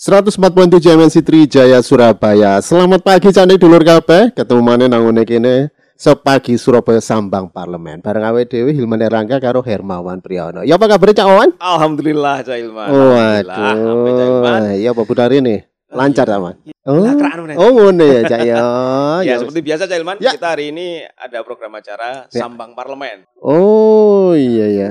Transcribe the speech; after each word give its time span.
104.7 0.00 0.96
MNC 0.96 1.16
Jaya 1.44 1.84
Surabaya. 1.84 2.56
Selamat 2.64 3.04
pagi 3.04 3.28
cantik 3.36 3.60
dulur 3.60 3.84
kabeh. 3.84 4.32
Ketemu 4.32 4.62
mana 4.64 4.88
nang 4.88 5.04
ngene 5.04 5.28
kene 5.28 5.68
sepagi 5.92 6.56
Surabaya 6.56 7.04
Sambang 7.04 7.52
Parlemen. 7.52 8.00
Bareng 8.00 8.24
awe 8.24 8.40
Dewi 8.48 8.72
Hilman 8.72 9.04
Erangga 9.04 9.36
karo 9.36 9.60
Hermawan 9.60 10.24
Priyono. 10.24 10.64
Ya 10.64 10.80
apa 10.80 10.88
kabar 10.88 11.12
Cak 11.12 11.28
Wawan? 11.28 11.50
Alhamdulillah 11.60 12.40
Cak 12.40 12.56
Ilman. 12.56 12.88
Oh, 12.88 13.12
Alhamdulillah, 13.12 13.76
sampai 13.84 14.12
Cak 14.16 14.24
Ilman. 14.24 14.60
aduh. 14.64 14.76
Ya 14.80 14.88
apa 14.96 15.02
budari 15.04 15.36
nih? 15.44 15.60
Lancar 15.92 16.26
sama. 16.32 16.50
Oh, 16.88 17.04
Lah, 17.04 17.12
keraan 17.12 17.38
meneh. 17.44 17.56
oh 17.60 17.68
ngono 17.68 18.04
ya 18.08 18.20
Cak 18.24 18.40
ya. 18.40 18.56
Ya, 19.20 19.20
Ya, 19.20 19.34
seperti 19.36 19.60
biasa 19.60 19.84
Cak 19.84 20.00
Ilman, 20.00 20.16
Ya. 20.16 20.32
kita 20.32 20.56
hari 20.56 20.72
ini 20.72 21.04
ada 21.12 21.44
program 21.44 21.76
acara 21.76 22.24
Ya. 22.32 22.40
Sambang 22.40 22.72
Parlemen. 22.72 23.28
Oh 23.36 24.32
iya 24.32 24.64
ya. 24.72 24.90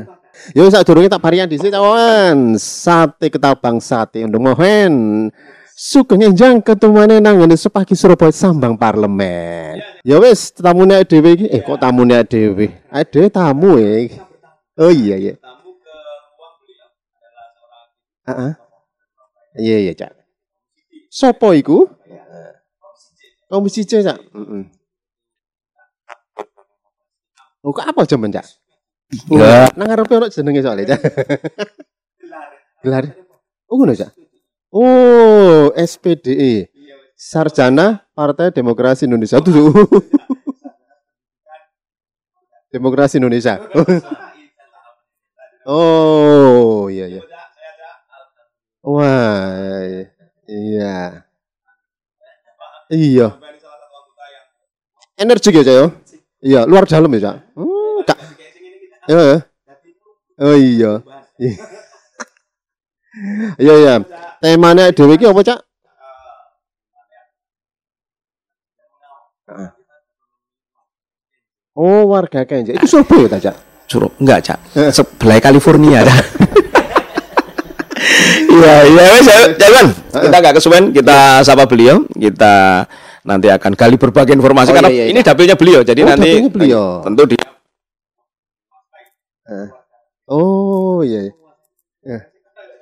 Yo 0.56 0.66
sak 0.72 0.86
durunge 0.88 1.10
tak 1.10 1.22
varian 1.22 1.50
dhisik 1.50 1.74
kawan. 1.74 2.58
Sate 2.60 3.30
ketabang 3.30 3.82
sate 3.82 4.24
undung 4.26 4.46
mohen. 4.50 5.28
Sugeng 5.80 6.24
enjang 6.26 6.60
ketumane 6.60 7.24
nang 7.24 7.40
ngene 7.40 7.56
sepagi 7.56 7.96
Surabaya 7.96 8.36
Sambang 8.36 8.76
Parlemen. 8.76 9.80
Ya 10.04 10.20
wis 10.20 10.52
tamune 10.52 11.00
dhewe 11.08 11.40
iki. 11.40 11.48
Eh 11.48 11.64
kok 11.64 11.80
tamune 11.80 12.20
dhewe? 12.28 12.68
Ade 12.92 13.32
tamu 13.32 13.80
ya. 13.80 14.20
Oh 14.76 14.92
iya 14.92 15.16
ya. 15.16 15.34
Tamu 15.40 15.72
ke. 15.80 15.90
Iya 19.60 19.78
iya, 19.90 19.94
Cak. 19.98 20.14
Sopo 21.10 21.52
iku? 21.58 21.90
Komisi 23.50 23.82
C, 23.82 24.06
Cak. 24.06 24.22
Heeh. 24.22 24.64
Oh, 27.66 27.74
apa 27.74 28.06
jaman, 28.06 28.30
Cak? 28.30 28.46
Ya. 29.10 29.74
Nang 29.74 29.90
ngarepe 29.90 30.14
ono 30.22 30.28
jenenge 30.30 30.62
soalnya, 30.62 30.94
Cak. 30.94 31.02
Gelar. 32.86 33.06
Oh, 33.66 33.76
ngono, 33.82 33.98
Cak. 33.98 34.14
Oh, 34.70 35.74
SPDE. 35.74 36.70
Sarjana 37.20 38.06
Partai 38.16 38.54
Demokrasi 38.54 39.10
Indonesia. 39.10 39.42
Tuh. 39.42 39.74
Demokrasi 42.70 43.18
Indonesia. 43.18 43.58
Oh, 45.66 46.88
iya 46.88 47.06
iya. 47.10 47.22
Wah, 48.86 49.84
iya. 50.48 51.26
Iya. 52.90 53.28
Energi 55.20 55.50
ya, 55.52 55.62
Cak, 55.66 55.76
ya? 55.76 55.86
Iya, 56.40 56.62
luar 56.70 56.88
dalam 56.88 57.12
ya, 57.12 57.20
Cak. 57.26 57.36
Hmm, 57.58 57.79
Iya, 59.10 59.22
ya. 59.26 59.38
Oh 60.40 60.56
iya. 60.56 60.92
Iya. 61.42 61.54
Iya, 63.60 63.74
iya. 63.82 63.94
Temanya 64.40 64.94
dhewe 64.94 65.18
iki 65.18 65.26
apa, 65.26 65.42
Cak? 65.42 65.60
Heeh. 69.50 69.70
Oh, 71.74 72.06
warga 72.08 72.46
Kenje. 72.46 72.78
Itu 72.78 72.86
Surabaya 72.86 73.26
ta, 73.28 73.38
Cak? 73.42 73.56
Suruh 73.90 74.14
enggak, 74.22 74.40
Cak. 74.46 74.60
Sebelah 74.94 75.42
California 75.42 76.06
ada. 76.06 76.16
Iya, 78.50 78.76
iya 78.92 79.04
wes 79.16 79.28
ya, 79.28 79.40
Ilman. 79.56 79.88
Kita 80.10 80.36
enggak 80.40 80.56
kesuwen, 80.60 80.84
kita 80.92 81.44
sapa 81.44 81.64
beliau, 81.64 82.04
kita 82.12 82.84
nanti 83.24 83.48
akan 83.48 83.72
gali 83.76 83.96
berbagai 83.96 84.34
informasi 84.36 84.72
Oh, 84.72 84.76
karena 84.76 84.90
iya, 84.92 85.04
iya, 85.08 85.12
ini 85.12 85.20
dapilnya 85.24 85.56
beliau. 85.56 85.80
Jadi 85.84 86.02
Oh, 86.04 86.08
nanti 86.08 86.30
beliau. 86.50 87.04
tentu 87.04 87.24
di 89.50 89.68
Oh, 90.30 91.02
iya. 91.02 91.34
iya. 92.06 92.20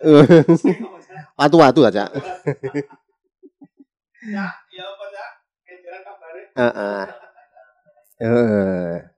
Watu-watu 1.40 1.88
aja. 1.88 2.12
Heeh. 6.58 7.04
Heeh. 8.20 9.18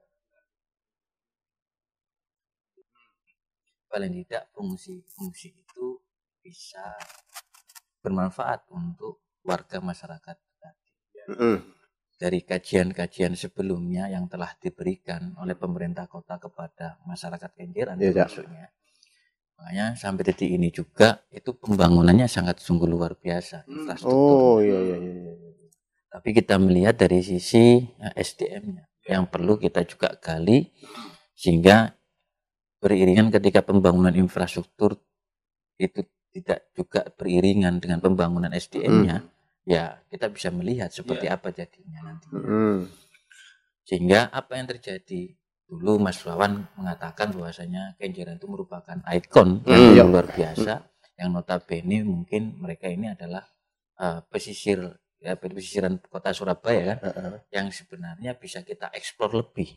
paling 3.90 4.22
tidak 4.22 4.46
fungsi-fungsi 4.54 5.50
itu 5.66 5.98
bisa 6.38 6.94
bermanfaat 8.06 8.70
untuk 8.70 9.18
warga 9.42 9.82
masyarakat 9.82 10.38
Heeh. 11.30 11.79
Dari 12.20 12.44
kajian-kajian 12.44 13.32
sebelumnya 13.32 14.12
yang 14.12 14.28
telah 14.28 14.52
diberikan 14.60 15.32
oleh 15.40 15.56
pemerintah 15.56 16.04
kota 16.04 16.36
kepada 16.36 17.00
masyarakat 17.08 17.48
Kenjeran 17.56 17.96
Cak. 17.96 18.12
termasuknya 18.12 18.66
makanya 19.56 19.86
sampai 19.96 20.22
detik 20.28 20.52
ini 20.52 20.68
juga 20.68 21.24
itu 21.32 21.56
pembangunannya 21.56 22.28
sangat 22.28 22.60
sungguh 22.60 22.84
luar 22.84 23.16
biasa 23.16 23.64
infrastruktur 23.64 24.12
Oh, 24.12 24.58
iya 24.60 24.76
iya 24.84 24.96
iya. 25.00 25.12
iya. 25.32 25.34
tapi 26.12 26.36
kita 26.36 26.60
melihat 26.60 27.00
dari 27.00 27.24
sisi 27.24 27.80
eh, 27.88 28.12
SDM-nya 28.20 28.84
yang 29.08 29.24
perlu 29.32 29.56
kita 29.56 29.80
juga 29.88 30.12
gali 30.20 30.68
sehingga 31.32 31.96
beriringan 32.80 33.32
ketika 33.32 33.64
pembangunan 33.64 34.12
infrastruktur 34.12 35.00
itu 35.80 36.04
tidak 36.36 36.68
juga 36.76 37.08
beriringan 37.16 37.80
dengan 37.80 38.04
pembangunan 38.04 38.52
SDM-nya 38.52 39.24
ya 39.64 40.00
kita 40.08 40.28
bisa 40.28 40.48
melihat 40.48 40.88
seperti 40.88 41.26
apa 41.26 41.50
jadinya 41.50 42.00
nanti 42.04 42.26
Heeh. 42.30 42.78
sehingga 43.84 44.30
apa 44.30 44.56
yang 44.56 44.66
terjadi 44.68 45.34
dulu 45.66 46.02
Mas 46.02 46.18
Wawan 46.22 46.66
mengatakan 46.74 47.30
bahwasanya 47.30 47.94
Kenjeran 47.94 48.38
itu 48.38 48.46
merupakan 48.46 48.98
ikon 49.06 49.62
Hmm. 49.62 49.94
yang 49.94 50.10
luar 50.10 50.26
biasa 50.26 50.86
yang 51.14 51.30
notabene 51.30 52.02
mungkin 52.02 52.56
mereka 52.58 52.88
ini 52.88 53.12
adalah 53.12 53.44
eh, 53.96 54.20
pesisir 54.26 54.80
ya 55.20 55.36
pesisiran 55.36 56.00
kota 56.00 56.32
Surabaya 56.32 56.96
kan 56.96 57.12
Heeh. 57.12 57.44
yang 57.52 57.68
sebenarnya 57.68 58.32
bisa 58.34 58.64
kita 58.64 58.88
eksplor 58.90 59.36
lebih 59.36 59.76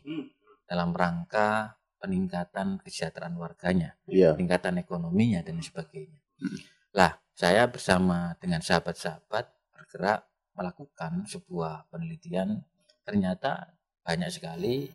dalam 0.64 0.96
rangka 0.96 1.76
peningkatan 2.00 2.80
kesejahteraan 2.84 3.32
warganya, 3.36 3.96
Iya. 4.04 4.36
peningkatan 4.36 4.76
ekonominya 4.76 5.40
dan 5.40 5.56
sebagainya. 5.60 6.20
Lah, 6.92 7.16
saya 7.32 7.64
bersama 7.64 8.36
dengan 8.36 8.60
sahabat-sahabat 8.60 9.53
bergerak 9.74 10.24
melakukan 10.54 11.26
sebuah 11.26 11.90
penelitian. 11.90 12.62
Ternyata 13.04 13.74
banyak 14.06 14.30
sekali 14.30 14.88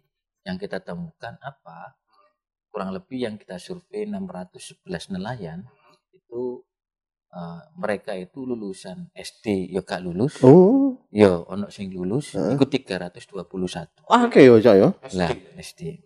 yang 0.47 0.55
kita 0.55 0.79
temukan 0.81 1.35
apa? 1.43 1.99
Kurang 2.71 2.95
lebih 2.95 3.27
yang 3.27 3.35
kita 3.35 3.59
survei 3.59 4.07
611 4.07 5.13
nelayan 5.13 5.67
itu 6.13 6.63
eh, 7.33 7.61
mereka 7.77 8.15
itu 8.15 8.45
lulusan 8.45 9.09
SD 9.13 9.73
ya 9.73 9.81
gak 9.85 10.01
lulus, 10.01 10.41
Oh, 10.45 10.97
ya 11.13 11.41
ono 11.45 11.69
sing 11.69 11.93
lulus, 11.93 12.37
Heeh. 12.37 12.57
itu 12.57 12.65
321. 12.65 14.05
oke 14.05 14.39
yo, 14.41 14.57
ya. 14.61 14.89
Lah, 15.17 15.31
SD. 15.57 16.01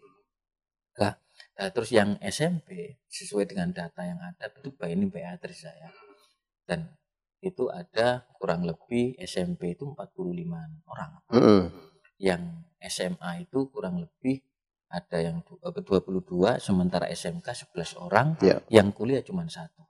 Lah, 0.99 1.15
nah, 1.59 1.69
terus 1.71 1.91
yang 1.91 2.15
SMP 2.23 2.99
sesuai 3.07 3.47
dengan 3.47 3.71
data 3.75 4.03
yang 4.03 4.19
ada 4.19 4.47
itu 4.47 4.71
ini 4.87 5.05
Beatrice 5.07 5.67
saya. 5.67 5.91
Dan 6.63 6.87
itu 7.43 7.67
ada 7.67 8.23
kurang 8.33 8.63
lebih 8.63 9.19
SMP 9.19 9.75
itu 9.75 9.83
45 9.85 10.55
orang. 10.87 11.11
Heeh. 11.29 11.63
Yang 12.17 12.43
SMA 12.81 13.43
itu 13.43 13.67
kurang 13.67 13.99
lebih 13.99 14.39
ada 14.87 15.17
yang 15.17 15.41
du- 15.41 15.59
eh, 15.59 15.73
22 15.73 16.57
sementara 16.57 17.09
SMK 17.09 17.47
11 17.67 17.97
orang, 17.97 18.37
Ya. 18.39 18.61
yang 18.69 18.89
kuliah 18.89 19.19
cuma 19.19 19.43
satu. 19.47 19.83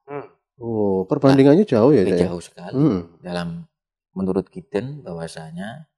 Oh, 0.56 1.04
perbandingannya 1.04 1.66
jauh 1.66 1.92
ya, 1.92 2.06
Cak. 2.06 2.14
ya? 2.14 2.30
jauh 2.30 2.40
sekali 2.40 2.74
Hmm. 2.74 3.02
dalam 3.20 3.66
menurut 4.14 4.48
Giden 4.48 5.02
bahwasanya 5.02 5.90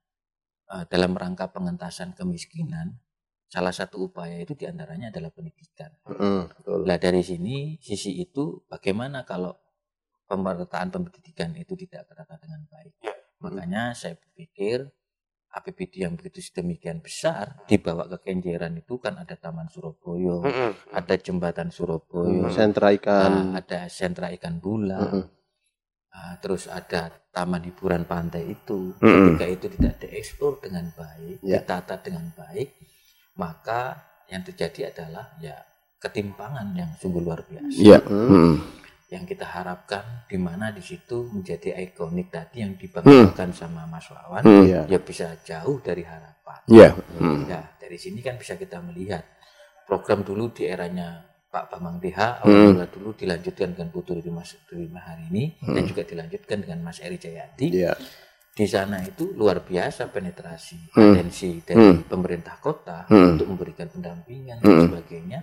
eh, 0.66 0.86
dalam 0.90 1.14
rangka 1.14 1.46
pengentasan 1.48 2.18
kemiskinan 2.18 2.98
salah 3.46 3.70
satu 3.70 4.10
upaya 4.10 4.42
itu 4.42 4.58
di 4.58 4.66
antaranya 4.66 5.14
adalah 5.14 5.30
pendidikan. 5.30 5.94
Heeh, 6.10 6.50
betul. 6.50 6.82
Nah 6.84 6.98
dari 6.98 7.22
sini 7.22 7.78
sisi 7.78 8.18
itu 8.18 8.66
bagaimana 8.66 9.22
kalau 9.24 9.54
pemerataan 10.26 10.90
pendidikan 10.90 11.54
itu 11.54 11.74
tidak 11.78 12.10
tertata 12.10 12.36
dengan 12.42 12.66
baik. 12.68 12.94
Makanya 13.40 13.94
saya 13.94 14.18
berpikir 14.18 14.90
APBD 15.56 16.04
yang 16.04 16.20
begitu 16.20 16.44
sedemikian 16.44 17.00
besar 17.00 17.64
dibawa 17.64 18.12
ke 18.12 18.28
Kenjeran 18.28 18.76
itu 18.76 19.00
kan 19.00 19.16
ada 19.16 19.40
Taman 19.40 19.72
Surabaya, 19.72 20.44
ada 20.92 21.16
jembatan 21.16 21.72
Surabaya, 21.72 22.52
Sentra 22.52 22.92
ah, 22.92 22.96
ikan. 23.00 23.32
ada 23.56 23.88
sentra 23.88 24.36
ikan 24.36 24.60
bula, 24.60 25.00
Heeh. 25.00 25.26
ah, 26.12 26.36
terus 26.44 26.68
ada 26.68 27.08
taman 27.32 27.64
hiburan 27.64 28.04
pantai 28.04 28.52
itu. 28.52 29.00
Mm-mm. 29.00 29.40
Ketika 29.40 29.46
itu 29.48 29.66
tidak 29.80 29.94
dieksplor 30.04 30.60
dengan 30.60 30.92
baik, 30.92 31.40
Ya. 31.40 31.64
ditata 31.64 32.04
dengan 32.04 32.36
baik, 32.36 32.76
maka 33.40 33.96
yang 34.28 34.44
terjadi 34.44 34.92
adalah 34.92 35.40
ya 35.40 35.56
ketimpangan 36.04 36.76
yang 36.76 36.92
sungguh 37.00 37.24
luar 37.24 37.48
biasa. 37.48 37.80
Iya. 37.80 38.00
Hmm. 38.04 38.60
Yang 39.06 39.38
kita 39.38 39.46
harapkan 39.46 40.26
di 40.26 40.38
mana 40.38 40.74
di 40.74 40.82
situ 40.82 41.30
menjadi 41.30 41.78
ikonik 41.78 42.34
tadi 42.34 42.66
yang 42.66 42.74
dibanggakan 42.74 43.54
sama 43.54 43.86
Mas 43.86 44.10
Wawan, 44.10 44.42
Hmm. 44.42 44.66
Iya. 44.66 44.82
ya 44.90 45.00
bisa 45.00 45.38
jauh 45.46 45.78
dari 45.78 46.02
harapan. 46.02 46.60
Iya. 46.66 46.90
Mm. 47.22 47.46
Nah, 47.46 47.78
dari 47.78 47.98
sini 48.02 48.26
kan 48.26 48.36
bisa 48.36 48.58
kita 48.58 48.82
melihat 48.82 49.22
program 49.86 50.26
dulu 50.26 50.50
di 50.50 50.66
eranya 50.66 51.22
Pak 51.46 51.72
Bambang 51.72 52.02
TH 52.02 52.44
awal 52.44 52.76
mula 52.76 52.90
dulu 52.90 53.16
dilanjutkan 53.16 53.78
dengan 53.78 53.88
Putu 53.88 54.18
Riri 54.18 54.28
Mas 54.28 54.58
Riri 54.68 54.90
hari 54.92 55.30
ini 55.32 55.44
dan 55.62 55.86
juga 55.86 56.04
dilanjutkan 56.04 56.58
dengan 56.66 56.84
Mas 56.84 57.00
Eri 57.00 57.16
Jayadi. 57.16 57.68
Iya. 57.72 57.94
Di 58.52 58.66
sana 58.66 59.00
itu 59.04 59.32
luar 59.32 59.64
biasa 59.64 60.10
penetrasi 60.10 60.92
Hmm. 60.92 61.14
atensi 61.14 61.62
dari 61.62 62.02
pemerintah 62.02 62.58
kota 62.58 63.06
Hmm. 63.08 63.36
untuk 63.38 63.48
memberikan 63.52 63.88
pendampingan 63.88 64.60
dan 64.60 64.90
sebagainya 64.90 65.40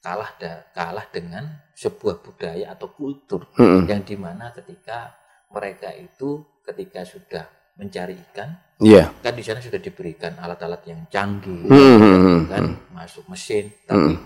kalah 0.00 0.32
da- 0.34 0.64
kalah 0.70 1.06
dengan 1.06 1.44
sebuah 1.72 2.20
budaya 2.20 2.72
atau 2.72 2.88
kultur 2.90 3.44
Hmm. 3.54 3.84
yang 3.84 4.00
di 4.00 4.16
mana 4.16 4.48
ketika 4.50 5.12
mereka 5.48 5.92
itu 5.92 6.40
ketika 6.62 7.04
sudah 7.04 7.44
mencari 7.74 8.16
ikan 8.28 8.48
Iya. 8.78 9.12
kan 9.14 9.32
di 9.32 9.40
sana 9.40 9.58
sudah 9.58 9.76
diberikan 9.76 10.36
alat-alat 10.36 10.80
yang 10.84 11.04
canggih 11.06 11.64
Hmm, 11.64 11.96
hmm, 11.96 12.18
hmm, 12.18 12.40
kan 12.46 12.64
masuk 12.90 13.24
mesin 13.26 13.68
tapi 13.82 14.16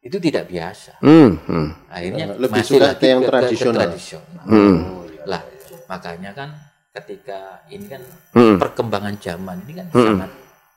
itu 0.00 0.16
tidak 0.16 0.46
biasa 0.46 0.98
Hmm. 0.98 1.38
Hmm. 1.40 1.68
akhirnya 1.88 2.24
Lebih 2.32 2.54
masih 2.56 2.66
suka 2.72 2.86
lagi 2.88 2.98
ke 2.98 3.06
yang 3.06 3.20
ke- 3.20 3.24
ke- 3.24 3.30
ke 3.30 3.36
tradisional. 3.36 3.80
tradisional. 3.84 4.44
Hmm. 4.44 4.76
lah 5.22 5.42
makanya 5.86 6.30
kan 6.32 6.48
ketika 6.92 7.38
ini 7.68 7.86
kan 7.86 8.02
Hmm. 8.32 8.56
perkembangan 8.56 9.14
zaman 9.16 9.58
ini 9.64 9.72
kan 9.76 9.86
sangat 9.90 10.30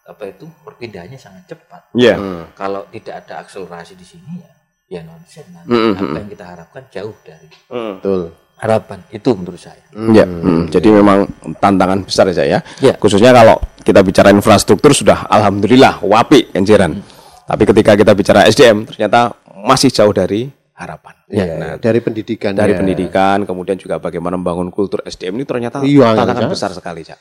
apa 0.04 0.24
itu 0.28 0.44
perpindahannya 0.62 1.16
sangat 1.16 1.48
cepat 1.48 1.82
Iya. 1.94 2.16
Hmm. 2.16 2.44
kalau 2.54 2.84
tidak 2.90 3.24
ada 3.24 3.40
akselerasi 3.40 3.94
di 3.94 4.04
sini 4.04 4.40
ya 4.40 4.52
ya 4.90 5.02
nonsen 5.02 5.48
nanti 5.50 5.70
Hmm, 5.70 5.96
apa 5.96 6.18
yang 6.18 6.30
kita 6.30 6.46
harapkan 6.46 6.84
jauh 6.90 7.16
dari 7.22 7.48
Hmm. 7.68 7.98
Betul. 7.98 8.22
harapan 8.56 9.00
itu 9.10 9.30
menurut 9.34 9.58
saya 9.58 9.82
Ya, 9.92 10.24
hmm, 10.24 10.70
jadi 10.70 10.88
memang 10.94 11.28
tantangan 11.58 12.00
besar 12.02 12.30
ya, 12.30 12.46
ya. 12.48 12.60
Ya. 12.80 12.94
Khususnya 12.96 13.32
kalau 13.32 13.60
kita 13.80 14.00
bicara 14.00 14.30
infrastruktur 14.30 14.92
sudah 14.92 15.28
alhamdulillah 15.28 16.00
wapi 16.00 16.48
kenjeran. 16.50 17.04
Tapi 17.44 17.64
ketika 17.66 17.92
kita 17.94 18.12
bicara 18.14 18.48
SDM 18.48 18.88
ternyata 18.88 19.36
masih 19.60 19.92
jauh 19.92 20.12
dari 20.12 20.48
harapan. 20.84 21.16
Ya, 21.26 21.46
Nah, 21.56 21.74
dari 21.80 22.00
pendidikan. 22.00 22.52
dari 22.52 22.76
pendidikan 22.76 23.44
kemudian 23.44 23.80
juga 23.80 23.98
bagaimana 23.98 24.36
membangun 24.36 24.68
kultur 24.68 25.00
SDM 25.02 25.40
ini 25.40 25.46
ternyata 25.48 25.80
Iya, 25.82 26.12
tantangan 26.14 26.46
iya. 26.46 26.52
besar 26.52 26.70
sekali, 26.72 27.02
Cak. 27.02 27.20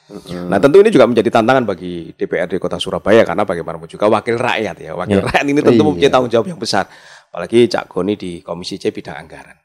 Nah, 0.51 0.59
tentu 0.59 0.83
ini 0.83 0.91
juga 0.91 1.07
menjadi 1.07 1.31
tantangan 1.31 1.63
bagi 1.63 2.11
DPRD 2.13 2.59
Kota 2.59 2.77
Surabaya 2.77 3.23
karena 3.23 3.47
bagaimanapun 3.47 3.87
juga 3.87 4.11
wakil 4.11 4.37
rakyat 4.37 4.77
ya. 4.77 4.93
Wakil 4.93 5.23
rakyat 5.23 5.47
ini 5.47 5.61
tentu 5.61 5.81
Iya. 5.81 5.87
mempunyai 5.87 6.11
tanggung 6.11 6.29
jawab 6.29 6.47
yang 6.51 6.59
besar. 6.59 6.91
Apalagi 7.31 7.71
Cak 7.71 7.89
Goni 7.89 8.15
di 8.15 8.43
Komisi 8.43 8.77
C 8.77 8.91
bidang 8.91 9.17
anggaran. 9.17 9.57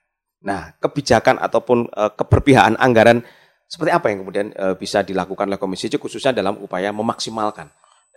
Nah, 0.46 0.78
kebijakan 0.78 1.42
ataupun 1.42 1.90
eh, 1.90 2.12
keberpihakan 2.14 2.78
anggaran 2.78 3.26
seperti 3.66 3.92
apa 3.92 4.08
yang 4.08 4.24
kemudian 4.24 4.48
eh, 4.54 4.76
bisa 4.78 5.02
dilakukan 5.02 5.50
oleh 5.50 5.60
Komisi 5.60 5.90
C 5.90 5.98
khususnya 5.98 6.32
dalam 6.32 6.56
upaya 6.62 6.94
memaksimalkan 6.94 7.68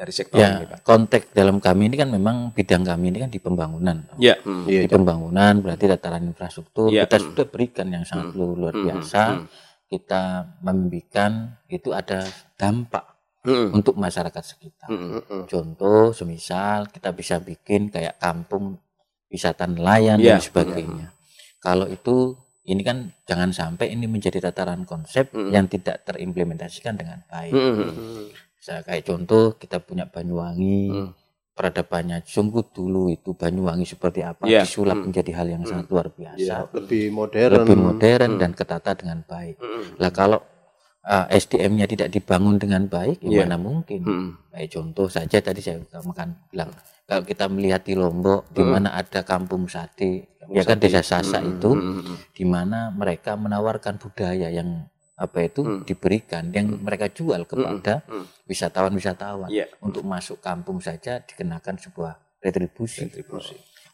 dari 0.01 0.13
sektor 0.13 0.41
ini, 0.41 0.65
ya 0.65 0.69
Pak? 0.73 0.79
konteks 0.81 1.25
dalam 1.31 1.61
kami 1.61 1.93
ini 1.93 1.97
kan 1.97 2.09
memang 2.09 2.37
bidang 2.51 2.83
kami 2.83 3.13
ini 3.13 3.19
kan 3.21 3.29
di 3.29 3.37
pembangunan 3.37 4.01
Ya. 4.17 4.41
hmm. 4.41 4.65
Iya, 4.65 4.81
di 4.81 4.89
pembangunan 4.89 5.61
berarti 5.61 5.85
dataran 5.87 6.25
infrastruktur 6.25 6.89
Iya. 6.89 7.05
kita 7.05 7.21
sudah 7.23 7.45
berikan 7.45 7.87
yang 7.87 8.03
sangat 8.03 8.33
luar 8.33 8.57
luar 8.57 8.75
biasa 8.75 9.45
kita 9.87 10.23
membikan 10.61 11.33
itu 11.67 11.93
ada 11.93 12.25
dampak 12.57 13.05
Hmm. 13.41 13.73
untuk 13.73 13.97
masyarakat 13.97 14.41
sekitar 14.43 14.85
Hmm. 14.87 15.17
Mm-mm. 15.17 15.41
contoh 15.45 16.13
semisal 16.13 16.89
kita 16.89 17.09
bisa 17.11 17.37
bikin 17.39 17.89
kayak 17.89 18.17
kampung 18.17 18.77
wisata 19.27 19.65
nelayan 19.65 20.17
Iya. 20.17 20.37
dan 20.37 20.41
sebagainya 20.43 21.07
kalau 21.59 21.85
itu 21.87 22.37
ini 22.63 22.81
kan 22.81 23.09
jangan 23.25 23.49
sampai 23.51 23.91
ini 23.91 24.05
menjadi 24.05 24.39
tataran 24.43 24.85
konsep 24.85 25.33
Mm-mm. 25.33 25.51
yang 25.51 25.65
tidak 25.67 26.05
terimplementasikan 26.05 26.95
dengan 26.95 27.25
baik 27.27 27.53
Hmm. 27.53 28.29
Saya 28.61 28.85
kayak 28.85 29.09
contoh 29.09 29.57
kita 29.57 29.81
punya 29.81 30.05
Banyuwangi, 30.05 30.81
Hmm. 30.93 31.11
peradabannya 31.57 32.21
sungguh 32.25 32.69
dulu 32.71 33.09
itu 33.09 33.33
Banyuwangi 33.33 33.85
seperti 33.85 34.21
apa 34.21 34.45
Iya. 34.45 34.65
disulap 34.65 35.01
Hmm. 35.01 35.05
menjadi 35.09 35.31
hal 35.33 35.47
yang 35.49 35.65
sangat 35.65 35.89
luar 35.89 36.13
biasa, 36.13 36.37
Iya, 36.39 36.59
lebih 36.71 37.05
modern. 37.11 37.51
lebih 37.57 37.77
modern 37.77 38.31
dan 38.37 38.51
ketata 38.53 38.93
dengan 38.93 39.25
baik. 39.25 39.57
Hmm. 39.57 39.97
Lah 39.97 40.11
kalau 40.11 40.41
uh, 41.01 41.25
SDM-nya 41.33 41.89
tidak 41.89 42.13
dibangun 42.13 42.61
dengan 42.61 42.85
baik, 42.85 43.25
gimana 43.25 43.57
mungkin? 43.57 44.01
Hmm. 44.05 44.29
Kayak 44.53 44.69
contoh 44.71 45.09
saja 45.09 45.41
tadi 45.41 45.61
saya 45.61 45.81
makan 45.97 46.37
bilang 46.53 46.69
kalau 47.05 47.25
kita 47.25 47.49
melihat 47.49 47.81
di 47.83 47.97
Lombok 47.97 48.53
di 48.53 48.61
mana 48.61 48.93
ada 48.93 49.25
kampung 49.25 49.65
sate, 49.67 50.29
ya 50.47 50.63
kan 50.63 50.77
desa 50.77 51.01
Sasak 51.01 51.41
itu, 51.41 51.73
Hmm. 51.73 52.15
di 52.31 52.45
mana 52.45 52.93
mereka 52.93 53.33
menawarkan 53.35 53.97
budaya 53.97 54.53
yang 54.53 54.85
apa 55.21 55.39
itu 55.45 55.61
diberikan 55.85 56.49
yang 56.49 56.81
mereka 56.81 57.13
jual 57.13 57.45
kepada 57.45 58.01
Hmm. 58.09 58.25
wisatawan-wisatawan 58.49 59.53
Iya. 59.53 59.69
untuk 59.85 60.01
masuk 60.03 60.41
kampung 60.41 60.81
saja 60.81 61.21
dikenakan 61.21 61.77
sebuah 61.77 62.17
retribusi. 62.41 63.05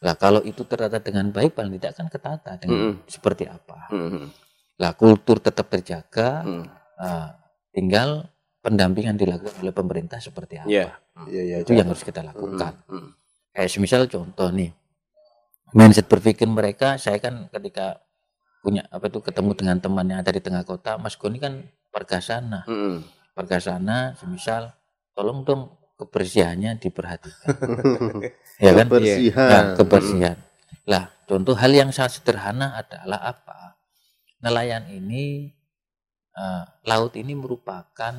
Lah 0.00 0.14
kalau 0.14 0.38
itu 0.40 0.62
tertata 0.62 1.02
dengan 1.02 1.34
baik 1.34 1.58
paling 1.58 1.74
tidak 1.76 1.98
kan 1.98 2.06
ketata 2.06 2.52
dengan 2.56 3.02
seperti 3.04 3.50
apa. 3.50 3.90
Hmm. 3.90 4.30
Lah 4.78 4.92
kultur 4.94 5.42
tetap 5.42 5.66
terjaga, 5.66 6.46
Hmm. 6.46 6.64
ah, 6.96 7.34
tinggal 7.72 8.30
pendampingan 8.62 9.18
dilakukan 9.18 9.56
oleh 9.58 9.74
pemerintah 9.74 10.22
seperti 10.22 10.62
apa. 10.62 10.68
Iya. 10.70 10.86
Iya, 11.26 11.42
iya, 11.42 11.56
Itu 11.64 11.72
Cak. 11.72 11.78
yang 11.80 11.88
harus 11.90 12.04
kita 12.04 12.20
lakukan. 12.22 12.72
Hmm. 12.86 13.10
Kayak 13.50 13.70
semisal 13.72 14.02
contoh 14.06 14.52
nih, 14.52 14.70
mindset 15.72 16.06
berpikir 16.06 16.46
mereka, 16.46 17.00
saya 17.00 17.16
kan 17.16 17.48
ketika 17.48 18.04
punya 18.66 18.82
apa 18.90 19.06
itu 19.06 19.22
ketemu 19.22 19.54
dengan 19.54 19.78
teman 19.78 20.10
yang 20.10 20.18
ada 20.18 20.34
di 20.34 20.42
tengah 20.42 20.66
kota, 20.66 20.98
Mas 20.98 21.14
Goni 21.14 21.38
kan 21.38 21.62
warga 21.94 22.18
sana, 22.18 22.66
Hmm. 22.66 23.06
warga 23.38 23.62
sana, 23.62 24.18
semisal 24.18 24.74
tolong 25.14 25.46
dong 25.46 25.70
kebersihannya 25.94 26.82
diperhatikan, 26.82 27.46
ya 28.66 28.74
kan? 28.74 28.86
Kebersihan. 28.90 29.48
Nah, 29.48 29.62
kebersihan. 29.78 30.36
Lah, 30.90 31.14
contoh 31.30 31.54
hal 31.54 31.70
yang 31.70 31.94
sangat 31.94 32.18
sederhana 32.18 32.74
adalah 32.74 33.22
apa? 33.22 33.78
Nelayan 34.42 34.90
ini, 34.90 35.54
eh, 36.34 36.64
laut 36.84 37.14
ini 37.14 37.38
merupakan 37.38 38.14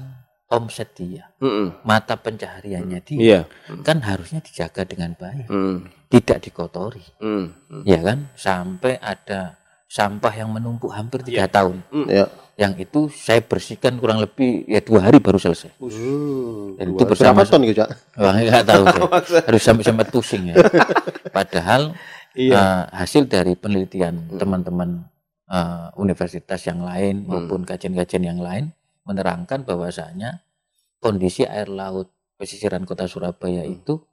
omset 0.47 0.95
dia, 0.95 1.27
Hmm. 1.43 1.75
mata 1.83 2.15
pencahariannya 2.15 2.99
dia, 3.03 3.19
Iya. 3.19 3.41
kan 3.83 3.99
harusnya 3.99 4.39
dijaga 4.39 4.87
dengan 4.87 5.11
baik, 5.13 5.51
Hmm. 5.51 5.91
tidak 6.07 6.39
dikotori, 6.39 7.03
Hmm. 7.19 7.51
ya 7.83 7.99
kan? 7.99 8.31
Sampai 8.33 8.95
ada 8.97 9.59
sampah 9.87 10.33
yang 10.33 10.51
menumpuk 10.51 10.91
hampir 10.91 11.23
tiga 11.23 11.47
Iya. 11.47 11.49
tahun, 11.49 11.75
Ya. 12.05 12.25
yang 12.55 12.75
itu 12.75 13.07
saya 13.07 13.39
bersihkan 13.39 13.95
kurang 13.95 14.19
lebih 14.19 14.67
ya 14.67 14.79
dua 14.79 14.99
hari 15.01 15.17
baru 15.17 15.37
selesai. 15.37 15.71
Hmm. 15.79 16.75
Dan 16.75 16.93
itu 16.93 17.03
bersama- 17.07 17.41
berapa 17.41 17.49
ton 17.49 17.61
gitu, 17.63 17.75
Cak? 17.79 17.89
Wah, 18.15 18.33
nggak 18.33 18.65
tahu 18.65 18.83
saya. 18.83 19.01
harus 19.47 19.61
sampai 19.61 19.83
sampai 19.83 20.05
pusing 20.05 20.51
ya. 20.51 20.55
Padahal 21.33 21.95
Iya. 22.33 22.53
eh, 22.53 22.83
hasil 22.93 23.25
dari 23.25 23.55
penelitian 23.55 24.29
teman-teman 24.31 25.07
eh, 25.47 25.87
universitas 25.95 26.59
yang 26.63 26.83
lain 26.83 27.23
maupun 27.23 27.63
kajian-kajian 27.63 28.23
yang 28.25 28.37
lain 28.37 28.75
menerangkan 29.01 29.63
bahwasanya 29.63 30.43
kondisi 30.97 31.47
air 31.47 31.65
laut 31.67 32.11
pesisiran 32.35 32.83
kota 32.83 33.07
Surabaya 33.07 33.63
itu 33.63 34.03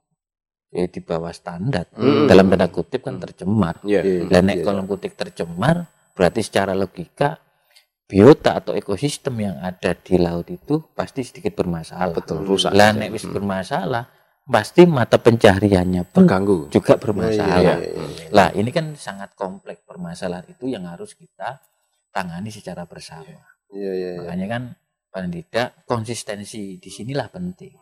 ya, 0.73 0.85
di 0.87 0.99
bawah 1.01 1.33
standar. 1.35 1.89
Hmm. 1.93 2.25
Dalam 2.29 2.49
tanda 2.49 2.67
kutip 2.69 3.05
kan 3.05 3.17
tercemar. 3.17 3.81
Iya, 3.85 4.29
Dan 4.29 4.49
nek 4.49 4.61
iya. 4.61 4.65
kolom 4.65 4.85
kutip 4.85 5.13
tercemar 5.13 5.85
berarti 6.15 6.41
secara 6.41 6.71
logika 6.71 7.37
biota 8.05 8.61
atau 8.61 8.77
ekosistem 8.77 9.35
yang 9.41 9.57
ada 9.59 9.97
di 9.97 10.15
laut 10.21 10.45
itu 10.47 10.79
pasti 10.93 11.25
sedikit 11.25 11.57
bermasalah. 11.57 12.13
Betul, 12.13 12.45
rusak. 12.45 12.71
Lah 12.71 12.93
nek 12.93 13.09
wis 13.09 13.25
bermasalah, 13.25 14.05
pasti 14.45 14.85
mata 14.85 15.17
pencahariannya 15.17 16.05
pun 16.05 16.29
Terganggu. 16.29 16.69
juga 16.69 17.01
bermasalah. 17.01 17.59
iya, 17.61 17.75
iya, 17.81 17.91
iya. 17.97 18.29
Lah 18.29 18.49
ini 18.53 18.69
kan 18.69 18.93
sangat 18.93 19.33
kompleks 19.33 19.81
permasalahan 19.89 20.45
itu 20.53 20.69
yang 20.69 20.85
harus 20.85 21.17
kita 21.17 21.59
tangani 22.13 22.53
secara 22.53 22.85
bersama. 22.85 23.25
Iya, 23.73 23.91
iya, 23.91 23.91
iya. 23.91 24.09
Makanya 24.21 24.47
kan 24.47 24.63
paling 25.09 25.31
tidak 25.33 25.67
konsistensi 25.89 26.77
di 26.77 26.89
sinilah 26.93 27.27
penting. 27.33 27.73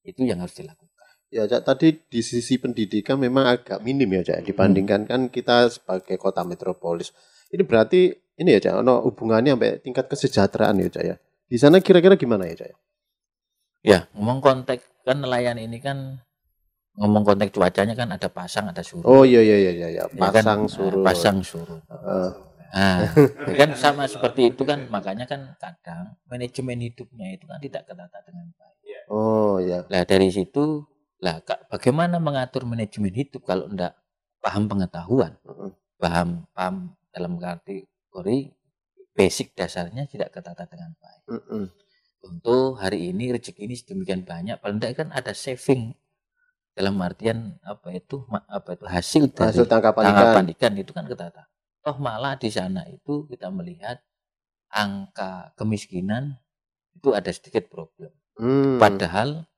Itu 0.00 0.24
yang 0.24 0.40
harus 0.40 0.56
dilakukan. 0.56 0.87
Ya, 1.28 1.44
Cak, 1.44 1.68
tadi 1.68 1.92
di 2.08 2.24
sisi 2.24 2.56
pendidikan 2.56 3.20
memang 3.20 3.44
agak 3.52 3.84
minim 3.84 4.08
ya, 4.16 4.24
Cak, 4.24 4.48
dibandingkan 4.48 5.04
kan 5.04 5.28
kita 5.28 5.68
sebagai 5.68 6.16
kota 6.16 6.40
metropolis. 6.40 7.12
Ini 7.52 7.68
berarti 7.68 8.16
ini 8.40 8.56
ya, 8.56 8.60
Cak, 8.64 8.80
ono 8.80 9.04
hubungannya 9.04 9.52
sampai 9.52 9.76
tingkat 9.84 10.08
kesejahteraan 10.08 10.80
ya, 10.80 10.88
Cak 10.88 11.04
ya. 11.04 11.16
Di 11.44 11.60
sana 11.60 11.84
kira-kira 11.84 12.16
gimana 12.16 12.48
ya, 12.48 12.64
Cak? 12.64 12.72
Ya, 13.84 14.08
ngomong 14.16 14.40
konteks 14.40 15.04
kan 15.04 15.20
nelayan 15.20 15.60
ini 15.60 15.78
kan 15.84 16.24
ngomong 16.96 17.28
konteks 17.28 17.52
cuacanya 17.52 17.92
kan 17.92 18.08
ada 18.08 18.32
pasang, 18.32 18.72
ada 18.72 18.80
surut. 18.80 19.04
Oh 19.04 19.22
iya 19.22 19.44
iya 19.44 19.56
iya 19.68 19.72
iya, 19.76 19.88
iya. 19.92 20.04
Ya 20.08 20.08
kan? 20.08 20.18
pasang 20.18 20.60
Nah, 20.64 20.72
surut. 20.72 21.04
pasang 21.04 21.38
surut. 21.44 21.82
Heeh. 21.92 22.28
Nah, 22.68 23.00
ya 23.48 23.54
kan 23.64 23.70
sama 23.76 24.04
seperti 24.08 24.52
itu 24.52 24.64
kan 24.64 24.88
makanya 24.92 25.24
kan 25.24 25.56
kadang 25.60 26.16
manajemen 26.28 26.84
hidupnya 26.84 27.36
itu 27.36 27.44
kan 27.48 27.60
tidak 27.60 27.84
ketata 27.84 28.18
dengan 28.24 28.48
baik. 28.56 29.08
oh 29.12 29.56
iya. 29.60 29.84
Lah 29.88 30.04
dari 30.04 30.28
situ 30.28 30.84
lah 31.18 31.42
Kak, 31.42 31.66
bagaimana 31.66 32.22
mengatur 32.22 32.62
manajemen 32.62 33.10
hidup 33.10 33.42
kalau 33.42 33.66
enggak 33.66 33.98
paham 34.38 34.70
pengetahuan, 34.70 35.34
paham 35.98 36.46
paham 36.54 36.94
dalam 37.10 37.36
kategori 37.42 38.54
basic 39.18 39.58
dasarnya 39.58 40.06
tidak 40.06 40.30
ketata 40.30 40.70
dengan 40.70 40.94
baik. 40.94 41.22
Untuk 42.22 42.78
hari 42.78 43.10
ini 43.10 43.34
rezeki 43.34 43.66
ini 43.66 43.74
sedemikian 43.74 44.22
banyak, 44.22 44.62
paling 44.62 44.78
tidak 44.78 45.06
kan 45.06 45.08
ada 45.10 45.34
saving 45.34 45.94
dalam 46.78 46.94
artian 47.02 47.58
apa 47.66 47.90
itu 47.90 48.22
apa 48.30 48.78
itu 48.78 48.86
hasil 48.86 49.34
dari 49.34 49.50
Hasil 49.50 49.66
tangkapan 49.66 50.02
ikan. 50.02 50.14
tangkapan 50.14 50.44
ikan 50.54 50.72
itu 50.78 50.92
kan 50.94 51.04
ketata. 51.10 51.50
Toh 51.82 51.98
malah 51.98 52.38
di 52.38 52.50
sana 52.54 52.86
itu 52.86 53.26
kita 53.26 53.50
melihat 53.50 53.98
angka 54.70 55.50
kemiskinan 55.58 56.38
itu 56.94 57.10
ada 57.10 57.30
sedikit 57.34 57.66
problem. 57.66 58.14
Hmm. 58.38 58.78
Padahal 58.78 59.50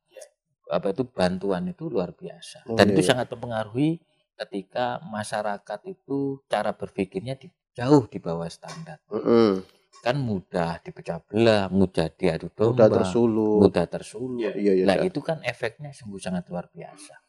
apa 0.70 0.94
itu 0.94 1.02
bantuan 1.04 1.66
itu 1.66 1.90
luar 1.90 2.14
biasa 2.14 2.64
Oh, 2.70 2.78
dan 2.78 2.88
iya, 2.88 2.92
itu 2.94 3.02
iya. 3.02 3.08
sangat 3.10 3.26
mempengaruhi 3.34 3.98
ketika 4.38 5.02
masyarakat 5.04 5.80
itu 5.84 6.40
cara 6.48 6.72
berpikirnya 6.72 7.34
di, 7.36 7.50
jauh 7.76 8.08
di 8.08 8.16
bawah 8.22 8.48
standar. 8.48 9.02
Mm-mm. 9.12 9.60
Kan 10.00 10.16
mudah 10.16 10.80
dipecah 10.80 11.20
belah, 11.28 11.68
mudah 11.68 12.08
diadu 12.08 12.48
domba, 12.56 12.88
Udah 12.88 13.04
tersulut. 13.04 13.68
mudah 13.68 13.84
tersulut. 13.84 14.56
Iya, 14.56 14.72
iya. 14.80 14.84
Nah 14.88 14.96
Cak. 14.96 15.06
itu 15.12 15.20
kan 15.20 15.38
efeknya 15.44 15.92
sungguh 15.92 16.16
sangat 16.16 16.48
luar 16.48 16.72
biasa. 16.72 17.20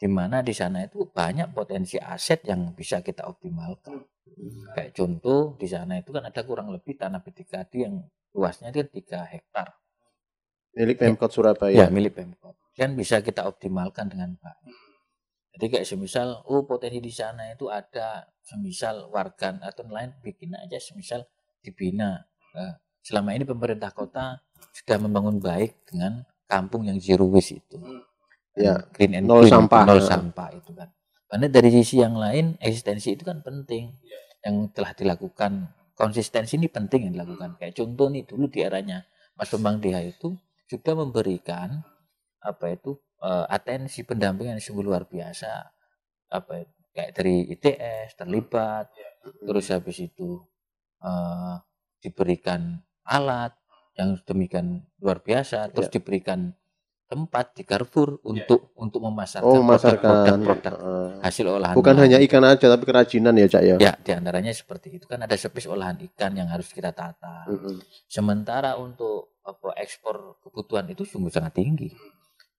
Di 0.00 0.08
mana 0.08 0.40
di 0.40 0.56
sana 0.56 0.80
itu 0.88 1.04
banyak 1.12 1.52
potensi 1.52 2.00
aset 2.00 2.40
yang 2.48 2.72
bisa 2.72 3.04
kita 3.04 3.28
optimalkan. 3.28 4.00
Kayak 4.72 4.96
contoh 4.96 5.56
di 5.60 5.68
sana 5.68 6.00
itu 6.00 6.08
kan 6.12 6.24
ada 6.24 6.40
kurang 6.44 6.72
lebih 6.72 6.96
tanah 6.96 7.20
Betikadi 7.20 7.84
yang 7.84 8.00
luasnya 8.32 8.72
itu 8.72 8.80
3 8.84 9.24
hektar. 9.36 9.76
Milik 10.76 10.96
Pemkot 11.00 11.28
Ya, 11.28 11.34
Surabaya. 11.36 11.84
milik 11.88 12.16
Pemkot. 12.16 12.56
Kan 12.76 12.92
bisa 12.92 13.24
kita 13.24 13.48
optimalkan 13.48 14.12
dengan 14.12 14.36
baik. 14.36 14.76
Jadi 15.56 15.72
kayak 15.72 15.86
semisal, 15.88 16.44
oh 16.52 16.68
potensi 16.68 17.00
di 17.00 17.08
sana 17.08 17.48
itu 17.48 17.72
ada 17.72 18.28
semisal 18.44 19.08
warga 19.08 19.56
atau 19.64 19.88
lain 19.88 20.12
bikin 20.20 20.52
aja 20.52 20.76
semisal 20.76 21.24
dibina. 21.64 22.20
Nah, 22.52 22.76
selama 23.00 23.32
ini 23.32 23.48
pemerintah 23.48 23.88
kota 23.96 24.44
sudah 24.76 25.00
membangun 25.00 25.40
baik 25.40 25.88
dengan 25.88 26.28
kampung 26.44 26.84
yang 26.84 27.00
zero 27.00 27.24
waste 27.32 27.64
itu. 27.64 27.80
Ya, 28.52 28.84
Green 28.92 29.16
and 29.16 29.24
nol 29.24 29.48
clean, 29.48 29.64
sampah. 29.64 29.82
nol 29.88 30.00
sampah 30.04 30.48
itu 30.52 30.76
kan. 30.76 30.92
Karena 31.26 31.46
dari 31.48 31.72
sisi 31.72 32.04
yang 32.04 32.20
lain 32.20 32.60
eksistensi 32.60 33.16
itu 33.16 33.24
kan 33.24 33.40
penting. 33.40 33.96
Yang 34.44 34.76
telah 34.76 34.92
dilakukan 34.92 35.72
konsistensi 35.96 36.60
ini 36.60 36.68
penting 36.68 37.08
yang 37.08 37.12
dilakukan. 37.16 37.56
Kayak 37.56 37.80
contoh 37.80 38.12
nih 38.12 38.28
dulu 38.28 38.44
di 38.52 38.60
eranya 38.60 39.08
Mas 39.36 39.48
Bambang 39.56 39.80
Deha 39.80 40.04
itu 40.04 40.36
sudah 40.68 40.92
memberikan 40.92 41.80
apa 42.46 42.70
itu 42.70 42.94
eh, 43.20 43.44
atensi 43.50 44.06
pendampingan 44.06 44.56
yang 44.56 44.62
sungguh 44.62 44.86
luar 44.86 45.10
biasa 45.10 45.50
apa 46.30 46.52
itu, 46.62 46.78
kayak 46.94 47.10
dari 47.18 47.36
ITS 47.58 48.14
terlibat 48.14 48.86
terus 49.42 49.66
habis 49.74 49.98
itu 49.98 50.38
eh, 51.02 51.54
diberikan 51.98 52.78
alat 53.02 53.50
yang 53.98 54.14
demikian 54.22 54.86
luar 55.02 55.18
biasa 55.24 55.74
terus 55.74 55.90
diberikan 55.90 56.54
tempat 57.06 57.54
di 57.54 57.62
Carrefour 57.62 58.18
untuk 58.26 58.74
untuk 58.74 58.98
memasarkan 58.98 59.46
Oh, 59.46 59.62
produk-produk 59.62 60.74
Heeh. 60.74 61.08
hasil 61.22 61.46
olahan 61.46 61.78
Bukan 61.78 61.94
laut. 61.94 62.02
hanya 62.02 62.18
ikan 62.18 62.42
aja 62.42 62.66
tapi 62.66 62.82
kerajinan 62.82 63.38
ya, 63.38 63.46
Cak 63.46 63.62
ya. 63.62 63.76
ya 63.78 63.92
di 63.94 64.10
antaranya 64.10 64.50
seperti 64.50 64.98
itu 64.98 65.06
kan 65.06 65.22
ada 65.22 65.38
spesies 65.38 65.70
olahan 65.70 65.94
ikan 66.02 66.34
yang 66.34 66.50
harus 66.50 66.66
kita 66.74 66.90
tata 66.90 67.46
Mm-mm. 67.46 67.78
Sementara 68.10 68.74
untuk 68.74 69.38
apa 69.46 69.78
ekspor 69.78 70.42
kebutuhan 70.42 70.90
itu 70.90 71.06
sungguh 71.06 71.30
sangat 71.30 71.54
tinggi. 71.54 71.94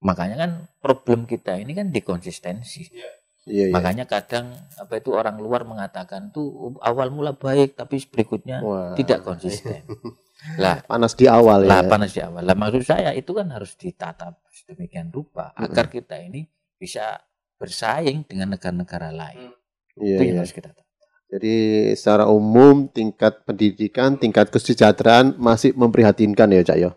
Makanya 0.03 0.35
kan 0.37 0.51
problem 0.77 1.25
kita 1.25 1.57
ini 1.57 1.73
kan 1.73 1.89
di 1.89 2.01
konsistensi. 2.05 2.85
Iya, 2.93 3.09
iya. 3.49 3.65
Makanya 3.73 4.05
kadang 4.05 4.53
apa 4.77 5.01
itu 5.01 5.09
orang 5.15 5.41
luar 5.41 5.65
mengatakan 5.65 6.29
tuh 6.29 6.77
awal 6.85 7.09
mula 7.09 7.33
baik 7.33 7.73
tapi 7.73 7.97
berikutnya 8.05 8.61
Wah. 8.61 8.93
tidak 8.93 9.25
konsisten. 9.25 9.87
lah, 10.61 10.85
Panas 10.85 11.17
di 11.17 11.25
awal 11.25 11.65
lah 11.65 11.81
ya. 11.81 11.89
panas 11.89 12.13
di 12.13 12.21
awal. 12.21 12.45
Lah 12.45 12.53
maksud 12.53 12.85
saya 12.85 13.09
itu 13.17 13.33
kan 13.33 13.49
harus 13.49 13.73
ditata 13.73 14.37
sedemikian 14.53 15.09
rupa 15.09 15.49
agar 15.57 15.89
kita 15.89 16.21
ini 16.21 16.45
bisa 16.77 17.17
bersaing 17.57 18.29
dengan 18.29 18.53
negara-negara 18.53 19.09
lain. 19.09 19.49
Iya, 19.97 20.21
itu 20.21 20.23
yang 20.29 20.37
iya. 20.37 20.41
harus 20.45 20.53
kita 20.53 20.69
tata. 20.69 20.85
Jadi 21.27 21.55
secara 21.97 22.29
umum 22.31 22.87
tingkat 22.87 23.43
pendidikan, 23.43 24.15
tingkat 24.15 24.47
kesejahteraan 24.47 25.35
masih 25.35 25.75
memprihatinkan 25.75 26.47
ya, 26.55 26.63
Cak 26.63 26.77
ya. 26.79 26.89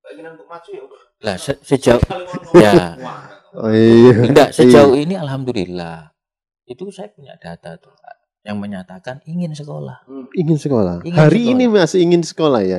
Keinginan 0.00 0.38
untuk 0.38 0.48
maju 0.48 0.70
ya. 0.70 1.03
Lah 1.22 1.36
se- 1.36 1.60
sejauh 1.60 2.02
ya 2.56 2.96
Oh, 3.54 3.70
iya. 3.70 4.26
Enggak, 4.26 4.50
sejauh 4.50 4.98
ini 4.98 5.14
alhamdulillah. 5.14 6.10
Itu 6.66 6.90
saya 6.90 7.14
punya 7.14 7.38
data 7.38 7.78
tuh 7.78 7.94
yang 8.42 8.58
menyatakan 8.58 9.22
ingin 9.24 9.54
sekolah. 9.54 10.02
Ingin 10.34 10.58
sekolah. 10.58 11.06
Ingin 11.06 11.14
Hari 11.14 11.38
sekolah. 11.38 11.54
ini 11.54 11.64
masih 11.70 11.98
ingin 12.02 12.22
sekolah 12.26 12.60
ya. 12.60 12.78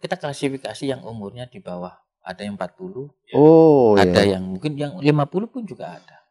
Kita 0.00 0.16
klasifikasi 0.16 0.84
yang 0.86 1.04
umurnya 1.04 1.44
di 1.44 1.60
bawah. 1.60 1.92
Ada 2.24 2.48
yang 2.48 2.56
40, 2.56 3.12
Oh, 3.36 4.00
ada 4.00 4.24
iya. 4.24 4.40
yang 4.40 4.56
mungkin 4.56 4.80
yang 4.80 4.96
50 4.96 5.44
pun 5.44 5.68
juga 5.68 5.92
ada. 5.92 6.24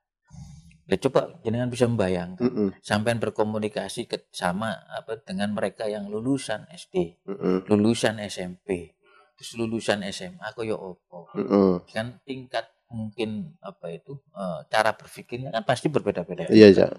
Ya 0.84 0.98
coba 0.98 1.38
jenengan 1.40 1.70
bisa 1.70 1.86
membayangkan 1.86 2.44
Mm-mm, 2.44 2.70
sampai 2.82 3.14
berkomunikasi 3.16 4.04
ke, 4.04 4.26
sama 4.34 4.74
apa 4.90 5.22
dengan 5.22 5.54
mereka 5.54 5.86
yang 5.86 6.10
lulusan 6.10 6.66
SD, 6.68 7.22
mm-mm, 7.24 7.70
lulusan 7.70 8.18
SMP, 8.20 8.98
terus 9.44 9.60
lulusan 9.60 10.00
SMA 10.08 10.56
koyo 10.56 10.80
opo. 10.80 11.28
mm-mm. 11.36 11.84
Kan 11.92 12.24
tingkat 12.24 12.72
mungkin 12.88 13.60
apa 13.60 13.92
itu 13.92 14.16
eh, 14.32 14.60
cara 14.72 14.96
berpikirnya 14.96 15.52
kan 15.52 15.68
pasti 15.68 15.92
berbeda-beda. 15.92 16.48
Iya, 16.48 16.72
Cak. 16.72 16.92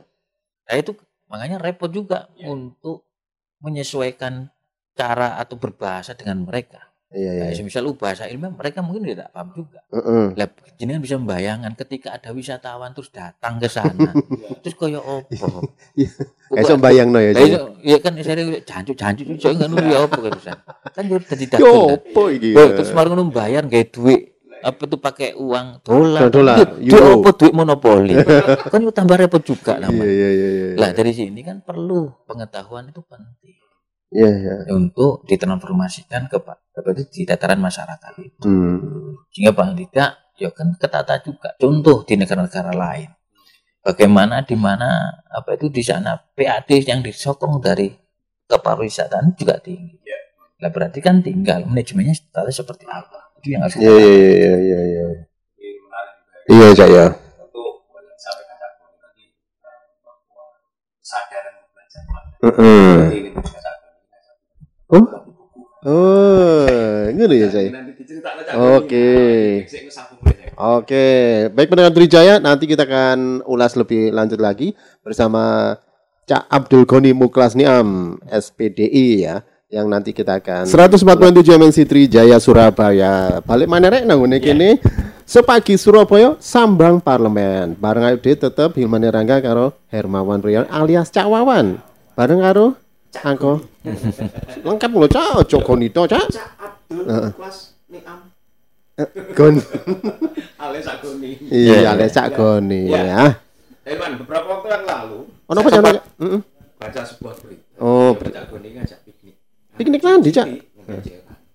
Nah 0.68 0.76
itu 0.76 0.92
makanya 1.32 1.56
repot 1.56 1.88
juga 1.88 2.28
untuk 2.44 3.08
menyesuaikan 3.64 4.52
cara 4.92 5.40
atau 5.40 5.56
berbahasa 5.56 6.12
dengan 6.12 6.44
mereka. 6.44 6.92
Iya, 7.14 7.30
iya. 7.30 7.42
Kayak 7.54 7.62
misal 7.62 7.86
uh, 7.86 7.94
bahasa 7.94 8.26
ilmiah 8.26 8.50
mereka 8.50 8.82
mungkin 8.82 9.06
tidak 9.06 9.30
paham 9.30 9.54
juga. 9.54 9.80
Mm-mm. 9.94 10.34
Lah 10.34 10.50
jenengan 10.74 10.98
bisa 10.98 11.14
membayangkan 11.14 11.72
ketika 11.78 12.18
ada 12.18 12.34
wisatawan 12.34 12.90
terus 12.90 13.14
datang 13.14 13.62
ke 13.62 13.70
sana. 13.70 14.10
terus 14.66 14.74
koyo 14.74 14.98
opo? 14.98 15.70
Kayak 15.94 16.66
so 16.66 16.74
bayang 16.74 17.14
no 17.14 17.22
ya, 17.22 17.30
Lah 17.30 17.38
Cak. 17.38 17.46
itu 17.46 17.60
ya 17.86 17.96
kan 18.02 18.12
saya 18.18 18.34
jancuk 18.66 18.96
jancuk 18.98 19.26
itu 19.30 19.46
enggak 19.46 19.68
ngono 19.70 19.86
ya 19.86 19.98
opo 20.02 20.18
kan. 20.26 20.58
Kan 20.90 21.04
yo 21.06 21.16
dadi 21.22 21.46
Yo, 21.46 21.50
dagelan. 21.54 22.02
apa 22.02 22.22
iki? 22.34 22.48
Terus 22.52 22.90
mari 22.90 23.06
ngono 23.08 23.24
bayar 23.30 23.62
gawe 23.64 23.86
duit 23.88 24.20
apa 24.64 24.82
tuh 24.88 24.96
pakai 24.98 25.36
uang 25.36 25.66
dolar. 25.84 26.32
Dolar, 26.32 26.56
euro. 26.80 27.20
apa 27.22 27.30
duit 27.36 27.52
monopoli. 27.52 28.16
kan 28.72 28.78
itu 28.80 28.90
tambah 28.90 29.16
repot 29.20 29.44
juga 29.44 29.76
Iya, 29.78 29.86
namanya. 29.86 30.08
iya, 30.10 30.28
iya, 30.32 30.48
iya. 30.50 30.66
Lah 30.80 30.90
dari 30.90 31.12
sini 31.12 31.40
kan 31.44 31.62
perlu 31.62 32.10
pengetahuan 32.26 32.88
itu 32.88 33.04
penting 33.06 33.54
Iya, 34.12 34.30
iya. 34.30 34.54
untuk 34.74 35.24
ditransformasikan 35.26 36.30
ke 36.30 36.38
apa 36.38 36.88
itu 36.92 37.02
di 37.10 37.22
tataran 37.26 37.58
masyarakat 37.62 38.12
itu. 38.20 38.46
Hmm. 38.46 39.18
Sehingga 39.30 39.54
paling 39.54 39.74
tidak 39.78 40.34
ya 40.38 40.50
kan 40.50 40.74
ketata 40.74 41.22
juga. 41.22 41.54
Contoh 41.58 42.02
di 42.06 42.14
negara-negara 42.18 42.74
lain. 42.74 43.10
Bagaimana 43.84 44.40
di 44.42 44.56
mana 44.56 45.20
apa 45.28 45.54
itu 45.60 45.68
di 45.68 45.82
sana 45.84 46.16
PAD 46.16 46.88
yang 46.88 47.04
disokong 47.04 47.60
dari 47.60 47.92
kepariwisataan 48.48 49.36
juga 49.36 49.60
tinggi. 49.60 49.98
Lah 50.62 50.70
berarti 50.70 51.02
kan 51.02 51.20
tinggal 51.20 51.66
manajemennya 51.68 52.14
tata 52.32 52.48
seperti 52.48 52.86
apa. 52.88 53.34
Itu 53.42 53.52
yang 53.52 53.60
harus 53.66 53.76
kita 53.76 53.84
Iya, 53.84 53.92
tata. 53.92 54.06
iya, 54.08 54.30
iya, 54.32 54.54
iya, 54.56 54.80
iya. 54.88 55.06
Iya, 56.44 56.66
Cak 56.76 56.88
ya. 56.88 57.06
Untuk 57.44 57.84
sampaikan 61.04 61.54
Oh. 64.94 65.06
Oh, 65.84 67.04
ngono 67.12 67.34
ya, 67.36 67.52
Cak 67.52 67.76
Oke. 68.56 69.10
Oke, 70.54 71.06
baik 71.50 71.68
pendengar 71.68 71.92
Trijaya, 71.92 72.40
nanti 72.40 72.64
kita 72.64 72.88
akan 72.88 73.42
ulas 73.44 73.76
lebih 73.76 74.14
lanjut 74.14 74.40
lagi 74.40 74.72
bersama 75.04 75.74
Cak 76.24 76.48
Abdul 76.48 76.88
Goni 76.88 77.12
Muklas 77.12 77.52
Niam, 77.52 78.16
SPDI 78.30 79.28
ya, 79.28 79.44
yang 79.68 79.90
nanti 79.90 80.14
kita 80.16 80.38
akan 80.40 80.64
147 80.64 81.58
MNC 81.58 81.78
Trijaya 81.84 82.38
Surabaya. 82.40 83.42
Balik 83.44 83.68
mana 83.68 83.92
rek 83.92 84.06
nang 84.06 84.22
ngene 84.22 84.38
kene. 84.40 84.70
Sepagi 85.24 85.74
Surabaya 85.76 86.36
sambang 86.40 87.02
parlemen. 87.02 87.76
Bareng 87.76 88.08
ayo 88.08 88.16
tetep 88.20 88.76
Hilmane 88.76 89.08
Rangga 89.08 89.40
karo 89.40 89.72
Hermawan 89.92 90.40
Rian 90.40 90.64
alias 90.70 91.10
Cak 91.10 91.28
Wawan. 91.28 91.82
Bareng 92.14 92.40
karo 92.40 92.78
Angko. 93.22 93.62
Lengkap 94.66 94.90
lho 94.90 95.06
Cak, 95.06 95.46
Cok 95.46 95.62
Goni 95.62 95.88
to, 95.88 96.02
Cak. 96.04 96.26
Cak 96.26 96.48
Abdul 96.58 97.04
kelas 97.38 97.56
Niam 97.86 98.18
Gon. 99.34 99.54
alias 100.62 100.84
Cak 100.86 100.96
Goni. 101.02 101.30
Iya, 101.46 101.94
alias 101.94 102.10
Cak 102.10 102.28
Goni 102.32 102.90
Iya. 102.90 103.02
ya. 103.04 103.24
Herman, 103.84 104.16
beberapa 104.16 104.46
waktu 104.48 104.66
yang 104.72 104.84
lalu 104.88 105.20
Ono 105.44 105.58
apa 105.60 105.68
Heeh. 105.68 106.40
baca 106.80 107.00
sebuah 107.04 107.34
berita. 107.38 107.64
Oh, 107.76 108.16
Bahwa 108.16 108.32
Cak 108.32 108.44
Goni 108.48 108.68
ngajak 108.74 108.98
piknik. 109.04 109.34
Piknik 109.76 110.02
landi, 110.02 110.30
Cak? 110.32 110.46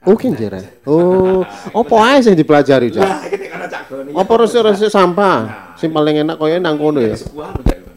Oh, 0.07 0.15
kenjeran. 0.15 0.63
Oh, 0.87 1.41
apa 1.73 1.95
ae 2.07 2.21
sing 2.21 2.37
dipelajari, 2.37 2.87
Cak? 2.87 3.01
Nah, 3.01 3.19
ini 3.27 3.45
karena 3.49 3.67
Cak 3.67 3.83
Goni. 3.89 4.11
Apa 4.13 4.31
resik-resik 4.39 4.87
sampah? 4.87 5.37
Sing 5.75 5.89
paling 5.89 6.21
enak 6.21 6.35
koyo 6.35 6.59
nang 6.59 6.75
kono 6.75 6.99
ya. 6.99 7.15
menjadi 7.15 7.23
sebuah 7.23 7.49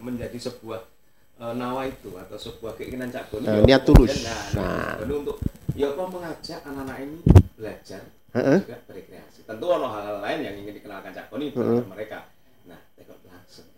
menjadi 0.02 0.38
sebuah 0.38 0.78
eh, 1.42 1.54
nawa 1.58 1.90
itu 1.90 2.10
atau 2.14 2.38
sebuah 2.38 2.78
keinginan 2.78 3.10
Cak 3.10 3.34
Goni. 3.34 3.46
Eh, 3.50 3.58
ya, 3.58 3.62
niat 3.66 3.82
tulus. 3.82 4.22
Nah, 4.22 4.30
Nah. 4.30 4.62
nah. 4.62 4.94
Goni 5.02 5.14
untuk 5.26 5.36
ya 5.74 5.86
apa 5.90 6.04
mengajak 6.06 6.60
anak-anak 6.62 6.96
ini 7.02 7.18
belajar 7.58 8.00
Heeh. 8.38 8.58
juga 8.62 8.78
berrekreasi. 8.86 9.38
Tentu 9.42 9.64
ono 9.66 9.86
hal-hal 9.90 10.18
lain 10.22 10.38
yang 10.46 10.54
ingin 10.62 10.74
dikenalkan 10.78 11.10
Cak 11.10 11.26
Goni 11.28 11.50
kepada 11.50 11.82
mereka. 11.90 12.18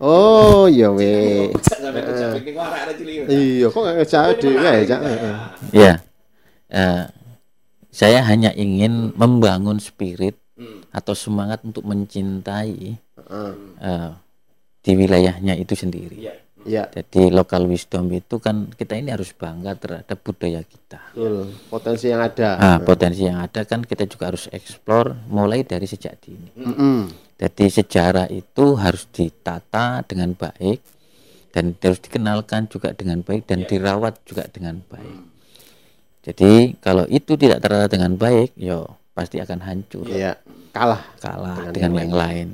Oh, 0.03 0.67
iya 0.67 0.91
we. 0.91 1.49
Sampai 1.63 2.03
kejam 2.03 2.35
iki 2.37 2.51
kok 2.53 2.67
arek-arek 2.67 2.95
cilik. 2.99 3.17
Iya, 3.31 3.67
kok 3.71 3.81
nggak 3.81 3.97
ngejak 3.97 4.25
dhewe 4.43 4.73
ya. 4.85 4.99
Ya, 5.71 5.93
eh, 6.69 7.03
saya 7.95 8.21
hanya 8.27 8.51
ingin 8.53 9.15
membangun 9.15 9.79
spirit 9.79 10.35
atau 10.91 11.15
semangat 11.15 11.63
untuk 11.63 11.87
mencintai 11.87 12.99
Heeh. 12.99 13.53
eh, 13.81 14.11
di 14.85 14.93
wilayahnya 14.99 15.55
itu 15.57 15.73
sendiri. 15.79 16.19
Iya. 16.21 16.35
Iya, 16.65 16.89
Jadi 16.89 17.29
local 17.29 17.69
wisdom 17.69 18.09
itu 18.09 18.41
kan 18.41 18.73
kita 18.73 18.97
ini 18.97 19.13
harus 19.13 19.37
bangga 19.37 19.77
terhadap 19.77 20.17
budaya 20.21 20.65
kita. 20.65 21.01
betul. 21.13 21.53
Potensi 21.69 22.07
yang 22.09 22.25
ada. 22.25 22.49
Ah, 22.57 22.79
potensi 22.81 23.23
yang 23.23 23.39
ada 23.39 23.69
kan 23.69 23.85
kita 23.85 24.09
juga 24.09 24.33
harus 24.33 24.49
eksplor 24.49 25.13
mulai 25.29 25.61
dari 25.61 25.85
sejak 25.85 26.17
dini. 26.25 26.49
Mm-mm. 26.57 27.13
Jadi 27.37 27.65
sejarah 27.69 28.33
itu 28.33 28.81
harus 28.81 29.05
ditata 29.13 30.01
dengan 30.09 30.33
baik 30.33 30.81
dan 31.53 31.77
harus 31.77 32.01
dikenalkan 32.01 32.67
juga 32.67 32.97
dengan 32.97 33.21
baik 33.21 33.45
dan 33.45 33.69
dirawat 33.69 34.25
juga 34.25 34.49
dengan 34.49 34.81
baik. 34.89 35.17
Jadi 36.25 36.81
kalau 36.81 37.05
itu 37.13 37.37
tidak 37.37 37.61
tertata 37.61 37.87
dengan 37.93 38.17
baik, 38.17 38.57
yo 38.57 38.89
pasti 39.13 39.39
akan 39.39 39.61
hancur, 39.61 40.09
Iya, 40.09 40.41
kalah. 40.73 41.05
kalah 41.21 41.69
dengan, 41.71 42.01
yang 42.01 42.15
lain. 42.17 42.49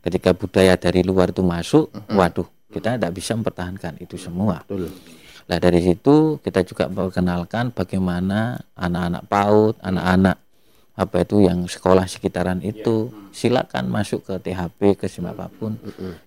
Ketika 0.00 0.32
budaya 0.32 0.80
dari 0.80 1.04
luar 1.04 1.28
itu 1.28 1.44
masuk, 1.44 1.92
waduh, 2.08 2.48
kita 2.70 2.96
tidak 2.96 3.12
bisa 3.12 3.34
mempertahankan 3.34 3.98
itu 3.98 4.16
semua. 4.16 4.62
Betul. 4.64 4.88
Nah 5.50 5.58
dari 5.58 5.82
situ 5.82 6.38
kita 6.38 6.62
juga 6.62 6.86
perkenalkan 6.86 7.74
bagaimana 7.74 8.62
anak-anak 8.78 9.22
PAUD, 9.26 9.74
anak-anak 9.82 10.36
apa 11.00 11.16
itu 11.24 11.36
yang 11.42 11.64
sekolah 11.64 12.04
sekitaran 12.04 12.60
itu 12.60 13.08
silakan 13.32 13.88
masuk 13.88 14.20
ke 14.26 14.34
THP 14.36 15.00
ke 15.00 15.06
siapa 15.08 15.48
pun. 15.48 15.74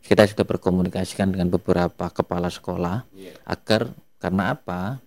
Kita 0.02 0.26
sudah 0.26 0.44
berkomunikasikan 0.44 1.30
dengan 1.30 1.54
beberapa 1.54 2.10
kepala 2.10 2.50
sekolah 2.50 3.06
agar 3.48 3.94
karena 4.18 4.58
apa 4.58 4.98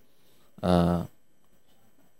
eh, 0.63 1.01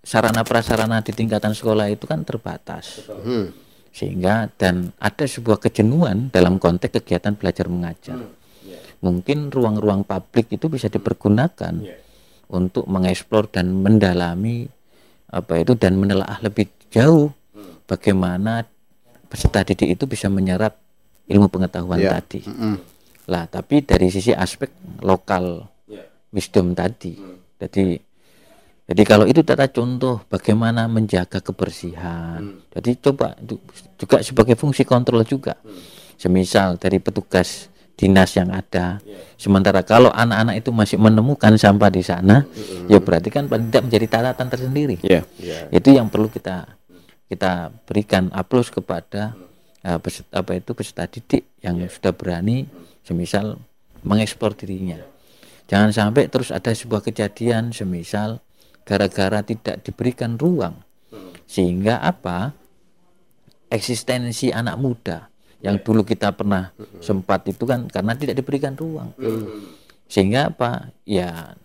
sarana 0.04 0.44
prasarana 0.44 1.00
di 1.02 1.12
tingkatan 1.16 1.52
sekolah 1.52 1.92
itu 1.92 2.08
kan 2.08 2.24
terbatas 2.24 3.04
Hmm. 3.24 3.52
sehingga 3.92 4.48
dan 4.56 4.94
ada 5.02 5.26
sebuah 5.26 5.58
kejenuhan 5.58 6.30
dalam 6.30 6.62
konteks 6.62 7.02
kegiatan 7.02 7.34
belajar 7.34 7.66
mengajar. 7.68 8.20
Mungkin 8.98 9.54
ruang-ruang 9.54 10.02
publik 10.04 10.50
itu 10.52 10.68
bisa 10.68 10.90
dipergunakan 10.90 11.74
untuk 12.50 12.88
mengeksplor 12.88 13.52
dan 13.52 13.78
mendalami 13.78 14.66
apa 15.28 15.60
itu 15.60 15.76
dan 15.76 16.00
menelaah 16.00 16.40
lebih 16.40 16.72
jauh 16.88 17.30
bagaimana 17.84 18.64
peserta 19.28 19.62
didik 19.62 20.00
itu 20.00 20.08
bisa 20.08 20.32
menyerap 20.32 20.80
ilmu 21.28 21.52
pengetahuan 21.52 22.00
Ya. 22.00 22.16
tadi. 22.18 22.48
Mm-mm. 22.48 22.76
Lah, 23.28 23.44
tapi 23.46 23.84
dari 23.84 24.08
sisi 24.08 24.32
aspek 24.32 24.72
lokal 25.04 25.68
wisdom 26.32 26.72
tadi. 26.72 27.20
Jadi 27.60 28.00
jadi 28.88 29.04
kalau 29.04 29.28
itu 29.28 29.44
tata 29.44 29.68
contoh 29.68 30.24
bagaimana 30.32 30.88
menjaga 30.88 31.44
kebersihan. 31.44 32.64
Jadi 32.72 32.96
coba 33.04 33.36
itu 33.36 33.60
juga 34.00 34.24
sebagai 34.24 34.56
fungsi 34.56 34.88
kontrol 34.88 35.28
juga. 35.28 35.60
Semisal 36.16 36.80
dari 36.80 37.04
petugas 37.04 37.68
dinas 37.98 38.30
yang 38.38 38.54
ada. 38.54 39.02
Sementara 39.36 39.82
kalau 39.82 40.14
anak-anak 40.14 40.62
itu 40.62 40.70
masih 40.70 41.02
menemukan 41.02 41.58
sampah 41.58 41.90
di 41.90 42.06
sana, 42.06 42.46
ya 42.86 43.02
berarti 43.02 43.34
kan 43.34 43.50
tidak 43.50 43.90
menjadi 43.90 44.06
catatan 44.08 44.48
tersendiri. 44.48 44.96
Iya. 45.02 45.26
Itu 45.74 45.92
yang 45.92 46.08
perlu 46.14 46.30
kita 46.30 46.78
kita 47.28 47.74
berikan 47.84 48.32
aplaus 48.32 48.72
kepada 48.72 49.36
uh, 49.84 50.00
peserta, 50.00 50.40
apa 50.40 50.56
itu 50.56 50.72
peserta 50.72 51.10
didik 51.10 51.44
yang 51.60 51.82
sudah 51.92 52.16
berani 52.16 52.70
semisal 53.04 53.60
mengekspor 54.06 54.56
dirinya. 54.56 55.02
Jangan 55.68 55.92
sampai 55.92 56.32
terus 56.32 56.56
ada 56.56 56.72
sebuah 56.72 57.04
kejadian 57.04 57.76
semisal 57.76 58.40
gara-gara 58.88 59.44
tidak 59.44 59.84
diberikan 59.84 60.40
ruang 60.40 60.80
sehingga 61.44 62.00
apa 62.00 62.56
eksistensi 63.68 64.56
anak 64.56 64.80
muda 64.80 65.28
yang 65.58 65.82
dulu 65.82 66.06
kita 66.06 66.32
pernah 66.32 66.70
sempat 67.02 67.42
itu 67.50 67.66
kan 67.66 67.90
karena 67.90 68.14
tidak 68.14 68.38
diberikan 68.38 68.78
ruang. 68.78 69.10
Sehingga 70.06 70.54
apa? 70.54 70.94
Ya 71.04 71.58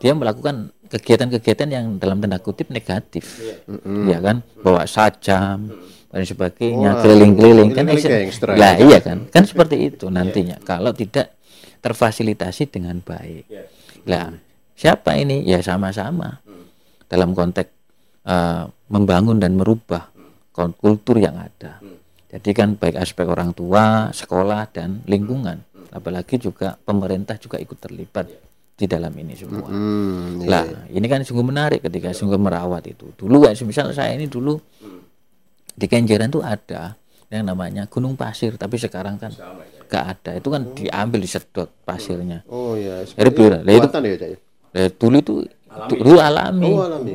dia 0.00 0.12
melakukan 0.12 0.72
kegiatan-kegiatan 0.88 1.68
yang 1.70 1.86
dalam 1.96 2.20
tanda 2.20 2.40
kutip 2.40 2.68
negatif. 2.68 3.24
Ya 4.08 4.18
kan? 4.20 4.40
Bawa 4.60 4.88
sajam 4.88 5.70
dan 6.08 6.22
sebagainya 6.22 7.02
keliling-keliling 7.02 7.70
kan 7.74 7.84
lah 8.56 8.74
iya 8.80 8.98
kan? 9.00 9.18
Kan 9.28 9.44
seperti 9.44 9.92
itu 9.92 10.08
nantinya. 10.08 10.56
Kalau 10.62 10.92
tidak 10.92 11.36
terfasilitasi 11.80 12.72
dengan 12.72 13.00
baik. 13.00 13.44
Lah 14.08 14.32
siapa 14.72 15.20
ini? 15.20 15.44
Ya 15.44 15.60
sama-sama. 15.60 16.40
Dalam 17.04 17.36
konteks 17.36 17.70
eh, 18.24 18.64
membangun 18.88 19.36
dan 19.36 19.54
merubah 19.54 20.08
kon- 20.50 20.74
kultur 20.76 21.20
yang 21.20 21.36
ada 21.36 21.78
jadi 22.34 22.50
kan 22.50 22.68
baik 22.74 22.98
aspek 22.98 23.26
orang 23.30 23.54
tua 23.54 24.10
sekolah 24.10 24.66
dan 24.74 25.06
lingkungan 25.06 25.62
apalagi 25.94 26.42
juga 26.42 26.74
pemerintah 26.74 27.38
juga 27.38 27.62
ikut 27.62 27.78
terlibat 27.78 28.26
di 28.74 28.90
dalam 28.90 29.14
ini 29.14 29.38
semua 29.38 29.70
iya. 30.42 30.50
lah 30.50 30.64
ini 30.90 31.06
kan 31.06 31.22
sungguh 31.22 31.46
menarik 31.46 31.86
ketika 31.86 32.10
sungguh 32.10 32.34
merawat 32.34 32.90
itu 32.90 33.14
dulu 33.14 33.46
kan 33.46 33.54
misal 33.62 33.94
saya 33.94 34.18
ini 34.18 34.26
dulu 34.26 34.58
di 35.74 35.86
Kenjeran 35.86 36.34
tuh 36.34 36.42
ada 36.42 36.98
yang 37.30 37.46
namanya 37.46 37.86
gunung 37.86 38.18
pasir 38.18 38.58
tapi 38.58 38.78
sekarang 38.78 39.18
kan 39.18 39.30
gak 39.86 40.04
ada 40.18 40.30
itu 40.38 40.48
kan 40.50 40.62
diambil 40.74 41.18
disedot 41.22 41.70
pasirnya 41.86 42.42
Oh 42.50 42.74
iya, 42.74 43.02
Jadi. 43.06 43.18
Lah, 43.62 43.72
itu- 43.78 43.90
ya, 44.26 44.38
ya? 44.74 44.86
Dulu 44.90 45.16
itu 45.18 45.34
dulu 45.90 46.18
alami. 46.22 46.70
Oh, 46.70 46.86
alami. 46.86 47.12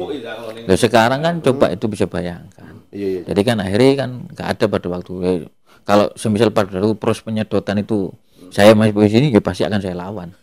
Lah, 0.67 0.77
sekarang 0.77 1.19
kan 1.23 1.35
coba 1.43 1.71
itu 1.71 1.85
bisa 1.87 2.05
bayangkan. 2.05 2.79
Iya, 2.89 3.07
iya. 3.07 3.21
jadi 3.21 3.41
kan 3.45 3.57
akhirnya 3.61 3.93
kan 4.01 4.09
gak 4.33 4.47
ada 4.57 4.65
pada 4.65 4.87
waktu 4.89 5.45
kalau 5.85 6.09
semisal 6.17 6.49
pada 6.49 6.73
waktu 6.81 6.97
proses 6.97 7.21
penyedotan 7.21 7.85
itu 7.85 8.09
saya 8.49 8.73
masih 8.73 8.97
di 8.97 9.09
sini 9.13 9.27
ya 9.29 9.41
pasti 9.45 9.61
akan 9.61 9.79
saya 9.81 9.93
lawan. 9.93 10.33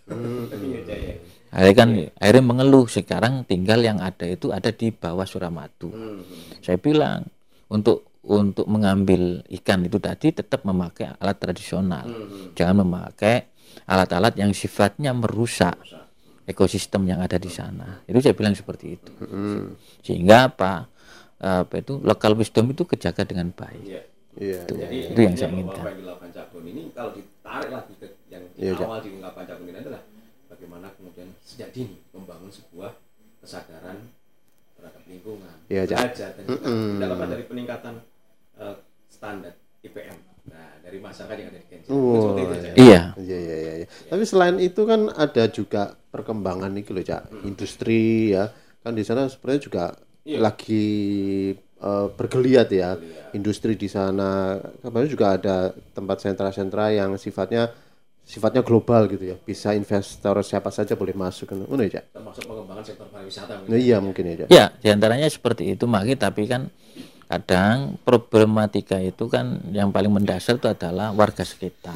Akhirnya 1.50 1.74
kan 1.74 1.88
akhirnya 2.22 2.44
mengeluh 2.46 2.87
sekarang 2.87 3.42
tinggal 3.46 3.83
yang 3.83 3.98
ada 3.98 4.31
itu 4.31 4.55
ada 4.55 4.70
di 4.70 4.94
bawah 4.94 5.26
Suramadu. 5.26 5.90
Saya 6.62 6.79
bilang 6.79 7.26
untuk 7.66 8.22
untuk 8.26 8.66
mengambil 8.66 9.42
ikan 9.62 9.87
itu 9.87 9.98
tadi 9.98 10.31
tetap 10.35 10.62
memakai 10.62 11.18
alat 11.18 11.38
tradisional. 11.38 12.07
Jangan 12.55 12.87
memakai 12.87 13.50
alat-alat 13.87 14.38
yang 14.38 14.55
sifatnya 14.55 15.14
merusak 15.14 15.79
ekosistem 16.46 17.02
yang 17.04 17.18
ada 17.20 17.37
di 17.37 17.50
sana 17.50 18.00
itu 18.06 18.18
saya 18.22 18.32
bilang 18.32 18.54
seperti 18.54 18.96
itu 18.96 19.12
sehingga 20.00 20.48
apa 20.48 20.87
apa 21.37 21.74
itu 21.76 22.00
lokal 22.00 22.32
wisdom 22.35 22.70
itu 22.70 22.87
kejaga 22.87 23.26
dengan 23.26 23.50
baik 23.52 24.16
Iya. 24.37 24.68
Jadi 24.68 25.16
Itu 25.16 25.20
yang 25.24 25.32
saya 25.32 25.48
inginkan. 25.48 25.80
Apa 25.80 25.88
yang 25.96 26.00
dilakukan 26.04 26.28
ini 26.68 26.82
kalau 26.92 27.11
ditarik 27.16 27.70
lagi 27.72 27.94
ke 27.96 28.06
yang 28.28 28.44
di 28.52 28.68
Iya, 28.68 28.72
Cak. 28.76 28.85
awal 28.85 29.00
diungkapkan 29.00 29.42
Cak 29.48 29.56
Gun 29.56 29.68
ini 29.72 29.78
adalah 29.80 30.02
bagaimana 30.52 30.87
kemudian 30.92 31.28
sejak 31.40 31.72
dini 31.72 31.96
membangun 32.12 32.52
sebuah 32.52 32.92
kesadaran 33.40 33.96
terhadap 34.76 35.02
lingkungan, 35.09 35.56
Iya, 35.72 35.88
Cak. 35.88 35.96
belajar 36.12 36.30
dan 36.37 36.44
juga 36.44 36.68
tidak 36.68 37.09
lepas 37.16 37.28
dari 37.32 37.44
peningkatan 37.48 37.94
eh, 38.61 38.76
standar 39.09 39.52
IPM. 39.80 40.18
Dari 40.87 41.03
masyarakat 41.03 41.35
yang 41.35 41.49
ada 41.51 41.59
di 41.59 41.66
Kenjeran. 41.66 41.90
Oh, 41.90 42.14
Seperti 42.14 42.40
itu, 42.40 42.55
Cak. 42.55 42.75
iya 42.79 43.01
Iya, 43.18 43.38
iya, 43.42 43.57
iya. 43.59 43.72
iya. 43.83 43.87
Tapi 44.07 44.22
selain 44.22 44.57
itu 44.62 44.81
kan 44.87 45.01
ada 45.11 45.44
juga 45.51 45.83
perkembangan 46.14 46.70
nih 46.70 46.87
loh, 46.87 47.03
Cak. 47.03 47.22
Industri 47.42 48.31
ya. 48.31 48.55
Kan 48.81 48.94
di 48.94 49.03
sana 49.03 49.27
sebenarnya 49.27 49.62
juga 49.66 49.85
lagi 50.25 50.87
eh, 51.59 52.07
bergeliat 52.14 52.68
ya. 52.70 52.94
Industri 53.35 53.75
di 53.75 53.90
sana. 53.90 54.62
Kemarin 54.79 55.09
juga 55.11 55.27
ada 55.35 55.57
tempat 55.90 56.22
sentra-sentra 56.22 56.94
yang 56.94 57.18
sifatnya 57.18 57.75
sifatnya 58.22 58.62
global 58.62 59.07
gitu 59.07 59.22
ya. 59.22 59.37
Bisa 59.38 59.75
investor 59.75 60.38
siapa 60.42 60.70
saja 60.70 60.94
boleh 60.94 61.14
masuk 61.14 61.51
kan. 61.51 61.59
Ngono 61.62 61.83
ya, 61.83 61.99
Cak. 61.99 62.05
termasuk 62.14 62.42
pengembangan 62.46 62.85
sektor 62.87 63.07
pariwisata. 63.11 63.66
Nah, 63.66 63.75
iya 63.75 63.99
mungkin 63.99 64.22
ya, 64.22 64.35
Cak. 64.46 64.49
ya 64.55 64.64
di 64.70 64.88
antaranya 64.90 65.27
seperti 65.27 65.75
itu 65.75 65.87
maki 65.87 66.14
tapi 66.14 66.46
kan 66.46 66.70
kadang 67.26 67.98
problematika 68.06 69.02
itu 69.02 69.26
kan 69.26 69.58
yang 69.74 69.90
paling 69.90 70.14
mendasar 70.14 70.62
itu 70.62 70.70
adalah 70.70 71.10
warga 71.10 71.42
sekitar 71.42 71.90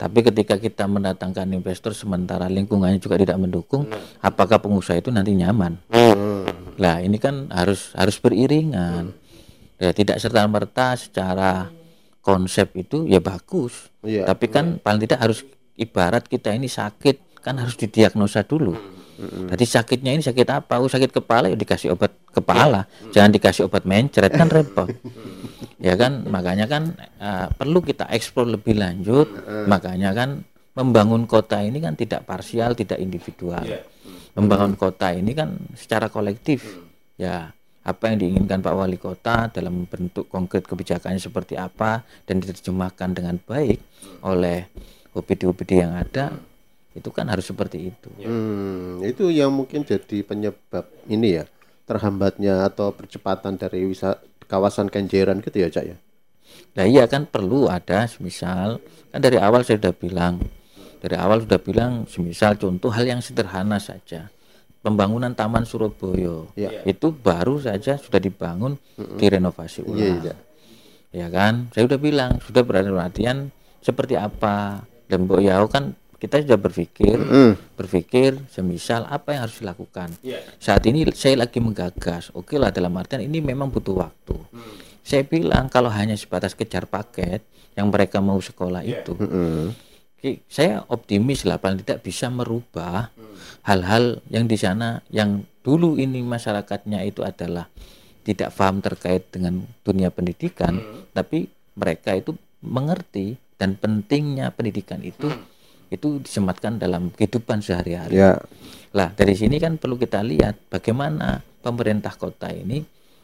tapi 0.00 0.18
ketika 0.24 0.56
kita 0.56 0.88
mendatangkan 0.88 1.52
investor 1.52 1.92
sementara 1.92 2.48
lingkungannya 2.48 2.96
juga 2.96 3.20
tidak 3.20 3.36
mendukung 3.36 3.84
apakah 4.24 4.56
pengusaha 4.56 4.96
itu 4.96 5.12
nanti 5.12 5.36
nyaman 5.36 5.76
Lah 6.80 7.04
ini 7.04 7.20
kan 7.20 7.50
harus 7.52 7.92
harus 7.92 8.16
beriringan. 8.20 9.12
Ya 9.76 9.90
tidak 9.90 10.22
serta 10.22 10.46
merta 10.46 10.94
secara 10.94 11.68
konsep 12.22 12.70
itu 12.78 13.04
ya 13.10 13.18
bagus. 13.18 13.90
Iya. 14.06 14.30
Tapi 14.30 14.46
kan 14.48 14.78
paling 14.78 15.02
tidak 15.04 15.20
harus 15.20 15.42
ibarat 15.74 16.24
kita 16.30 16.54
ini 16.54 16.70
sakit 16.70 17.42
kan 17.42 17.58
harus 17.58 17.74
didiagnosa 17.74 18.46
dulu. 18.46 18.78
Jadi 19.22 19.64
sakitnya 19.64 20.10
ini 20.14 20.22
sakit 20.22 20.48
apa? 20.50 20.82
Oh 20.82 20.90
sakit 20.90 21.10
kepala 21.14 21.50
ya 21.52 21.56
dikasih 21.56 21.94
obat 21.94 22.12
kepala. 22.34 22.86
Jangan 23.14 23.30
dikasih 23.30 23.70
obat 23.70 23.86
mencret 23.86 24.32
kan 24.32 24.48
repot. 24.50 24.88
Ya 25.82 25.98
kan, 25.98 26.30
makanya 26.30 26.70
kan 26.70 26.94
uh, 27.18 27.50
perlu 27.58 27.82
kita 27.82 28.06
eksplor 28.06 28.46
lebih 28.46 28.78
lanjut. 28.78 29.26
Makanya 29.66 30.14
kan 30.14 30.46
membangun 30.78 31.26
kota 31.26 31.58
ini 31.58 31.82
kan 31.82 31.98
tidak 31.98 32.22
parsial, 32.22 32.78
tidak 32.78 33.02
individual. 33.02 33.66
Membangun 34.38 34.78
kota 34.78 35.10
ini 35.10 35.34
kan 35.34 35.58
secara 35.74 36.06
kolektif. 36.06 36.62
Ya, 37.18 37.50
apa 37.82 38.14
yang 38.14 38.22
diinginkan 38.22 38.62
Pak 38.62 38.74
Wali 38.78 38.94
Kota 38.94 39.50
dalam 39.50 39.90
bentuk 39.90 40.30
konkret 40.30 40.70
kebijakannya 40.70 41.18
seperti 41.18 41.58
apa 41.58 42.06
dan 42.30 42.38
diterjemahkan 42.38 43.10
dengan 43.10 43.42
baik 43.42 43.82
oleh 44.22 44.70
OPD-OPD 45.12 45.82
yang 45.82 45.98
ada 45.98 46.30
itu 46.92 47.08
kan 47.08 47.24
harus 47.26 47.44
seperti 47.44 47.88
itu. 47.88 48.08
Hmm, 48.20 49.00
itu 49.00 49.28
yang 49.28 49.48
mungkin 49.48 49.82
jadi 49.82 50.20
penyebab 50.20 50.84
ini 51.06 51.40
ya 51.40 51.44
terhambatnya 51.82 52.64
atau 52.64 52.90
percepatan 52.90 53.56
dari 53.56 53.84
wisata 53.84 54.20
kawasan 54.44 54.86
Kenjeran 54.86 55.40
gitu 55.40 55.58
ya 55.58 55.68
Cak 55.68 55.84
ya. 55.86 55.96
Nah 56.72 56.84
iya 56.84 57.04
kan 57.06 57.24
perlu 57.24 57.66
ada 57.66 58.04
semisal 58.04 58.76
kan 59.08 59.20
dari 59.20 59.36
awal 59.36 59.60
saya 59.60 59.80
sudah 59.80 59.92
bilang 59.92 60.40
dari 61.00 61.16
awal 61.16 61.40
sudah 61.40 61.56
bilang 61.56 62.04
semisal 62.04 62.54
contoh 62.54 62.88
hal 62.88 63.04
yang 63.04 63.18
sederhana 63.18 63.76
saja 63.76 64.28
pembangunan 64.80 65.32
Taman 65.32 65.64
Surabaya 65.64 66.44
Ya. 66.52 66.84
itu 66.84 67.08
baru 67.08 67.56
saja 67.56 67.96
sudah 67.96 68.18
dibangun 68.18 68.76
direnovasi 69.16 69.80
Iya, 69.80 69.88
ulang 69.88 70.16
iya. 70.20 70.34
ya 71.10 71.26
kan 71.28 71.72
saya 71.72 71.88
sudah 71.88 72.00
bilang 72.00 72.30
sudah 72.40 72.62
berada 72.62 72.88
perhatian 72.88 73.48
seperti 73.80 74.14
apa 74.14 74.84
dan 75.08 75.24
Mbok 75.24 75.40
Yao 75.40 75.64
kan 75.68 75.96
kita 76.22 76.38
sudah 76.38 76.54
berpikir 76.54 77.18
Hmm. 77.18 77.58
berpikir 77.74 78.38
semisal 78.46 79.02
apa 79.04 79.34
yang 79.34 79.42
harus 79.42 79.58
dilakukan. 79.58 80.14
Saat 80.56 80.86
ini 80.86 81.02
saya 81.10 81.34
lagi 81.36 81.58
menggagas. 81.58 82.30
Oke 82.32 82.54
lah 82.54 82.70
dalam 82.70 82.94
artian 82.94 83.18
ini 83.20 83.42
memang 83.42 83.66
butuh 83.66 83.98
waktu. 83.98 84.38
Saya 85.02 85.26
bilang 85.26 85.66
kalau 85.66 85.90
hanya 85.90 86.14
sebatas 86.14 86.54
kejar 86.54 86.86
paket 86.86 87.42
yang 87.74 87.90
mereka 87.90 88.22
mau 88.22 88.38
sekolah 88.38 88.86
itu 88.86 89.18
Hmm. 89.18 89.74
Ki- 90.14 90.38
saya 90.46 90.86
optimis 90.86 91.42
lah 91.42 91.58
paling 91.58 91.82
tidak 91.82 92.06
bisa 92.06 92.30
merubah 92.30 93.10
hal-hal 93.62 94.22
yang 94.28 94.46
di 94.46 94.54
sana 94.54 95.02
yang 95.10 95.42
dulu 95.60 95.98
ini 95.98 96.22
masyarakatnya 96.22 97.02
itu 97.02 97.22
adalah 97.22 97.66
tidak 98.22 98.54
paham 98.54 98.78
terkait 98.78 99.26
dengan 99.28 99.66
dunia 99.82 100.14
pendidikan 100.14 100.78
tapi 101.10 101.50
mereka 101.74 102.14
itu 102.14 102.38
mengerti 102.62 103.34
dan 103.58 103.74
pentingnya 103.74 104.50
pendidikan 104.50 105.02
itu 105.02 105.26
itu 105.92 106.18
disematkan 106.18 106.76
dalam 106.76 107.12
kehidupan 107.12 107.60
sehari-hari 107.60 108.16
Ya. 108.16 108.40
lah 108.90 109.12
dari 109.12 109.36
sini 109.36 109.56
kan 109.56 109.76
perlu 109.76 109.94
kita 109.94 110.20
lihat 110.20 110.56
bagaimana 110.66 111.38
pemerintah 111.60 112.16
kota 112.16 112.48
ini 112.48 112.80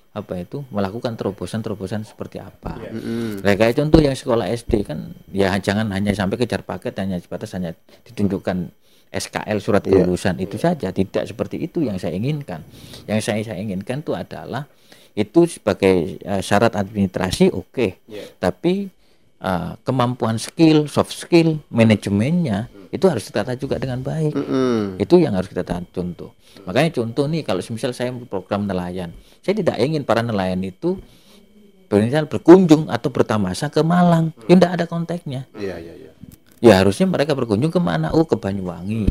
apa 0.09 0.35
itu 0.37 0.65
melakukan 0.69 1.15
terobosan-terobosan 1.15 2.03
seperti 2.03 2.41
apa. 2.41 2.75
Hmm. 2.81 3.39
Nah, 3.39 3.55
kayak 3.55 3.77
contoh 3.77 4.01
yang 4.01 4.13
sekolah 4.13 4.51
SD 4.51 4.83
kan 4.83 5.15
ya 5.31 5.55
jangan 5.59 5.87
hanya 5.93 6.11
sampai 6.11 6.37
kejar 6.37 6.61
paket 6.63 6.97
hanya 6.99 7.17
sebatas 7.17 7.55
hanya 7.55 7.77
ditunjukkan 8.05 8.73
SKL 9.09 9.59
surat 9.59 9.85
Iya. 9.85 10.03
kelulusan 10.05 10.37
itu 10.37 10.57
saja 10.59 10.91
tidak 10.91 11.25
seperti 11.25 11.63
itu 11.63 11.81
yang 11.81 11.97
saya 11.97 12.13
inginkan. 12.13 12.61
Yang 13.07 13.21
saya 13.25 13.41
saya 13.45 13.59
inginkan 13.61 14.03
itu 14.03 14.13
adalah 14.13 14.67
itu 15.15 15.41
sebagai 15.47 16.19
eh, 16.19 16.43
syarat 16.43 16.75
administrasi 16.75 17.53
oke. 17.53 18.03
Tapi 18.37 18.89
eh, 19.43 19.73
kemampuan 19.83 20.37
skill, 20.37 20.87
soft 20.91 21.15
skill, 21.15 21.63
manajemennya 21.71 22.71
itu 22.89 23.05
harus 23.05 23.29
ditata 23.29 23.53
juga 23.55 23.77
dengan 23.77 24.01
baik. 24.01 24.33
Hmm. 24.33 24.97
Itu 24.97 25.21
yang 25.21 25.37
harus 25.37 25.53
kita 25.53 25.65
tahan 25.65 25.89
contoh. 25.93 26.33
Makanya 26.65 26.91
contoh 26.97 27.29
nih 27.29 27.45
kalau 27.45 27.61
misal 27.61 27.93
saya 27.93 28.11
program 28.27 28.65
nelayan, 28.65 29.13
saya 29.45 29.61
tidak 29.61 29.77
ingin 29.77 30.03
para 30.09 30.25
nelayan 30.25 30.61
itu 30.65 30.97
misal 31.89 32.29
berkunjung 32.29 32.89
atau 32.93 33.09
bertamasa 33.09 33.69
ke 33.73 33.81
Malang. 33.81 34.33
Ya 34.49 34.57
tidak 34.57 34.73
ada 34.77 34.85
konteksnya. 34.85 35.49
Iya, 35.57 35.77
iya, 35.81 35.95
iya. 35.97 36.13
Ya 36.59 36.75
harusnya 36.83 37.07
mereka 37.07 37.33
berkunjung 37.39 37.71
ke 37.71 37.81
mana? 37.81 38.11
Oh 38.13 38.27
ke 38.27 38.37
Banyuwangi. 38.37 39.09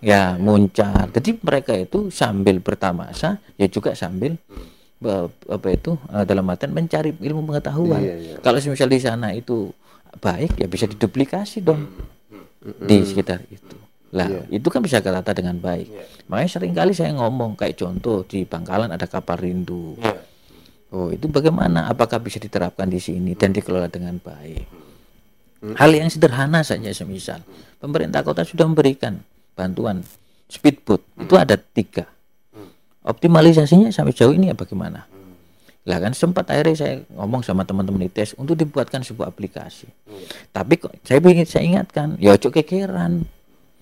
Ya 0.00 0.36
Muncar. 0.40 1.12
Jadi 1.12 1.36
mereka 1.44 1.76
itu 1.76 2.08
sambil 2.08 2.56
bertamasa 2.60 3.36
ya 3.60 3.68
juga 3.68 3.92
sambil 3.92 4.40
be- 4.48 4.77
apa 5.00 5.66
itu 5.70 5.94
eh, 6.10 6.24
dalam 6.26 6.44
artian 6.50 6.74
mencari 6.74 7.14
ilmu 7.14 7.46
pengetahuan. 7.46 8.02
Iya, 8.02 8.14
iya. 8.18 8.34
Kalau 8.42 8.58
misal 8.58 8.88
di 8.90 8.98
sana 8.98 9.30
itu 9.30 9.70
baik 10.18 10.58
ya 10.58 10.66
bisa 10.66 10.90
diduplikasi 10.90 11.62
dong 11.62 11.86
di 12.82 12.96
sekitar 13.06 13.44
itu. 13.46 13.76
Lah 14.16 14.48
itu 14.48 14.66
kan 14.72 14.80
bisa 14.80 14.98
ketata 14.98 15.36
dengan 15.36 15.60
baik. 15.60 15.86
Makanya 16.26 16.50
sering 16.50 16.72
kali 16.74 16.96
saya 16.96 17.14
ngomong 17.14 17.54
kayak 17.54 17.76
contoh 17.78 18.24
di 18.24 18.42
Bangkalan 18.48 18.90
ada 18.90 19.06
kapal 19.06 19.38
rindu. 19.38 19.94
Oh 20.88 21.12
itu 21.12 21.28
bagaimana? 21.28 21.86
Apakah 21.92 22.18
bisa 22.18 22.40
diterapkan 22.40 22.88
di 22.88 22.98
sini 22.98 23.36
dan 23.36 23.52
dikelola 23.52 23.92
dengan 23.92 24.16
baik? 24.16 24.64
Hal 25.76 25.90
yang 25.90 26.08
sederhana 26.08 26.62
saja 26.62 26.88
semisal 26.94 27.42
pemerintah 27.82 28.22
kota 28.22 28.46
sudah 28.46 28.64
memberikan 28.66 29.18
bantuan 29.58 30.06
speedboat 30.48 31.02
itu 31.18 31.34
ada 31.34 31.58
tiga. 31.58 32.06
Optimalisasinya 33.08 33.88
sampai 33.88 34.12
jauh 34.12 34.36
ini 34.36 34.52
ya 34.52 34.56
bagaimana? 34.56 35.08
Lah 35.88 35.98
kan 36.04 36.12
sempat 36.12 36.44
akhirnya 36.52 36.76
saya 36.76 36.94
ngomong 37.16 37.40
sama 37.40 37.64
teman-teman 37.64 38.04
ITS 38.12 38.36
untuk 38.36 38.60
dibuatkan 38.60 39.00
sebuah 39.00 39.32
aplikasi. 39.32 39.88
Tapi 40.52 40.76
kok 40.76 40.92
saya 41.00 41.16
ingin 41.24 41.48
saya 41.48 41.64
ingatkan, 41.64 42.20
ya 42.20 42.36
ojo 42.36 42.52
kekeran 42.52 43.24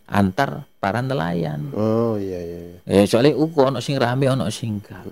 antar 0.06 0.70
para 0.78 1.02
nelayan. 1.02 1.74
Oh, 1.74 2.14
iya, 2.14 2.38
iya, 2.38 2.60
iya. 2.62 3.02
Ya 3.02 3.02
soalnya 3.10 3.34
uko 3.34 3.74
ono 3.74 3.82
sing 3.82 3.98
rame 3.98 4.30
ono 4.30 4.46
sing 4.54 4.78
enggak. 4.78 5.02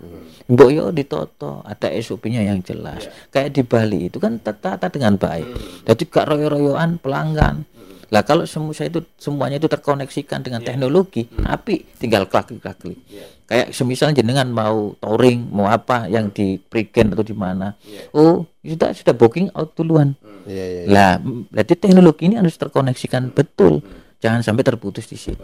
Mbok 0.47 0.71
yo 0.71 0.95
ditoto, 0.95 1.67
ada 1.67 1.91
SOP-nya 1.99 2.47
yang 2.47 2.63
jelas. 2.63 3.11
Kayak 3.35 3.51
di 3.59 3.63
Bali 3.67 4.01
itu 4.07 4.23
kan 4.23 4.39
tertata 4.39 4.87
dengan 4.87 5.19
baik. 5.19 5.51
Jadi 5.83 6.03
gak 6.07 6.31
royo-royoan 6.31 7.03
pelanggan. 7.03 7.67
Lah 8.13 8.21
kalau 8.21 8.45
semua 8.45 8.73
itu 8.75 9.01
semuanya 9.17 9.57
itu 9.57 9.69
terkoneksikan 9.69 10.45
dengan 10.45 10.61
teknologi, 10.61 11.29
api 11.41 11.85
tinggal 11.97 12.27
klik-klik. 12.27 13.01
Kayak 13.45 13.77
semisal 13.77 14.13
jenengan 14.17 14.49
mau 14.49 14.97
touring, 15.01 15.53
mau 15.53 15.69
apa 15.69 16.09
yang 16.09 16.33
di 16.33 16.57
Prigen 16.57 17.13
atau 17.13 17.21
di 17.21 17.37
mana. 17.37 17.77
Oh, 18.11 18.49
sudah 18.65 18.97
sudah 18.97 19.13
booking 19.13 19.53
out 19.53 19.77
duluan. 19.77 20.17
Iya, 20.49 20.65
iya. 20.65 20.83
Lah, 20.89 21.13
m- 21.21 21.45
berarti 21.53 21.77
teknologi 21.77 22.29
ini 22.29 22.41
harus 22.41 22.57
terkoneksikan 22.57 23.33
betul. 23.33 23.81
Jangan 24.25 24.41
sampai 24.41 24.65
terputus 24.65 25.05
di 25.05 25.21
situ. 25.21 25.37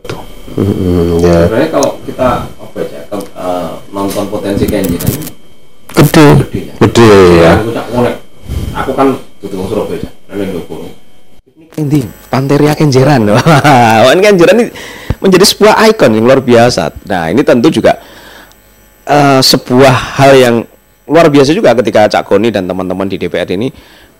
Hmm, 0.56 1.20
ya. 1.20 1.44
Sebenarnya 1.44 1.68
kalau 1.68 1.90
kita 2.08 2.28
apa 2.48 2.78
ya 2.80 3.00
ke- 3.04 3.32
eh, 3.36 3.70
nonton 3.92 4.24
potensi 4.32 4.64
ini 4.64 4.96
Gede. 5.92 6.26
gede 6.48 6.60
ya. 6.64 6.74
Gede 6.80 7.12
ya. 7.36 7.52
Aku. 7.60 8.00
Aku 8.72 8.90
kan 8.96 9.08
butuh 9.44 9.56
wong 9.60 9.68
Surabaya. 9.68 10.08
Nang. 10.32 10.99
Ini 11.78 12.00
Panteria 12.26 12.74
Kenjeran. 12.74 13.30
Wah, 13.34 14.10
ini 14.10 14.22
Kenjeran 14.22 14.56
ini 14.58 14.66
menjadi 15.20 15.44
sebuah 15.46 15.74
ikon 15.94 16.18
yang 16.18 16.24
luar 16.26 16.40
biasa. 16.42 16.90
Nah, 17.06 17.30
ini 17.30 17.44
tentu 17.44 17.70
juga 17.70 18.00
eh, 19.06 19.40
sebuah 19.44 19.94
hal 20.18 20.32
yang 20.34 20.56
luar 21.10 21.26
biasa 21.26 21.50
juga 21.50 21.74
ketika 21.74 22.06
Cak 22.06 22.22
Goni 22.26 22.54
dan 22.54 22.70
teman-teman 22.70 23.06
di 23.10 23.18
DPR 23.18 23.50
ini 23.50 23.70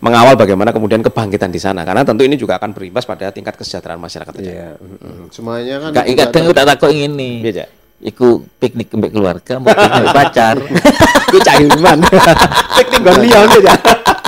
mengawal 0.01 0.35
bagaimana 0.35 0.73
kemudian 0.73 1.05
kebangkitan 1.05 1.53
di 1.53 1.61
sana 1.61 1.85
karena 1.85 2.03
tentu 2.03 2.25
ini 2.25 2.35
juga 2.35 2.57
akan 2.57 2.73
berimbas 2.73 3.05
pada 3.05 3.29
tingkat 3.31 3.55
kesejahteraan 3.55 4.01
masyarakat. 4.01 4.33
Iya. 4.41 4.81
mm-mm. 4.81 5.29
Semuanya 5.31 5.77
kan 5.79 5.91
Kak 5.93 6.07
juga 6.09 6.25
kadang 6.27 6.45
tak 6.57 6.67
takut 6.77 6.91
ini. 6.91 7.45
Iya, 7.45 7.53
Cak. 7.63 7.69
Iku 8.01 8.49
piknik 8.57 8.89
mbek 8.97 9.13
keluarga, 9.13 9.61
mau 9.61 9.77
piknik 9.77 10.09
pacar. 10.17 10.57
Ku 11.31 11.37
Cak 11.39 11.57
Hilman. 11.63 12.01
Piknik 12.81 13.01
gon 13.05 13.21
Leon 13.23 13.49
ya. 13.61 13.77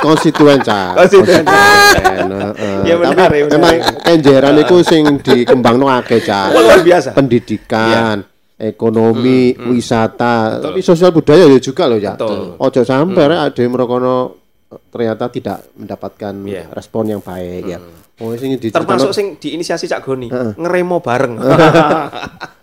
Konstituen 0.03 0.59
cah. 0.61 0.99
Konstituen. 0.99 1.47
Iya, 2.83 2.95
benar, 3.01 3.15
Tapi 3.23 3.38
iya, 3.38 3.45
benar. 3.47 3.55
emang 3.55 3.75
kenjeran 4.03 4.55
itu 4.59 4.77
sing 4.83 5.03
dikembangno 5.17 5.87
akeh 5.87 6.19
cah. 6.21 6.51
Luar 6.51 6.83
biasa. 6.83 7.15
Pendidikan, 7.15 8.27
ekonomi, 8.57 9.55
wisata, 9.57 10.59
tapi 10.59 10.83
sosial 10.83 11.11
budaya 11.11 11.47
ya 11.47 11.59
juga 11.59 11.87
loh 11.87 11.97
ya. 11.97 12.12
Betul. 12.12 12.59
Ojo 12.59 12.81
sampai 12.83 13.25
rek 13.29 13.41
ada 13.49 13.62
merokono 13.65 14.15
ternyata 14.88 15.29
tidak 15.29 15.71
mendapatkan 15.75 16.33
Iya. 16.43 16.65
respon 16.69 17.05
yang 17.07 17.21
baik 17.21 17.62
ya. 17.65 17.79
Oh 18.19 18.31
sing 18.35 18.55
Termasuk 18.55 19.11
sing 19.11 19.35
diinisiasi 19.35 19.85
Cak 19.85 20.01
Goni, 20.01 20.29
ngeremo 20.31 20.99
bareng. 20.99 21.43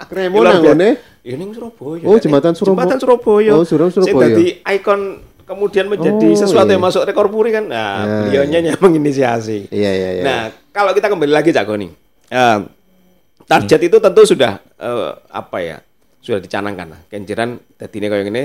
Kremo 0.07 0.35
Luar 0.39 0.55
nang 0.55 0.63
ngene. 0.65 0.89
Ya 1.19 1.35
ning 1.35 1.51
Surabaya. 1.51 2.05
Oh, 2.07 2.15
Jembatan 2.15 2.55
Surabaya. 2.55 2.75
Jembatan 2.87 2.97
Surabaya. 2.97 3.51
Oh, 3.53 3.63
Surab- 3.63 3.91
Sing 3.91 4.07
Surabaya. 4.07 4.33
dadi 4.33 4.47
ikon 4.63 5.01
kemudian 5.49 5.89
menjadi 5.89 6.27
Oh, 6.29 6.37
sesuatu 6.37 6.69
iya. 6.69 6.77
yang 6.77 6.83
masuk 6.83 7.01
rekor 7.03 7.25
muri 7.27 7.49
kan. 7.49 7.65
Nah, 7.65 8.23
beliaunya 8.23 8.61
yang 8.63 8.77
menginisiasi. 8.77 9.67
Iya 9.67 9.91
iya 9.91 10.09
iya. 10.13 10.23
Nah, 10.23 10.41
kalau 10.69 10.93
kita 10.93 11.09
kembali 11.09 11.33
lagi 11.33 11.49
Cak 11.49 11.65
Goni. 11.65 11.89
eh, 12.29 12.57
target 13.43 13.81
itu 13.83 13.97
tentu 13.97 14.21
sudah 14.23 14.61
eh, 14.61 15.09
apa 15.27 15.57
ya? 15.59 15.77
Sudah 16.19 16.37
dicanangkan. 16.37 17.09
Kenjeran 17.09 17.57
dadine 17.75 18.07
kayak 18.07 18.23
gini 18.23 18.43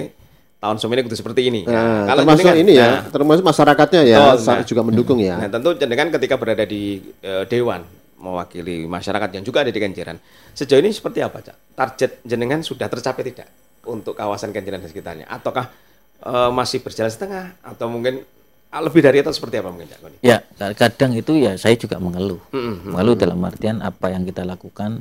tahun 0.56 0.80
semini 0.80 1.04
kudu 1.04 1.12
seperti 1.14 1.40
ini. 1.44 1.60
Nah, 1.62 2.08
kalau 2.08 2.24
termasuk 2.24 2.40
jenengan- 2.42 2.62
ini 2.64 2.72
ya, 2.72 2.88
nah, 2.88 3.00
termasuk 3.06 3.44
masyarakatnya 3.44 4.00
ya 4.02 4.18
sa- 4.34 4.56
nah. 4.56 4.64
juga 4.64 4.80
mendukung 4.80 5.20
ya. 5.20 5.36
Nah, 5.36 5.52
tentu 5.52 5.76
jenengan 5.76 6.08
ketika 6.10 6.34
berada 6.34 6.64
di 6.64 6.82
eh, 7.20 7.44
dewan 7.44 7.84
mewakili 8.16 8.88
masyarakat 8.88 9.28
yang 9.30 9.44
juga 9.44 9.60
ada 9.60 9.68
di 9.68 9.76
Kenjeran. 9.76 10.16
Sejauh 10.50 10.80
ini 10.80 10.88
seperti 10.88 11.20
apa, 11.20 11.44
Cak? 11.44 11.76
Target 11.76 12.10
jenengan 12.24 12.64
sudah 12.64 12.88
tercapai 12.88 13.20
tidak 13.22 13.44
untuk 13.84 14.16
kawasan 14.16 14.48
Kenjeran 14.48 14.80
dan 14.80 14.88
sekitarnya? 14.88 15.28
Ataukah 15.28 15.68
eh, 16.24 16.50
masih 16.50 16.80
berjalan 16.80 17.12
setengah 17.12 17.54
atau 17.60 17.86
mungkin 17.92 18.24
lebih 18.74 19.06
dari 19.06 19.22
itu 19.22 19.30
seperti 19.30 19.62
apa 19.62 19.70
mungkin 19.70 19.86
Cak 19.86 20.00
Goni? 20.02 20.16
Ya, 20.18 20.42
kadang 20.74 21.14
itu 21.14 21.38
ya 21.38 21.54
saya 21.54 21.78
juga 21.78 22.02
mengeluh. 22.02 22.42
Mm-mm. 22.50 22.90
Mengeluh 22.90 23.14
dalam 23.14 23.38
artian 23.46 23.78
apa 23.78 24.10
yang 24.10 24.26
kita 24.26 24.42
lakukan 24.42 24.98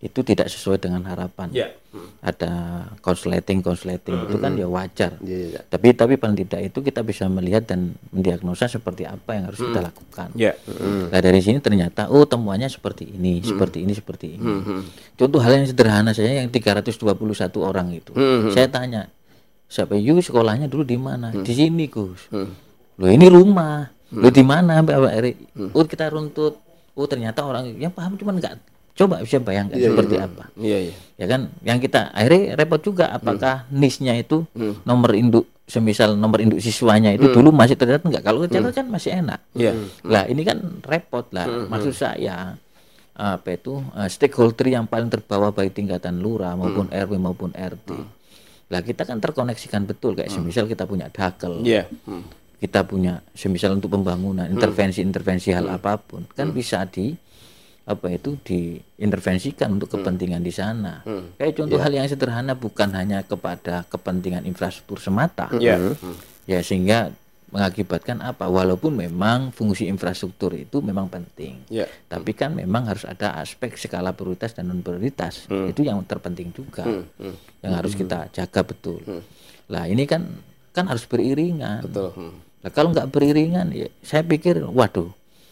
itu 0.00 0.24
tidak 0.24 0.48
sesuai 0.48 0.80
dengan 0.80 1.04
harapan. 1.04 1.52
Ya. 1.52 1.68
Ada 2.24 2.48
konsleting 3.04 3.60
konsleting 3.60 4.16
itu 4.24 4.40
kan 4.40 4.56
ya 4.56 4.64
wajar. 4.64 5.20
Iya, 5.20 5.38
iya. 5.52 5.60
Tapi 5.60 5.92
tapi 5.92 6.16
paling 6.16 6.40
tidak 6.40 6.72
itu 6.72 6.80
kita 6.80 7.04
bisa 7.04 7.28
melihat 7.28 7.68
dan 7.68 7.92
mendiagnosa 8.08 8.64
seperti 8.64 9.04
apa 9.04 9.36
yang 9.36 9.52
harus 9.52 9.60
kita 9.60 9.84
lakukan. 9.84 10.32
Ya. 10.32 10.56
Nah 11.12 11.20
dari 11.20 11.44
sini 11.44 11.60
ternyata 11.60 12.08
oh 12.08 12.24
temuannya 12.24 12.72
seperti 12.72 13.12
ini, 13.12 13.44
seperti 13.44 13.84
ini, 13.84 13.92
seperti 13.92 14.40
ini. 14.40 14.48
Contoh 15.20 15.44
hal 15.44 15.60
yang 15.60 15.68
sederhana 15.68 16.16
saja 16.16 16.32
yang 16.32 16.48
321 16.48 16.96
orang 17.60 17.92
itu. 17.92 18.16
Saya 18.56 18.72
tanya, 18.72 19.12
siapa 19.70 19.94
you 19.94 20.18
sekolahnya 20.18 20.66
dulu 20.66 20.82
di 20.82 20.98
mana? 20.98 21.30
Di 21.30 21.54
sini 21.54 21.86
Gus. 21.86 22.26
Loh 22.98 23.08
ini 23.10 23.30
rumah. 23.30 23.86
Loh 24.10 24.32
di 24.34 24.42
mana 24.42 24.82
Mbak 24.82 25.14
Eri? 25.14 25.32
Oh 25.70 25.86
kita 25.86 26.10
runtut. 26.10 26.58
Oh 26.98 27.06
ternyata 27.06 27.46
orang 27.46 27.70
yang 27.78 27.94
paham 27.94 28.18
cuman 28.18 28.42
enggak 28.42 28.58
coba 28.90 29.22
bisa 29.24 29.40
bayangkan 29.40 29.80
seperti 29.80 30.20
apa. 30.20 30.52
Iya, 30.60 30.90
iya. 30.90 30.94
Ya 31.16 31.26
kan 31.30 31.48
yang 31.64 31.78
kita 31.80 32.10
akhirnya 32.12 32.58
repot 32.58 32.82
juga 32.82 33.08
apakah 33.14 33.64
nisnya 33.70 34.18
itu 34.18 34.44
nomor 34.84 35.14
induk 35.14 35.46
semisal 35.70 36.18
nomor 36.18 36.42
induk 36.42 36.58
siswanya 36.58 37.14
itu 37.14 37.30
dulu 37.30 37.54
masih 37.54 37.78
tercatat 37.78 38.02
enggak 38.02 38.26
kalau 38.26 38.44
tercatat 38.44 38.74
kan 38.74 38.86
masih 38.90 39.22
enak. 39.22 39.40
Iya. 39.54 39.72
Lah 40.02 40.26
ini 40.26 40.42
kan 40.42 40.82
repot 40.84 41.30
lah. 41.30 41.46
Maksud 41.70 41.94
saya 41.94 42.58
apa 43.14 43.48
itu 43.52 43.80
eh, 43.96 44.08
stakeholder 44.10 44.66
yang 44.66 44.84
paling 44.90 45.12
terbawa 45.12 45.52
baik 45.54 45.76
tingkatan 45.76 46.18
lurah 46.18 46.58
maupun 46.58 46.90
RW 46.90 47.12
maupun 47.16 47.50
RT. 47.54 47.88
Lah 48.70 48.80
kita 48.80 49.02
kan 49.02 49.18
terkoneksikan 49.18 49.84
betul. 49.84 50.14
Kayak 50.14 50.30
semisal 50.30 50.64
kita 50.64 50.86
punya 50.86 51.10
dakel, 51.10 51.60
Iya. 51.60 51.90
Hmm. 52.06 52.22
kita 52.60 52.84
punya 52.84 53.24
semisal 53.32 53.72
untuk 53.74 53.88
pembangunan, 53.90 54.44
intervensi-intervensi 54.46 55.48
hal 55.50 55.66
apa 55.66 55.96
pun 55.96 56.28
kan 56.28 56.52
bisa 56.52 56.84
di 56.84 57.16
apa 57.88 58.06
itu 58.12 58.36
diintervensikan 58.44 59.74
untuk 59.74 59.96
kepentingan 59.96 60.44
di 60.44 60.52
sana. 60.52 61.00
Kayak 61.40 61.56
contoh 61.56 61.80
hal 61.80 61.90
yang 61.90 62.06
sederhana 62.06 62.52
bukan 62.54 62.92
hanya 62.94 63.24
kepada 63.24 63.88
kepentingan 63.88 64.44
infrastruktur 64.44 65.00
semata. 65.00 65.48
Iya. 65.56 65.96
Ya 66.44 66.60
sehingga 66.60 67.10
mengakibatkan 67.50 68.22
apa? 68.22 68.46
Walaupun 68.46 68.94
memang 68.94 69.50
fungsi 69.50 69.90
infrastruktur 69.90 70.54
itu 70.54 70.78
memang 70.80 71.10
penting. 71.10 71.60
Iya. 71.66 71.90
Tapi 72.06 72.30
kan 72.34 72.54
memang 72.54 72.86
harus 72.86 73.02
ada 73.02 73.38
aspek 73.42 73.74
skala 73.74 74.14
prioritas 74.14 74.54
dan 74.54 74.70
non 74.70 74.80
prioritas. 74.82 75.46
Itu 75.46 75.82
yang 75.82 76.02
terpenting 76.06 76.54
juga. 76.54 76.86
Yang 77.60 77.72
harus 77.74 77.92
kita 77.98 78.30
jaga 78.30 78.60
betul. 78.62 79.02
Lah 79.70 79.86
ini 79.86 80.06
kan 80.06 80.26
kan 80.70 80.86
harus 80.86 81.06
beriringan. 81.06 81.86
Betul. 81.86 82.10
Hmm. 82.14 82.34
Lah 82.62 82.70
kalau 82.70 82.94
nggak 82.94 83.08
beriringan 83.10 83.72
ya 83.72 83.88
saya 84.04 84.22
pikir 84.22 84.60
waduh 84.62 85.10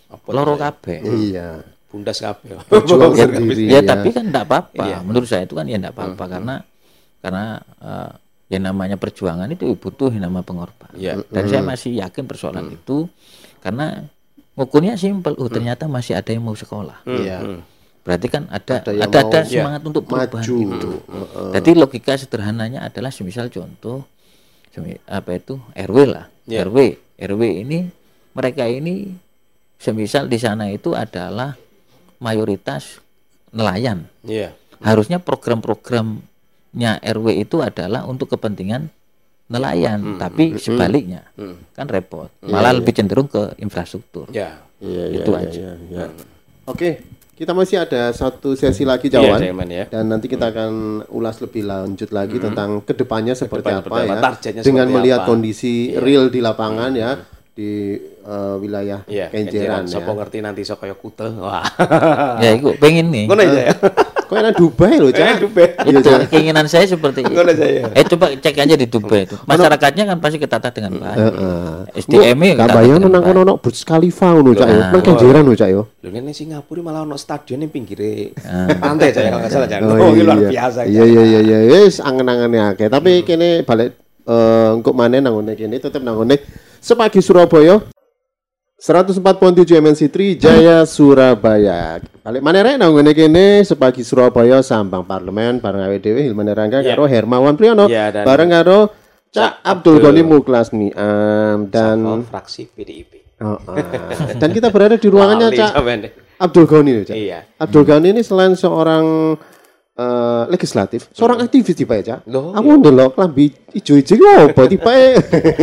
Apa 0.08 0.28
loro 0.32 0.56
kabeh. 0.56 1.04
Iya. 1.04 1.62
Bundas 1.88 2.20
kabeh. 2.20 2.56
Ya, 3.18 3.26
ya, 3.26 3.80
ya. 3.80 3.80
tapi 3.84 4.08
kan 4.14 4.24
enggak 4.28 4.46
apa-apa. 4.48 4.84
Iya. 4.86 4.98
Menurut 5.04 5.28
saya 5.28 5.44
itu 5.44 5.58
kan 5.58 5.66
ya 5.68 5.76
enggak 5.76 5.94
apa-apa 5.98 6.24
karena 6.30 6.54
karena 7.18 7.44
eh, 7.82 8.10
yang 8.48 8.64
namanya 8.64 8.96
perjuangan 8.96 9.48
itu 9.52 9.76
butuh 9.76 10.08
yang 10.08 10.28
nama 10.28 10.40
pengorbanan. 10.40 10.96
Iya. 10.96 11.20
Dan 11.28 11.44
saya 11.48 11.62
masih 11.62 12.00
yakin 12.00 12.24
persoalan 12.24 12.72
itu 12.72 13.08
karena 13.60 14.08
ngukurnya 14.56 14.96
simpel. 14.96 15.36
Oh, 15.36 15.52
ternyata 15.52 15.84
masih 15.86 16.16
ada 16.16 16.32
yang 16.32 16.42
mau 16.44 16.56
sekolah. 16.56 17.04
Iya. 17.04 17.60
Berarti 18.08 18.26
kan 18.32 18.48
ada 18.48 18.80
Ada 18.80 18.88
ada 18.88 18.96
yang 18.96 19.10
ada, 19.12 19.20
mau 19.20 19.32
Iya. 19.44 19.52
semangat 19.52 19.82
untuk 19.84 20.02
perubahan 20.08 20.44
maju. 20.48 20.56
itu. 20.64 20.90
Jadi 21.52 21.70
logika 21.76 22.12
sederhananya 22.16 22.80
adalah 22.88 23.12
semisal 23.12 23.52
contoh 23.52 24.08
apa 25.10 25.30
itu 25.34 25.58
RW 25.74 25.96
lah. 26.08 26.30
Iya. 26.48 26.64
RW, 26.64 26.76
RW 27.18 27.42
ini 27.66 27.78
mereka 28.32 28.64
ini 28.64 29.12
semisal 29.76 30.30
di 30.30 30.38
sana 30.38 30.70
itu 30.70 30.94
adalah 30.94 31.58
mayoritas 32.22 33.02
nelayan. 33.52 34.06
Iya. 34.24 34.54
Harusnya 34.78 35.18
program-programnya 36.68 36.92
RW 37.02 37.26
itu 37.40 37.56
adalah 37.64 38.04
untuk 38.04 38.28
kepentingan 38.32 38.88
nelayan, 39.48 40.20
tapi 40.20 40.60
sebaliknya 40.60 41.24
kan 41.72 41.88
repot. 41.88 42.28
Malah 42.44 42.76
lebih 42.76 42.92
cenderung 42.92 43.28
ke 43.28 43.56
infrastruktur. 43.58 44.28
Ya. 44.28 44.60
Iya, 44.78 45.04
iya, 45.10 45.18
Itu 45.18 45.30
iya, 45.34 45.42
aja. 45.42 45.58
iya, 45.58 45.72
iya. 45.90 46.06
Oke, 46.68 47.02
kita 47.34 47.50
masih 47.50 47.82
ada 47.82 48.14
satu 48.14 48.54
sesi 48.54 48.86
lagi 48.86 49.10
Iya, 49.10 49.18
Jawan. 49.18 49.40
Jaman 49.42 49.68
ya. 49.74 49.84
Dan 49.90 50.06
nanti 50.06 50.30
kita 50.30 50.54
akan 50.54 51.02
ulas 51.10 51.42
lebih 51.42 51.66
lanjut 51.66 52.14
lagi 52.14 52.38
tentang 52.38 52.78
ke 52.86 52.94
depannya 52.94 53.34
seperti 53.34 53.66
Ke 53.66 53.82
depan 53.82 54.06
apa 54.06 54.38
ya, 54.38 54.62
dengan 54.62 54.62
seperti 54.86 54.94
melihat 54.94 55.18
apa. 55.18 55.24
Iya. 55.26 55.30
kondisi 55.34 55.74
real 55.98 56.30
di 56.30 56.38
lapangan 56.38 56.92
ya 56.94 57.18
di 57.58 57.98
eh, 58.22 58.54
wilayah 58.62 59.02
Iya, 59.10 59.34
Kenjeran 59.34 59.82
ya. 59.82 59.98
Sopo 59.98 60.14
ngerti 60.14 60.38
nanti 60.38 60.62
sok 60.62 60.86
kaya 60.86 60.94
kute. 60.94 61.26
Wah. 61.34 61.66
Ya, 62.44 62.54
itu 62.54 62.70
pengen 62.78 63.10
nih. 63.10 63.26
Ngono 63.26 63.42
aja 63.42 63.60
ya. 63.66 63.74
Kok 64.28 64.36
enak 64.36 64.54
Dubai 64.54 65.00
loh, 65.00 65.08
Cak? 65.08 65.24
Eh, 65.24 65.36
Dubai. 65.40 65.66
Iya, 65.88 65.90
Itu 65.90 66.00
Cak. 66.04 66.28
keinginan 66.28 66.68
saya 66.68 66.84
seperti 66.84 67.24
itu. 67.24 67.32
Ngono 67.34 67.48
aja 67.50 67.66
ya. 67.66 67.84
Eh 67.96 68.04
coba 68.06 68.28
cek 68.30 68.54
aja 68.54 68.74
di 68.76 68.86
Dubai 68.86 69.24
itu. 69.26 69.34
Masyarakatnya 69.42 70.04
kan 70.06 70.16
pasti 70.20 70.36
ketata 70.38 70.68
dengan 70.70 70.92
baik. 71.00 71.18
Heeh. 71.18 72.54
Ketata 72.54 72.76
bayang 72.76 73.00
nang 73.02 73.24
kono 73.24 73.40
ono 73.42 73.54
Burj 73.58 73.78
Khalifa 73.82 74.36
ngono, 74.36 74.52
Cak. 74.54 74.68
yo. 74.68 74.80
Nang 74.94 75.02
Kenjeran 75.02 75.42
loh, 75.42 75.56
Cak 75.56 75.68
yo. 75.72 75.82
Lho 75.98 76.08
ning 76.14 76.30
Singapura 76.30 76.80
malah 76.84 77.02
ono 77.02 77.16
stadion 77.18 77.58
ning 77.58 77.72
pinggire 77.72 78.36
pantai 78.78 79.10
aja 79.10 79.26
kalau 79.26 79.38
nggak 79.42 79.50
salah 79.50 79.66
Cak. 79.66 79.80
Oh, 79.82 79.96
Oh, 79.98 80.12
luar 80.14 80.38
iya. 80.38 80.48
biasa. 80.52 80.80
Iya 80.86 81.04
iya 81.08 81.22
iya 81.24 81.40
iya 81.42 81.58
wis 81.82 81.98
angen-angene 81.98 82.58
akeh. 82.62 82.86
Tapi 82.86 83.24
kene 83.24 83.64
balik 83.64 83.96
eh 84.28 84.68
engko 84.76 84.92
maneh 84.92 85.24
nang 85.24 85.40
ngene 85.40 85.56
kene 85.56 85.80
tetep 85.80 86.04
nang 86.04 86.20
ngene 86.20 86.36
Sepagi 86.78 87.20
Surabaya 87.20 87.82
104.7 88.78 89.74
MNC3 89.74 90.38
Jaya 90.38 90.86
Surabaya. 90.86 91.98
Balik 92.22 92.42
maneh 92.46 92.62
rek 92.62 92.76
nang 92.78 92.94
ngene 92.94 93.10
kene 93.10 93.46
Sepagi 93.66 94.06
Surabaya 94.06 94.62
Sambang 94.62 95.02
Parlemen 95.02 95.58
bareng 95.58 95.82
awake 95.82 95.98
dhewe 95.98 96.22
Hilman 96.22 96.46
Rangga 96.46 96.78
Iya. 96.78 96.94
karo 96.94 97.10
Hermawan 97.10 97.58
Priyono 97.58 97.90
dan- 97.90 98.22
bareng 98.22 98.50
karo 98.54 98.78
Cak 99.28 99.60
Abdul. 99.60 100.00
Ghani 100.00 100.22
Muklas 100.24 100.72
Niam 100.72 101.68
dan 101.68 102.24
fraksi 102.24 102.64
PDIP. 102.70 103.36
Oh, 103.38 103.60
ah. 103.70 104.34
dan 104.34 104.50
kita 104.50 104.72
berada 104.72 104.96
di 104.96 105.04
ruangannya 105.04 105.52
Cak. 105.52 105.74
Abdul 106.38 106.64
Ghani 106.64 107.02
Cak. 107.04 107.16
Iya. 107.18 107.44
Abdul 107.58 107.84
Ghani 107.84 108.14
ini 108.14 108.22
selain 108.22 108.54
seorang 108.54 109.34
eh, 109.98 110.42
legislatif, 110.54 111.10
seorang 111.10 111.42
aktivis 111.42 111.74
tiba 111.74 111.98
ya, 111.98 112.14
Cak. 112.14 112.20
Loh, 112.30 112.54
Aku 112.54 112.78
ndelok 112.78 113.18
lambi 113.18 113.50
ijo-ijo 113.74 114.14
apa 114.22 114.70
tiba 114.70 114.94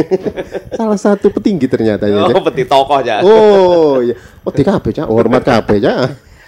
Salah 0.77 0.99
satu 0.99 1.31
petinggi 1.31 1.71
ternyata 1.71 2.05
ya. 2.11 2.27
Cak. 2.27 2.35
Oh, 2.35 2.43
peti 2.43 2.63
tokoh 2.67 2.95
aja. 2.99 3.23
Oh, 3.23 4.03
iya. 4.03 4.19
Oh, 4.43 4.51
di 4.51 4.63
kabeh, 4.67 4.91
Cak. 4.91 5.07
Hormat 5.07 5.41
kabeh, 5.47 5.79
Cak. 5.79 5.99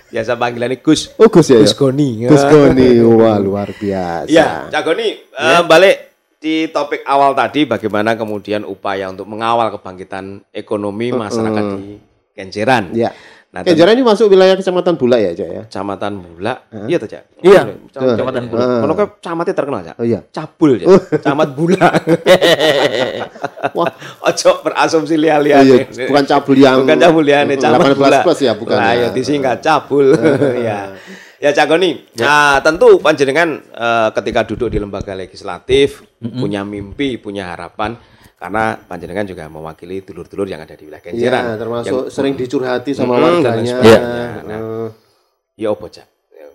Biasa 0.07 0.39
panggilannya 0.39 0.79
Gus. 0.83 1.15
Oh, 1.15 1.31
Gus 1.31 1.47
ya. 1.47 1.59
ya? 1.59 1.63
Gus 1.63 1.75
Goni. 1.75 2.27
Gus 2.27 2.43
Goni. 2.47 2.99
Wah, 3.23 3.39
luar 3.39 3.71
biasa. 3.71 4.27
Ya, 4.27 4.67
Cak 4.67 4.83
Goni, 4.83 5.07
eh, 5.23 5.61
balik 5.63 6.07
di 6.37 6.69
topik 6.69 7.01
awal 7.01 7.33
tadi 7.33 7.65
bagaimana 7.65 8.13
kemudian 8.13 8.61
upaya 8.61 9.09
untuk 9.09 9.25
mengawal 9.25 9.73
kebangkitan 9.73 10.45
ekonomi 10.53 11.09
masyarakat 11.09 11.63
di 11.81 11.97
Kenjeran. 12.37 12.93
Ya. 12.93 13.09
Nah, 13.57 13.65
Kenjeran 13.65 13.97
ini 13.97 14.05
masuk 14.05 14.29
wilayah 14.29 14.53
Kecamatan 14.53 14.93
Bula 15.01 15.17
ya, 15.17 15.33
Cak 15.33 15.49
ya? 15.49 15.61
Kecamatan 15.65 16.13
Bula. 16.21 16.53
Iya 16.85 16.97
tuh, 17.01 17.09
Cak. 17.09 17.23
Iya, 17.41 17.61
Kecamatan 17.89 18.13
Kecamatan 18.13 18.43
Bula. 18.53 18.61
Bula. 18.61 18.77
Kalau 18.85 18.93
ke 18.93 19.05
camatnya 19.17 19.55
terkenal, 19.57 19.81
Cak. 19.81 19.95
Oh 19.97 20.05
iya. 20.05 20.19
Cabul, 20.29 20.71
Cak. 20.77 21.25
Camat 21.25 21.49
Bula. 21.57 21.87
Wah, 23.77 23.89
Ojo 24.29 24.51
berasumsi 24.61 25.17
oh 25.17 25.21
lihat-lihat. 25.25 25.63
iya. 25.65 26.05
bukan 26.05 26.23
cabul 26.29 26.55
yang 26.61 26.77
Bukan 26.85 26.97
cabul 27.01 27.25
ya, 27.25 27.39
nih, 27.49 27.57
camat 27.57 27.97
18 27.97 27.97
Bula. 27.97 28.17
plus 28.21 28.39
ya, 28.45 28.53
bukan. 28.53 28.77
Nah, 28.77 28.93
ya. 28.93 29.01
ya 29.01 29.07
disingkat 29.09 29.57
cabul. 29.65 30.13
ya. 30.69 30.93
Ya 31.37 31.53
Cak 31.53 31.69
Goni, 31.69 32.01
nah 32.17 32.57
tentu 32.65 32.97
panjenengan 32.97 33.61
eh, 33.61 34.09
ketika 34.09 34.41
duduk 34.41 34.73
di 34.73 34.81
lembaga 34.81 35.13
legislatif 35.13 36.01
punya 36.17 36.65
mimpi, 36.65 37.21
punya 37.21 37.53
harapan 37.53 37.93
karena 38.37 38.77
panjenengan 38.77 39.25
juga 39.25 39.49
mewakili 39.49 39.99
dulur-dulur 39.99 40.45
yang 40.45 40.61
ada 40.61 40.73
di 40.73 40.85
wilayah 40.85 41.01
Kenjeran. 41.01 41.43
Iya, 41.43 41.53
termasuk 41.57 42.01
sering 42.07 42.33
dicurhati 42.33 42.93
sama 42.93 43.13
Mm, 43.13 43.23
warganya. 43.41 43.75
sebagainya. 43.75 44.25
Nah, 44.43 44.89
Ya 45.57 45.73
opo 45.73 45.89
Cak? 45.89 46.05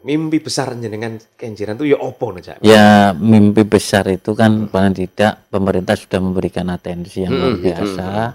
Mimpi 0.03 0.39
besar 0.39 0.75
jenengan 0.75 1.15
Kenjeran 1.35 1.75
itu 1.75 1.91
ya 1.91 1.99
opo 1.99 2.31
nih 2.31 2.43
Cak? 2.45 2.57
Ya 2.63 3.11
mimpi 3.13 3.63
besar 3.63 4.07
itu 4.09 4.31
kan 4.33 4.67
paling 4.67 4.95
tidak 4.97 5.47
pemerintah 5.47 5.95
sudah 5.95 6.19
memberikan 6.19 6.67
atensi 6.69 7.23
yang 7.23 7.35
luar 7.35 7.55
biasa 7.57 8.35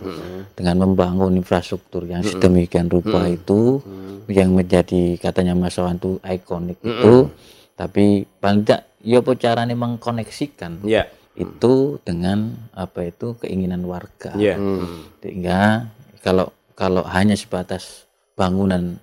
dengan 0.53 0.75
membangun 0.77 1.35
infrastruktur 1.35 2.03
yang 2.03 2.19
sedemikian 2.21 2.87
rupa 2.87 3.27
itu 3.27 3.79
yang 4.27 4.51
menjadi 4.51 5.15
katanya 5.17 5.55
Mas 5.55 5.75
Wawan 5.75 5.95
itu 5.95 6.11
ikonik 6.21 6.79
itu 6.79 7.15
tapi 7.73 8.05
paling 8.39 8.63
tidak 8.63 8.81
ya 8.99 9.19
apa 9.19 9.31
caranya 9.35 9.75
mengkoneksikan 9.75 10.83
Iya. 10.83 11.07
Itu 11.37 11.73
dengan 12.01 12.51
apa 12.73 13.05
itu 13.05 13.37
keinginan 13.37 13.85
warga 13.85 14.33
Iya. 14.33 14.57
sehingga 15.21 15.87
kalau 16.19 16.49
kalau 16.73 17.05
hanya 17.05 17.37
sebatas 17.37 18.05
bangunan 18.33 18.97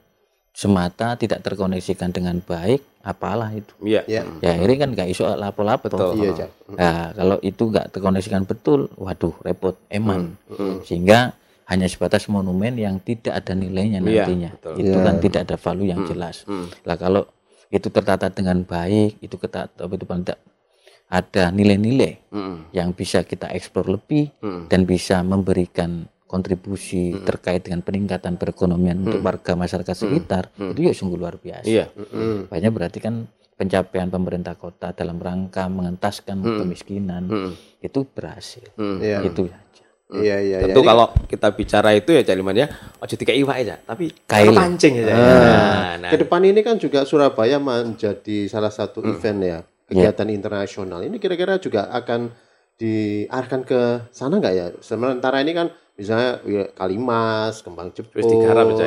semata 0.50 1.18
tidak 1.18 1.42
terkoneksikan 1.42 2.10
dengan 2.10 2.38
baik 2.38 2.82
apalah 3.02 3.50
itu 3.50 3.74
Iya. 3.82 4.02
Ya. 4.06 4.22
ya 4.38 4.50
akhirnya 4.54 4.78
kan 4.82 4.90
nggak 4.94 5.08
iso 5.10 5.26
lapo-lapo 5.26 5.90
Betul. 5.90 6.14
Iya, 6.16 6.30
Cak. 6.34 6.50
Nah, 6.74 7.04
kalau 7.12 7.36
itu 7.42 7.62
nggak 7.68 7.86
terkoneksikan 7.90 8.42
betul 8.46 8.86
waduh 8.94 9.34
repot 9.42 9.74
eman 9.90 10.38
Hmm. 10.46 10.78
sehingga 10.82 11.34
hanya 11.64 11.88
sebatas 11.88 12.28
monumen 12.28 12.76
yang 12.76 13.00
tidak 13.00 13.34
ada 13.34 13.52
nilainya 13.52 13.98
Iya, 13.98 14.24
nantinya. 14.24 14.50
betul. 14.54 14.74
Itu 14.78 14.96
Iya. 14.96 15.04
kan 15.04 15.14
tidak 15.18 15.40
ada 15.48 15.56
value 15.56 15.88
yang 15.90 16.00
jelas. 16.06 16.36
Hmm. 16.46 16.70
Lah 16.86 16.96
kalau 16.96 17.22
itu 17.68 17.88
tertata 17.90 18.30
dengan 18.30 18.62
baik, 18.62 19.18
itu 19.18 19.34
ketata 19.34 19.82
itu 19.82 20.04
tidak 20.06 20.38
ada 21.14 21.48
nilai-nilai 21.48 22.26
Hmm. 22.28 22.66
yang 22.70 22.90
bisa 22.90 23.22
kita 23.22 23.46
eksplor 23.48 23.86
lebih 23.88 24.34
Hmm. 24.38 24.66
dan 24.66 24.82
bisa 24.82 25.22
memberikan 25.22 26.10
kontribusi 26.26 27.14
terkait 27.22 27.62
dengan 27.62 27.78
peningkatan 27.78 28.34
perekonomian 28.34 28.98
untuk 29.00 29.22
warga 29.22 29.54
masyarakat 29.54 29.94
sekitar 29.94 30.50
itu 30.52 30.80
ya 30.82 30.90
sungguh 30.90 31.14
luar 31.14 31.38
biasa. 31.38 31.62
Iya. 31.62 31.86
Mm. 31.94 32.50
Banyak 32.50 32.70
berarti 32.74 32.98
kan 32.98 33.30
pencapaian 33.54 34.10
pemerintah 34.10 34.58
kota 34.58 34.90
dalam 34.90 35.16
rangka 35.16 35.70
mengentaskan 35.70 36.42
Hmm. 36.42 36.58
kemiskinan 36.58 37.22
Hmm. 37.24 37.52
itu 37.78 38.02
berhasil. 38.04 38.66
Hmm. 38.74 38.98
Iya. 38.98 39.22
Itu 39.22 39.46
saja. 39.46 39.84
Iya 40.10 40.36
iya. 40.40 40.58
Tentu 40.60 40.82
iya. 40.82 40.88
kalau 40.88 41.06
kita 41.24 41.48
bicara 41.50 41.90
itu 41.92 42.10
ya 42.10 42.20
Cak 42.20 42.34
Liman 42.34 42.56
ya, 42.56 42.66
ojo 42.98 43.14
tiga 43.14 43.30
iwak 43.32 43.56
aja, 43.56 43.74
tapi 43.80 44.10
Kail. 44.26 44.50
pancing 44.52 44.94
aja. 45.00 45.10
Ah, 45.10 45.16
Nah, 45.16 45.90
nah. 45.96 46.10
ke 46.10 46.16
depan 46.18 46.42
ini 46.42 46.60
kan 46.60 46.76
juga 46.76 47.02
Surabaya 47.02 47.56
menjadi 47.58 48.46
salah 48.46 48.68
satu 48.68 49.00
Hmm. 49.00 49.10
event 49.12 49.38
ya 49.40 49.58
kegiatan 49.88 50.28
internasional. 50.30 51.00
Ini 51.04 51.16
kira-kira 51.20 51.60
juga 51.60 51.88
akan 51.92 52.32
diarahkan 52.74 53.60
ke 53.62 53.80
sana 54.10 54.40
nggak 54.40 54.54
ya? 54.54 54.66
Sementara 54.82 55.38
ini 55.40 55.52
kan 55.54 55.70
misalnya 55.94 56.42
ya, 56.44 56.64
Kalimas, 56.74 57.62
Kembang 57.62 57.94
Jepun, 57.94 58.18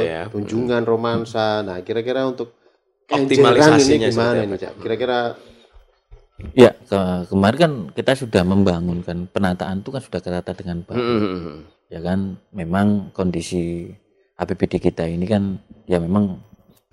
ya. 0.04 0.22
Tunjungan 0.28 0.84
Romansa. 0.84 1.64
Nah, 1.64 1.80
kira-kira 1.82 2.28
untuk 2.28 2.54
Optimalisasinya 3.08 4.04
ini 4.04 4.12
gimana 4.12 4.40
ini? 4.44 4.56
Kira-kira 4.84 5.20
Ya, 6.54 6.70
ke- 6.70 7.26
kemarin 7.34 7.58
kan 7.58 7.74
kita 7.98 8.14
sudah 8.14 8.46
membangun 8.46 9.02
kan 9.02 9.26
penataan 9.26 9.82
itu 9.82 9.90
kan 9.90 10.02
sudah 10.06 10.22
tertata 10.22 10.54
dengan 10.54 10.86
baik. 10.86 11.02
Hmm, 11.02 11.18
hmm, 11.18 11.40
hmm. 11.42 11.58
Ya 11.90 12.00
kan 12.04 12.20
memang 12.54 13.10
kondisi 13.10 13.90
APBD 14.38 14.78
kita 14.78 15.10
ini 15.10 15.26
kan 15.26 15.58
ya 15.90 15.98
memang 15.98 16.38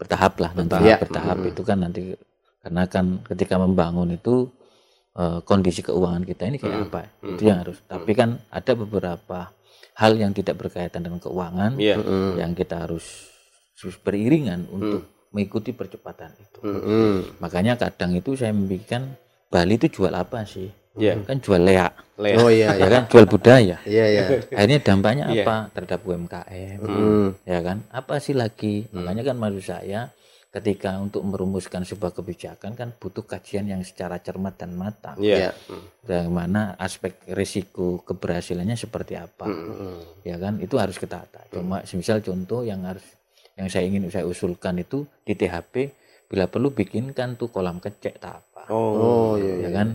bertahap 0.01 0.41
lah 0.41 0.57
nanti 0.57 0.73
Bertahap. 0.81 0.99
bertahap 1.05 1.39
itu 1.45 1.61
kan 1.61 1.77
nanti 1.77 2.17
karena 2.65 2.89
kan 2.89 3.21
ketika 3.29 3.61
membangun 3.61 4.09
itu 4.11 4.49
eh, 5.15 5.39
kondisi 5.45 5.85
keuangan 5.85 6.25
kita 6.25 6.49
ini 6.49 6.57
kayak 6.57 6.89
apa? 6.89 7.03
Itu 7.21 7.43
yang 7.45 7.61
harus 7.61 7.79
tapi 7.85 8.17
kan 8.17 8.41
ada 8.49 8.73
beberapa 8.73 9.53
hal 9.95 10.13
yang 10.17 10.33
tidak 10.33 10.59
berkaitan 10.59 11.05
dengan 11.05 11.21
keuangan 11.21 11.77
Iya. 11.79 12.01
Mm, 12.01 12.33
yang 12.41 12.53
kita 12.57 12.89
harus 12.89 13.31
harus 13.79 13.97
beriringan 14.01 14.65
untuk 14.67 15.05
mengikuti 15.31 15.71
percepatan 15.71 16.33
itu. 16.35 16.59
Mm, 16.65 17.39
makanya 17.39 17.77
kadang 17.77 18.17
itu 18.17 18.35
saya 18.35 18.51
memikirkan 18.51 19.15
Bali 19.53 19.77
itu 19.79 19.87
jual 19.93 20.11
apa 20.11 20.43
sih? 20.43 20.67
Iya. 20.95 21.27
kan 21.27 21.43
jual 21.43 21.59
leak. 21.59 21.91
Lea. 22.23 22.39
Oh 22.39 22.47
iya 22.47 22.71
ya 22.79 22.87
iya. 22.87 22.87
kan? 22.87 23.03
Jual 23.11 23.27
budaya. 23.27 23.77
Iya 23.83 24.05
iya. 24.07 24.23
akhirnya 24.55 24.79
dampaknya 24.79 25.25
Iya. 25.31 25.43
apa? 25.43 25.57
Terhadap 25.75 26.01
UMKM 26.07 26.79
Mm, 26.81 27.29
ya 27.43 27.59
kan? 27.67 27.79
Apa 27.91 28.23
sih 28.23 28.35
lagi? 28.35 28.87
Makanya 28.95 29.27
kan 29.27 29.37
maksud 29.39 29.63
saya 29.67 30.15
ketika 30.55 30.95
untuk 31.03 31.27
merumuskan 31.27 31.83
sebuah 31.83 32.15
kebijakan 32.15 32.79
kan 32.79 32.95
butuh 32.95 33.27
kajian 33.27 33.67
yang 33.67 33.83
secara 33.83 34.23
cermat 34.23 34.55
dan 34.55 34.71
matang. 34.79 35.19
Yang 36.07 36.29
mana 36.31 36.79
aspek 36.79 37.19
risiko 37.35 37.99
keberhasilannya 38.07 38.79
seperti 38.79 39.19
apa. 39.19 39.51
Mm, 39.51 40.23
ya 40.23 40.39
kan? 40.39 40.63
Itu 40.63 40.79
harus 40.79 40.95
kita 40.95 41.27
tata 41.27 41.43
cuma 41.51 41.83
semisal 41.83 42.23
contoh 42.23 42.63
yang 42.63 42.87
harus 42.87 43.03
yang 43.59 43.67
saya 43.67 43.87
ingin 43.87 44.07
saya 44.11 44.27
usulkan 44.27 44.79
itu 44.79 45.03
di 45.23 45.35
THP 45.35 45.91
bila 46.27 46.47
perlu 46.47 46.71
bikinkan 46.71 47.35
tuh 47.35 47.51
kolam 47.51 47.83
kecek 47.83 48.23
tak 48.23 48.39
apa. 48.39 48.71
Oh 48.71 49.35
iya 49.35 49.59
iya. 49.59 49.67
ya 49.67 49.71
kan? 49.75 49.89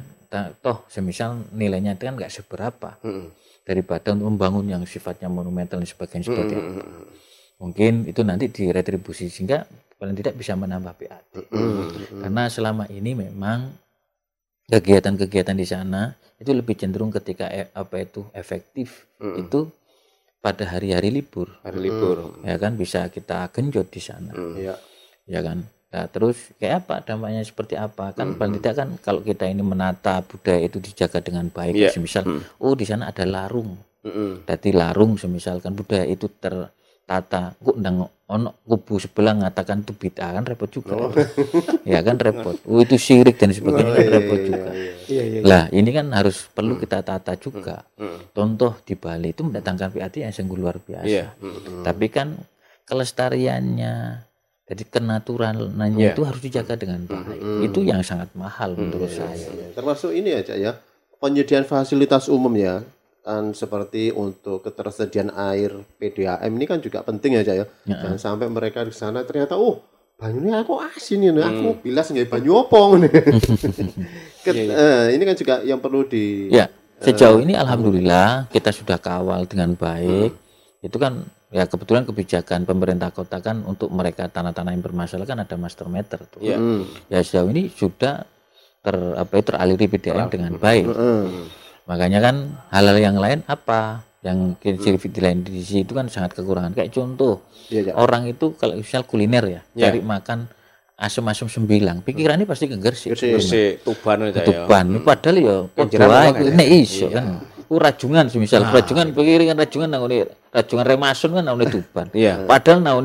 Toh 0.60 0.84
semisal 0.88 1.48
nilainya 1.52 1.96
itu 1.96 2.04
kan 2.04 2.20
nggak 2.20 2.32
seberapa. 2.32 3.00
Hmm. 3.00 3.32
daripada 3.70 4.18
untuk 4.18 4.34
membangun 4.34 4.66
yang 4.66 4.82
sifatnya 4.82 5.30
monumental 5.30 5.78
dan 5.78 5.86
sebagainya 5.86 6.26
seperti 6.26 6.58
Hmm, 6.58 6.82
apa. 6.82 7.06
mungkin 7.62 7.94
itu 8.10 8.26
nanti 8.26 8.50
diretribusi. 8.50 9.30
Sehingga 9.30 9.62
paling 10.00 10.16
tidak 10.16 10.34
bisa 10.34 10.56
menambah 10.56 10.96
Mm, 11.52 11.92
karena 12.24 12.48
selama 12.48 12.88
ini 12.88 13.12
memang 13.14 13.76
kegiatan-kegiatan 14.66 15.54
di 15.54 15.68
sana 15.68 16.02
itu 16.40 16.52
lebih 16.52 16.74
cenderung 16.74 17.12
ketika 17.12 17.52
e- 17.52 17.68
apa 17.70 18.00
itu 18.00 18.24
efektif 18.32 19.06
Hmm. 19.20 19.36
itu 19.38 19.68
pada 20.40 20.64
hari-hari 20.64 21.12
libur 21.12 21.52
Hari 21.60 21.76
libur. 21.78 22.40
ya 22.42 22.56
kan 22.56 22.80
bisa 22.80 23.12
kita 23.12 23.52
genjot 23.52 23.92
di 23.92 24.00
sana 24.00 24.32
Iya. 24.56 24.80
ya 25.28 25.40
kan 25.44 25.60
nah, 25.90 26.08
terus 26.08 26.56
kayak 26.56 26.88
apa 26.88 27.04
dampaknya 27.04 27.44
seperti 27.44 27.76
apa 27.76 28.16
kan 28.16 28.32
Hmm. 28.32 28.40
paling 28.40 28.56
tidak 28.58 28.76
kan 28.78 28.90
kalau 28.98 29.20
kita 29.20 29.44
ini 29.46 29.60
menata 29.60 30.24
budaya 30.24 30.64
itu 30.64 30.80
dijaga 30.80 31.20
dengan 31.20 31.52
baik 31.52 31.76
Iya. 31.76 31.90
semisal 31.92 32.24
Hmm. 32.24 32.42
oh 32.58 32.72
di 32.72 32.88
sana 32.88 33.12
ada 33.12 33.28
larung 33.28 33.76
Hmm. 34.00 34.48
Dadi 34.48 34.72
larung 34.72 35.20
semisalkan 35.20 35.76
budaya 35.76 36.08
itu 36.08 36.32
tertata 37.10 37.58
kok 37.58 37.74
ndang 37.82 38.06
ono 38.30 38.62
kubu 38.62 39.02
sebelah 39.02 39.34
ngatakan 39.42 39.82
itu 39.82 39.98
bid'ah 39.98 40.38
kan 40.38 40.46
repot 40.46 40.70
juga. 40.70 41.10
Ya 41.90 42.06
kan 42.06 42.22
repot. 42.22 42.54
Oh 42.70 42.86
itu 42.86 43.02
syirik 43.02 43.42
dan 43.42 43.50
sebagainya 43.50 43.98
kan 43.98 44.08
repot 44.14 44.40
juga. 44.46 44.70
Iya, 45.10 45.24
iya. 45.26 45.40
lah 45.42 45.64
ini 45.74 45.90
kan 45.90 46.14
harus 46.14 46.46
perlu 46.54 46.78
kita 46.78 47.02
tata 47.02 47.34
juga. 47.34 47.82
Hmm. 47.98 48.30
contoh 48.30 48.78
di 48.86 48.94
Bali 48.94 49.34
itu 49.34 49.42
mendatangkan 49.42 49.90
PAT 49.90 50.22
yang 50.22 50.30
sungguh 50.30 50.54
luar 50.62 50.78
biasa. 50.78 51.10
Iya. 51.10 51.34
Hmm. 51.42 51.82
tapi 51.82 52.14
kan 52.14 52.38
kelestariannya 52.86 54.22
jadi 54.70 54.84
kenaturalannya 54.86 55.98
Iya. 55.98 56.14
itu 56.14 56.22
harus 56.22 56.42
dijaga 56.46 56.78
dengan 56.78 57.10
baik. 57.10 57.66
itu 57.66 57.80
yang 57.82 58.06
sangat 58.06 58.30
mahal 58.38 58.78
menurut 58.78 59.10
saya. 59.10 59.34
Iya, 59.34 59.74
termasuk 59.74 60.14
ini 60.14 60.38
aja 60.38 60.54
ya 60.54 60.78
penyediaan 61.18 61.66
fasilitas 61.66 62.30
umum 62.30 62.54
ya 62.54 62.86
kan 63.20 63.54
seperti 63.54 64.10
untuk 64.16 64.66
ketersediaan 64.66 65.30
air 65.36 65.76
PDAM 66.00 66.52
ini 66.56 66.66
kan 66.66 66.80
juga 66.82 67.04
penting 67.06 67.38
ya 67.38 67.44
Cak, 67.46 67.56
ya 67.56 67.66
jangan 67.86 68.20
sampai 68.20 68.48
mereka 68.50 68.82
di 68.82 68.96
sana 68.96 69.22
ternyata 69.28 69.60
oh 69.60 69.84
banyunya 70.20 70.64
aku 70.64 70.76
asin 70.84 71.24
ini 71.24 71.40
aku 71.40 71.80
bilas 71.80 72.12
nggak 72.12 72.28
banyu 72.28 72.68
opong 72.68 73.08
nih 73.08 73.12
ini 75.16 75.24
kan 75.24 75.36
juga 75.36 75.56
yang 75.64 75.80
perlu 75.80 76.04
di 76.08 76.52
Ya, 76.52 76.68
sejauh 77.00 77.40
ini 77.40 77.56
alhamdulillah 77.56 78.52
kita 78.52 78.76
sudah 78.76 79.00
kawal 79.00 79.48
dengan 79.48 79.76
baik. 79.76 80.36
Itu 80.84 81.00
kan 81.00 81.28
ya 81.50 81.66
kebetulan 81.66 82.06
kebijakan 82.06 82.68
pemerintah 82.68 83.10
kota 83.10 83.42
kan 83.42 83.66
untuk 83.66 83.90
mereka 83.90 84.30
tanah-tanah 84.30 84.72
yang 84.76 84.84
bermasalah 84.84 85.26
kan 85.26 85.40
ada 85.42 85.56
master 85.56 85.88
meter 85.88 86.20
tuh. 86.28 86.44
Iya. 86.44 86.58
Hmm. 86.60 86.84
Ya 87.08 87.20
sejauh 87.24 87.50
ini 87.52 87.72
sudah 87.72 88.28
ter 88.80 88.96
apa 88.96 89.32
itu 89.36 89.46
teraliri 89.48 89.86
PDAM 89.92 90.28
dengan 90.32 90.54
baik. 90.56 90.86
Hmm. 90.88 91.48
Makanya 91.90 92.20
kan 92.22 92.36
hal-hal 92.70 92.98
yang 93.02 93.18
lain 93.18 93.42
apa? 93.50 94.06
Yang 94.22 94.38
ciri 94.62 94.98
di 95.10 95.20
lain 95.26 95.38
di 95.42 95.52
sisi 95.66 95.82
itu 95.82 95.98
kan 95.98 96.06
sangat 96.06 96.38
kekurangan. 96.38 96.78
Kayak 96.78 96.94
contoh 96.94 97.42
Iya, 97.70 97.90
Cak. 97.90 97.94
orang 97.98 98.24
itu 98.30 98.46
kalau 98.58 98.78
misal 98.78 99.02
kuliner 99.06 99.46
ya, 99.46 99.62
Ya. 99.74 99.90
cari 99.90 100.02
makan 100.06 100.46
asam-asam 101.00 101.48
sembilang, 101.48 102.04
pikirannya 102.04 102.44
pasti 102.46 102.68
ke 102.68 102.76
Gresik. 102.78 103.16
Gresik. 103.16 103.42
Si 103.42 103.62
tuban 103.82 104.30
aja 104.30 104.44
ya. 104.44 104.68
Tuban 104.68 104.86
padahal 105.02 105.36
ya 105.40 105.56
orang 106.04 106.36
ya? 106.36 106.52
nek 106.54 106.70
iso 106.70 107.08
kan. 107.10 107.26
Ku 107.70 107.78
rajungan 107.78 108.26
semisal 108.34 108.66
rajungan 108.66 109.14
pikiran 109.14 109.54
rajungan 109.54 109.90
nang 109.94 110.04
rajungan 110.50 110.86
remasun 110.86 111.30
kan 111.38 111.44
nang 111.46 111.58
Tuban. 111.62 112.08
Iya. 112.12 112.44
Padahal 112.50 112.82
nang 112.82 113.00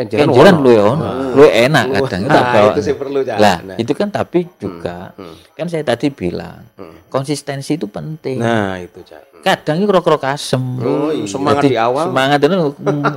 Kenjeran 0.00 0.54
lu 0.58 0.70
ya 0.70 0.82
ono. 0.86 1.04
Lu 1.32 1.42
enak 1.42 1.84
kadang 1.92 2.20
itu 2.24 2.30
Nah, 2.30 2.44
bawa. 2.48 2.70
itu 2.70 2.80
sih 2.80 2.94
perlu 2.94 3.18
Cak. 3.20 3.36
Lah, 3.36 3.56
Nah. 3.64 3.76
itu 3.76 3.92
kan 3.92 4.08
tapi 4.08 4.46
juga 4.54 5.10
kan 5.52 5.66
saya 5.66 5.82
tadi 5.82 6.06
bilang 6.08 6.62
konsistensi 7.06 7.74
itu 7.74 7.86
penting. 7.86 8.38
Nah, 8.38 8.78
itu 8.78 9.00
Cak. 9.00 9.26
Kadang 9.38 9.78
itu 9.78 9.86
krok-krok 9.86 10.24
asem. 10.24 10.58
Oh, 10.76 11.08
iya. 11.08 11.22
Semangat 11.24 11.62
Jadi, 11.62 11.70
di 11.70 11.78
awal. 11.78 12.04
Semangat 12.06 12.38
itu 12.40 12.54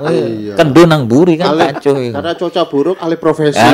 eh, 0.05 0.27
Iya. 0.31 0.53
kendo 0.55 0.81
nang 0.83 1.03
buri 1.03 1.33
kan 1.35 1.49
Alih- 1.51 1.73
kacau 1.73 1.93
itu. 1.95 2.13
karena 2.13 2.31
cuaca 2.31 2.61
buruk 2.63 2.97
alih 2.99 3.17
profesi 3.17 3.57
Ah, 3.57 3.73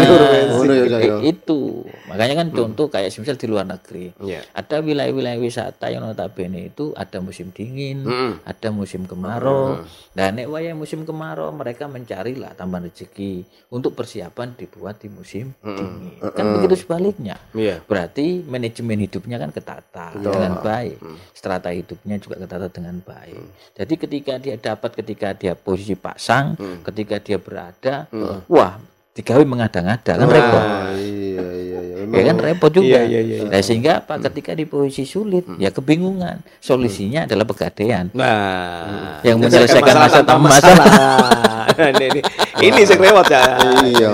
Ngono 0.50 0.74
ya, 0.74 0.86
Cak, 0.86 1.02
ya. 1.02 1.16
eh, 1.18 1.22
itu 1.30 1.60
makanya 2.08 2.36
kan 2.38 2.48
contoh 2.50 2.88
kayak 2.88 3.10
semisal 3.10 3.36
di 3.36 3.46
luar 3.46 3.64
negeri 3.64 4.16
Iya. 4.18 4.48
ada 4.50 4.80
wilayah-wilayah 4.80 5.38
wisata 5.38 5.88
yang 5.88 6.02
notabene 6.02 6.68
itu 6.68 6.92
ada 6.94 7.20
musim 7.20 7.52
dingin 7.52 8.02
Mm. 8.02 8.32
ada 8.42 8.68
musim 8.70 9.04
kemarau 9.04 9.84
dan 10.12 10.34
nek 10.34 10.48
wayah 10.48 10.72
musim 10.72 11.04
kemarau 11.04 11.52
mereka 11.52 11.86
mencarilah 11.86 12.52
tambahan 12.54 12.88
rezeki 12.98 13.46
untuk 13.70 13.94
persiapan 13.94 14.58
dibuat 14.58 14.98
di 14.98 15.14
musim 15.14 15.54
dingin. 15.62 16.18
Kan 16.34 16.58
begitu 16.58 16.82
sebaliknya. 16.82 17.38
Iya. 17.54 17.86
berarti 17.86 18.42
manajemen 18.42 19.06
hidupnya 19.06 19.38
kan 19.38 19.54
ketata 19.54 20.18
dengan 20.18 20.58
baik. 20.66 20.98
Strata 21.38 21.70
hidupnya 21.70 22.18
juga 22.18 22.42
ketata 22.42 22.74
dengan 22.74 22.98
baik. 23.06 23.38
Jadi 23.78 23.94
ketika 24.02 24.34
dia 24.42 24.58
dapat 24.58 24.92
ketika 24.98 25.38
dia 25.38 25.54
posisi 25.54 25.94
pasang 25.94 26.58
ketika 26.82 27.22
dia 27.22 27.38
berada 27.38 28.10
wah 28.50 28.82
digawe 29.14 29.44
mengada-ngada 29.46 30.14
kan 30.18 30.28
repot. 30.30 30.62
Ah, 30.62 30.94
iya 30.98 31.42
iya 31.54 31.80
iya 32.14 32.20
ya 32.24 32.24
kan 32.32 32.38
repot 32.40 32.72
juga. 32.72 32.88
Iya, 32.88 33.02
iya, 33.06 33.20
iya. 33.22 33.40
Nah, 33.52 33.62
sehingga 33.62 33.92
apa? 34.04 34.14
Ketika 34.32 34.56
di 34.56 34.64
posisi 34.64 35.04
sulit 35.04 35.44
ya 35.60 35.70
kebingungan. 35.70 36.40
Solusinya 36.64 37.28
adalah 37.28 37.44
pegadaian. 37.44 38.08
Nah, 38.16 39.20
Yang 39.28 39.38
menyelesaikan 39.44 39.96
masalah 39.96 40.26
tanpa 40.26 40.48
tanpa 40.58 40.84
masalah. 40.88 41.66
ini 41.78 42.06
ini, 42.10 42.22
ini 42.64 42.82
sih 42.88 42.98
lewat 42.98 43.28
ya. 43.28 43.44
iya. 43.84 44.12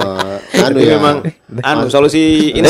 Anu 0.64 0.80
ya. 0.82 0.98
memang 0.98 1.16
anu 1.62 1.86
solusi 1.88 2.50
ini 2.52 2.66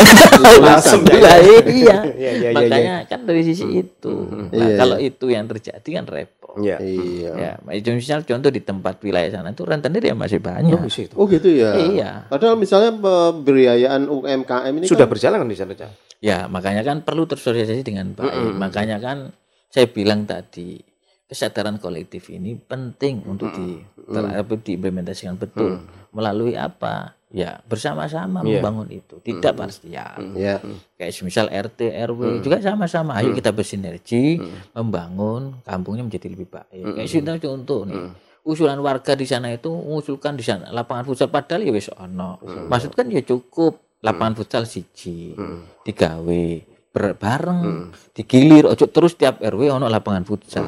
langsung 0.59 1.07
ya. 1.07 1.15
Iya. 1.15 1.63
Iya, 1.63 1.97
iya, 2.19 2.31
iya, 2.35 2.49
makanya 2.51 2.95
kan 3.07 3.23
dari 3.23 3.41
sisi 3.47 3.63
itu. 3.79 4.13
Nah, 4.27 4.51
Iya, 4.51 4.75
kalau 4.75 4.97
itu 4.99 5.25
yang 5.31 5.47
terjadi 5.47 5.89
kan 6.01 6.05
repot 6.05 6.42
Iya. 6.53 6.77
Iya. 6.77 7.31
Ya, 7.33 7.51
itu 7.73 7.89
misal 7.93 8.21
contoh 8.21 8.53
di 8.53 8.61
tempat 8.61 9.01
wilayah 9.01 9.41
sana 9.41 9.53
itu 9.53 9.65
rentenir 9.65 10.05
ya 10.05 10.13
masih 10.13 10.37
banyak. 10.37 10.77
Oh, 10.77 10.85
itu. 10.85 11.13
Oh 11.17 11.25
gitu 11.25 11.49
ya. 11.49 11.73
Iya. 11.73 12.11
Padahal 12.29 12.55
misalnya 12.57 12.93
pemberdayaan 12.93 14.05
UMKM 14.05 14.73
ini 14.77 14.85
Sudah 14.85 15.09
kan, 15.09 15.13
berjalan 15.17 15.37
kan 15.41 15.49
di 15.49 15.57
sana, 15.57 15.73
Cak? 15.73 15.91
Ya, 16.21 16.45
makanya 16.47 16.85
kan 16.85 17.01
perlu 17.01 17.25
tersosialisasi 17.25 17.81
dengan 17.81 18.13
baik. 18.13 18.55
Makanya 18.55 19.01
kan 19.01 19.33
saya 19.73 19.89
bilang 19.89 20.29
tadi 20.29 20.77
kesadaran 21.25 21.81
kolektif 21.81 22.29
ini 22.29 22.53
penting 22.53 23.25
untuk 23.25 23.49
di 23.57 23.81
ter- 24.13 24.37
apa, 24.37 24.53
diimplementasikan 24.53 25.35
betul 25.41 25.81
melalui 26.13 26.53
apa? 26.53 27.17
Ya, 27.33 27.57
bersama-sama 27.65 28.45
Iya. 28.45 28.61
membangun 28.61 28.93
itu. 28.93 29.17
Tidak 29.17 29.57
parsial. 29.57 30.37
ya. 30.37 30.61
Kayak 30.93 31.13
misal 31.19 31.49
RT, 31.49 31.79
RW 32.05 32.19
juga 32.39 32.61
sama-sama. 32.61 33.17
Ayo 33.17 33.33
kita 33.33 33.49
bersinergi 33.49 34.37
membangun 34.71 35.57
kampungnya 35.61 36.03
menjadi 36.03 36.29
lebih 36.29 36.45
baik. 36.47 36.93
Kayak 36.93 37.09
contoh 37.09 37.35
contoh 37.41 37.79
nih. 37.85 38.01
Usulan 38.43 38.77
warga 38.77 39.15
di 39.15 39.23
sana 39.23 39.49
itu 39.49 39.65
mengusulkan 39.67 40.35
di 40.35 40.43
sana 40.43 40.69
lapangan 40.69 41.07
futsal 41.07 41.27
padahal 41.27 41.63
ya 41.63 41.71
wis 41.71 41.89
ono. 41.89 42.37
Maksud 42.67 42.91
kan 42.91 43.07
ya 43.07 43.23
cukup 43.23 43.81
lapangan 43.99 44.35
futsal 44.35 44.63
siji 44.63 45.33
digawe 45.81 46.43
ber- 46.59 46.72
bareng 46.93 47.89
digilir 48.13 48.69
ojo 48.69 48.85
terus 48.85 49.17
tiap 49.17 49.41
RW 49.41 49.81
ono 49.81 49.89
lapangan 49.89 50.21
futsal. 50.21 50.65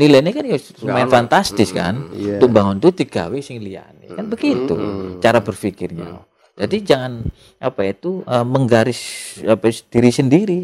Nilainya 0.00 0.32
kan 0.32 0.44
ya 0.48 0.56
lumayan 0.80 1.12
fantastis 1.12 1.76
kan. 1.76 2.08
Iya. 2.16 2.40
Untuk 2.40 2.50
bangun 2.56 2.80
itu 2.80 2.90
digawe 3.04 3.38
sing 3.44 3.60
liyane. 3.60 4.08
Kan 4.16 4.32
begitu 4.32 4.74
cara 5.20 5.44
berpikirnya. 5.44 6.24
Jadi 6.58 6.76
jangan 6.82 7.22
apa 7.60 7.84
itu 7.84 8.24
eh, 8.24 8.46
menggaris 8.48 9.00
apa 9.44 9.68
diri 9.68 10.10
sendiri 10.10 10.60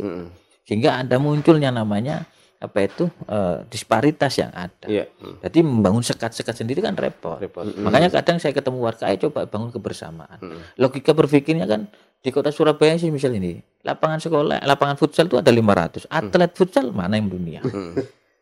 sehingga 0.64 1.04
ada 1.04 1.20
munculnya 1.20 1.68
namanya 1.68 2.24
apa 2.56 2.88
itu 2.88 3.04
eh, 3.28 3.60
disparitas 3.68 4.32
yang 4.40 4.50
ada. 4.56 4.88
Iya. 4.88 5.04
Jadi 5.44 5.60
membangun 5.60 6.00
sekat-sekat 6.00 6.64
sendiri 6.64 6.80
kan 6.80 6.96
repot. 6.96 7.36
Repot. 7.36 7.68
Makanya 7.76 8.08
kadang 8.08 8.40
saya 8.40 8.56
ketemu 8.56 8.80
warga, 8.80 9.12
ayo 9.12 9.28
coba 9.28 9.44
bangun 9.44 9.68
kebersamaan. 9.68 10.40
Logika 10.80 11.12
berpikirnya 11.12 11.68
kan 11.68 11.92
di 12.24 12.32
kota 12.32 12.48
Surabaya 12.48 12.96
sih 12.96 13.12
misal 13.12 13.36
ini, 13.36 13.52
lapangan 13.84 14.16
sekolah, 14.16 14.64
lapangan 14.64 14.96
futsal 14.96 15.28
itu 15.28 15.36
ada 15.36 15.52
500. 15.52 16.08
Atlet 16.08 16.50
futsal 16.50 16.88
mana 16.88 17.14
yang 17.14 17.28
dunia? 17.28 17.60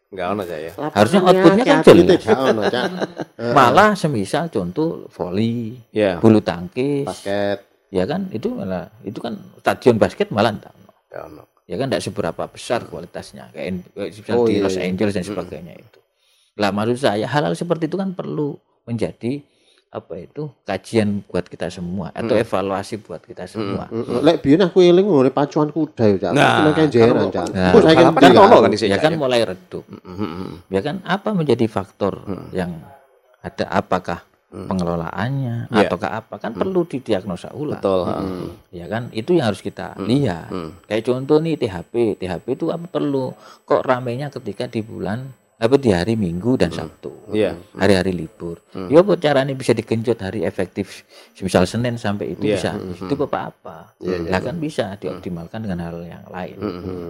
Enggak 0.06 0.26
ono, 0.28 0.42
Cak 0.44 0.58
ya. 0.60 0.72
Harusnya 0.88 1.20
outputnya 1.20 1.64
kan 1.64 1.78
jelas. 1.82 2.22
ono, 2.24 2.62
Cak. 2.64 2.84
Malah 3.58 3.90
semisal 3.92 4.46
contoh 4.48 5.10
voli, 5.10 5.74
Iya. 5.90 6.22
bulu 6.22 6.38
tangkis, 6.38 7.02
Basket. 7.02 7.58
ya 7.90 8.06
kan 8.06 8.30
itu 8.30 8.48
malah 8.48 8.86
itu 9.02 9.18
kan 9.18 9.34
stadion 9.58 9.98
basket 9.98 10.30
malah 10.30 10.54
enggak 10.54 10.70
ono. 11.18 11.50
Ya 11.66 11.74
kan 11.74 11.88
tidak 11.88 12.02
seberapa 12.02 12.42
besar 12.46 12.84
kualitasnya 12.84 13.50
kayak 13.50 13.66
in- 13.66 13.86
kayak 13.88 14.12
seperti 14.12 14.32
Oh, 14.32 14.46
di 14.46 14.54
iya, 14.54 14.62
Los 14.62 14.76
iya. 14.76 14.86
Angeles 14.86 15.12
dan 15.12 15.24
sebagainya 15.24 15.74
itu. 15.74 15.98
Lah 16.54 16.70
maksud 16.70 16.98
saya 17.00 17.24
hal-hal 17.24 17.52
seperti 17.52 17.88
itu 17.88 17.96
kan 17.96 18.12
perlu 18.12 18.54
menjadi 18.84 19.40
apa 19.92 20.14
itu 20.16 20.48
kajian 20.64 21.20
buat 21.22 21.44
kita 21.44 21.68
semua 21.68 22.08
atau 22.10 22.32
evaluasi 22.34 22.96
buat 22.98 23.20
kita 23.20 23.44
semua. 23.44 23.92
Mm, 23.92 24.24
Lek 24.24 24.36
biyen 24.40 24.64
aku 24.64 24.80
eling 24.80 25.04
ngene 25.04 25.28
pacuan 25.28 25.68
kuda 25.68 26.04
ya, 26.08 26.16
Cak. 26.18 26.32
Nah, 26.32 26.48
Nah, 26.62 26.72
kenjeran, 26.72 27.12
kalau- 27.12 27.28
Cak. 27.30 27.46
Nah, 27.52 27.72
saya 27.76 27.94
kan 27.94 28.06
kan 28.16 28.30
ono 28.34 28.56
kan 28.58 28.70
Ya 28.72 28.96
kan 28.96 29.12
ya? 29.12 29.18
mulai 29.20 29.40
redup. 29.44 29.84
Ya 30.66 30.80
kan 30.80 31.04
apa 31.04 31.28
menjadi 31.30 31.68
faktor 31.68 32.24
yang 32.50 32.80
ada 33.38 33.68
apakah 33.68 34.24
pengelolaannya 34.52 35.68
Iya. 35.68 35.88
ataukah 35.88 36.10
apa 36.14 36.34
kan 36.36 36.52
perlu 36.52 36.84
didiagnosa 36.84 37.52
ulang. 37.52 37.76
Betul. 37.78 38.08
Ya 38.70 38.86
kan 38.86 39.12
itu 39.12 39.32
yang 39.32 39.48
harus 39.48 39.60
kita 39.60 39.92
lihat. 39.98 40.48
Kayak 40.84 41.04
contoh 41.04 41.36
nih 41.36 41.56
THP, 41.58 42.16
THP 42.16 42.46
itu 42.54 42.66
apa 42.68 42.84
perlu 42.86 43.36
kok 43.62 43.82
ramenya 43.82 44.28
ketika 44.30 44.64
di 44.66 44.80
bulan 44.80 45.28
apa 45.62 45.78
di 45.78 45.94
hari 45.94 46.18
Minggu 46.18 46.58
dan 46.58 46.74
Sabtu. 46.74 47.30
Iya. 47.30 47.54
Hari-hari 47.78 48.10
libur. 48.10 48.58
Ya 48.90 48.98
apa 48.98 49.14
caranya 49.14 49.54
bisa 49.54 49.70
digenjot 49.70 50.18
hari 50.18 50.42
efektif 50.42 51.06
misal 51.38 51.62
Senin 51.70 51.94
sampai 51.94 52.34
itu 52.34 52.50
Iya. 52.50 52.58
bisa. 52.58 52.70
Itu 53.06 53.14
apa-apa. 53.14 53.94
Lah 54.02 54.40
kan 54.42 54.58
bisa 54.58 54.98
dioptimalkan 54.98 55.62
dengan 55.62 55.86
hal 55.86 56.02
yang 56.02 56.26
lain. 56.26 56.58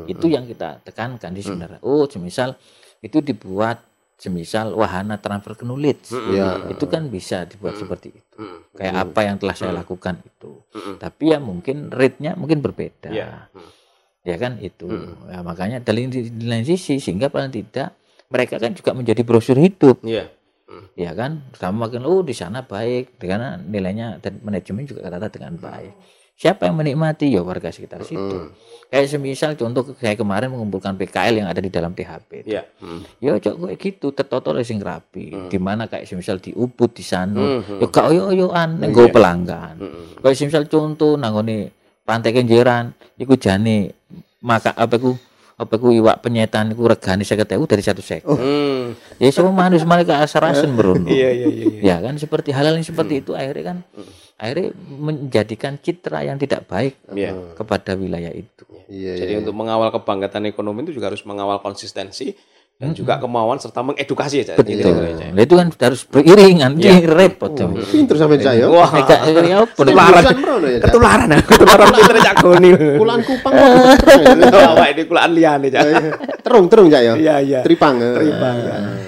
Itu 0.05 0.29
yang 0.29 0.45
kita 0.45 0.85
tekankan 0.85 1.33
di 1.33 1.41
sebenarnya. 1.41 1.81
Oh, 1.81 2.05
semisal 2.05 2.53
itu 3.01 3.25
dibuat 3.25 3.89
semisal 4.21 4.77
wahana 4.77 5.17
transfer 5.17 5.57
knowledge. 5.65 6.13
Iya. 6.13 6.69
Itu 6.69 6.93
kan 6.93 7.09
bisa 7.09 7.49
dibuat 7.49 7.81
seperti 7.81 8.13
itu. 8.13 8.37
Kayak 8.77 8.95
apa 9.01 9.21
yang 9.33 9.37
telah 9.41 9.57
saya 9.57 9.73
lakukan 9.73 10.21
itu. 10.29 10.61
Tapi 11.01 11.33
ya 11.33 11.41
mungkin 11.41 11.89
rate-nya 11.89 12.37
mungkin 12.37 12.61
berbeda. 12.61 13.09
Iya. 13.09 13.49
Ya 14.23 14.37
kan 14.37 14.61
itu. 14.61 14.87
Ya, 15.33 15.41
makanya 15.41 15.81
dari 15.81 16.05
lain 16.37 16.69
sisi 16.69 17.01
sehingga 17.01 17.33
paling 17.33 17.51
tidak 17.51 17.97
mereka 18.33 18.57
kan 18.57 18.73
juga 18.73 18.97
menjadi 18.97 19.21
brosur 19.21 19.61
hidup. 19.61 20.01
Iya. 20.01 20.33
Ya 20.97 21.13
kan? 21.13 21.53
Sama 21.53 21.85
makin 21.85 22.09
oh 22.09 22.25
di 22.25 22.33
sana 22.33 22.65
baik 22.65 23.21
karena 23.21 23.61
nilainya 23.61 24.17
dan 24.25 24.41
manajemen 24.41 24.89
juga 24.89 25.05
rata 25.13 25.29
dengan 25.29 25.61
baik. 25.61 25.93
Siapa 26.33 26.65
yang 26.65 26.81
menikmati 26.81 27.29
ya 27.29 27.45
warga 27.45 27.69
sekitar 27.69 28.03
situ. 28.09 28.51
Kayak 28.89 29.09
semisal 29.13 29.53
contoh 29.55 29.93
saya 30.01 30.17
kemarin 30.17 30.49
mengumpulkan 30.49 30.97
PKL 30.97 31.45
yang 31.45 31.49
ada 31.49 31.61
di 31.61 31.69
dalam 31.69 31.93
THP. 31.93 32.49
itu. 32.49 32.57
Iya. 32.57 32.63
Ya 33.21 33.33
cok 33.37 33.69
kayak 33.69 33.79
gitu 33.79 34.17
tertoto 34.17 34.57
oleh 34.57 34.65
sing 34.65 34.81
rapi. 34.81 35.53
Di 35.53 35.59
mana 35.61 35.87
kayak 35.87 36.09
semisal 36.09 36.41
di 36.41 36.57
Ubud 36.57 36.97
di 36.97 37.05
sana. 37.05 37.63
Ya 37.79 37.87
gak 37.87 38.09
oyo-oyoan 38.11 38.81
ning 38.81 38.97
nggo 38.97 39.13
pelanggan. 39.13 39.77
Kayak 40.25 40.37
semisal 40.41 40.65
contoh 40.73 41.21
nanggone 41.21 41.71
Pantai 42.03 42.35
Kenjeran 42.35 42.97
iku 43.15 43.39
jane 43.39 43.95
maka 44.43 44.75
apa 44.75 44.99
ku 44.99 45.15
apa 45.63 45.75
ku 45.79 45.95
iwak 45.95 46.21
penyetan 46.21 46.75
iku 46.75 46.91
regane 46.91 47.23
50.000 47.23 47.47
dari 47.71 47.83
satu 47.83 48.03
sek. 48.03 48.27
Hmm. 48.27 48.99
Ya 49.17 49.31
semua 49.31 49.55
manusia 49.55 49.87
mereka 49.87 50.19
asarasen 50.19 50.75
berono. 50.75 51.07
Iya, 51.07 51.31
iya, 51.31 51.47
iya, 51.47 51.65
iya. 51.71 51.81
Ya 51.81 51.97
kan 52.03 52.19
seperti 52.19 52.51
hal-hal 52.51 52.75
yang 52.75 52.85
seperti 52.85 53.23
itu 53.23 53.33
akhirnya 53.33 53.65
kan 53.71 53.79
akhirnya 54.37 54.75
menjadikan 54.91 55.79
citra 55.79 56.27
yang 56.27 56.37
tidak 56.37 56.67
baik 56.67 56.99
Iya. 57.15 57.55
kepada 57.55 57.95
wilayah 57.95 58.35
itu. 58.35 58.67
Iya, 58.91 59.15
Jadi 59.17 59.33
untuk 59.41 59.55
mengawal 59.55 59.89
kebangkitan 59.89 60.45
ekonomi 60.45 60.85
itu 60.85 60.99
juga 60.99 61.09
harus 61.09 61.23
mengawal 61.23 61.63
konsistensi 61.63 62.35
dan 62.83 62.91
juga 62.93 63.15
kemauan 63.17 63.55
serta 63.57 63.79
mengedukasi 63.79 64.43
ya, 64.43 64.45
Cak. 64.51 64.57
Betul. 64.59 64.75
Ya, 64.75 65.15
Cak. 65.15 65.31
Nah, 65.31 65.43
itu 65.47 65.55
kan 65.55 65.67
harus 65.71 66.03
beriringan, 66.03 66.71
ini 66.75 67.07
repot. 67.07 67.55
tuh. 67.55 67.79
Pinter 67.79 68.19
sampe 68.19 68.37
Cak 68.37 68.55
ya. 68.59 68.67
Wah, 68.67 68.91
Nek 68.91 69.07
gak- 69.07 69.23
ya 69.41 69.57
apa? 69.63 69.71
Ketularan. 69.79 70.23
Merono 70.35 70.67
ya, 70.67 70.79
Cak. 70.83 70.87
ketularan 70.91 71.29
aku, 71.31 71.47
ketularan 71.55 71.89
pinter 71.95 72.17
Cak 72.19 72.35
Goni. 72.43 72.71
Kulaan 72.99 73.21
kupang. 73.23 73.53
Awak 74.75 74.89
ini 74.91 75.03
kulaan 75.07 75.31
liane, 75.31 75.67
Cak. 75.71 75.83
Terung 76.43 76.67
terung 76.67 76.89
Cak 76.91 77.03
ya. 77.03 77.13
Iya, 77.15 77.35
iya. 77.39 77.61
Tripang. 77.63 77.95
Terima. 78.03 78.51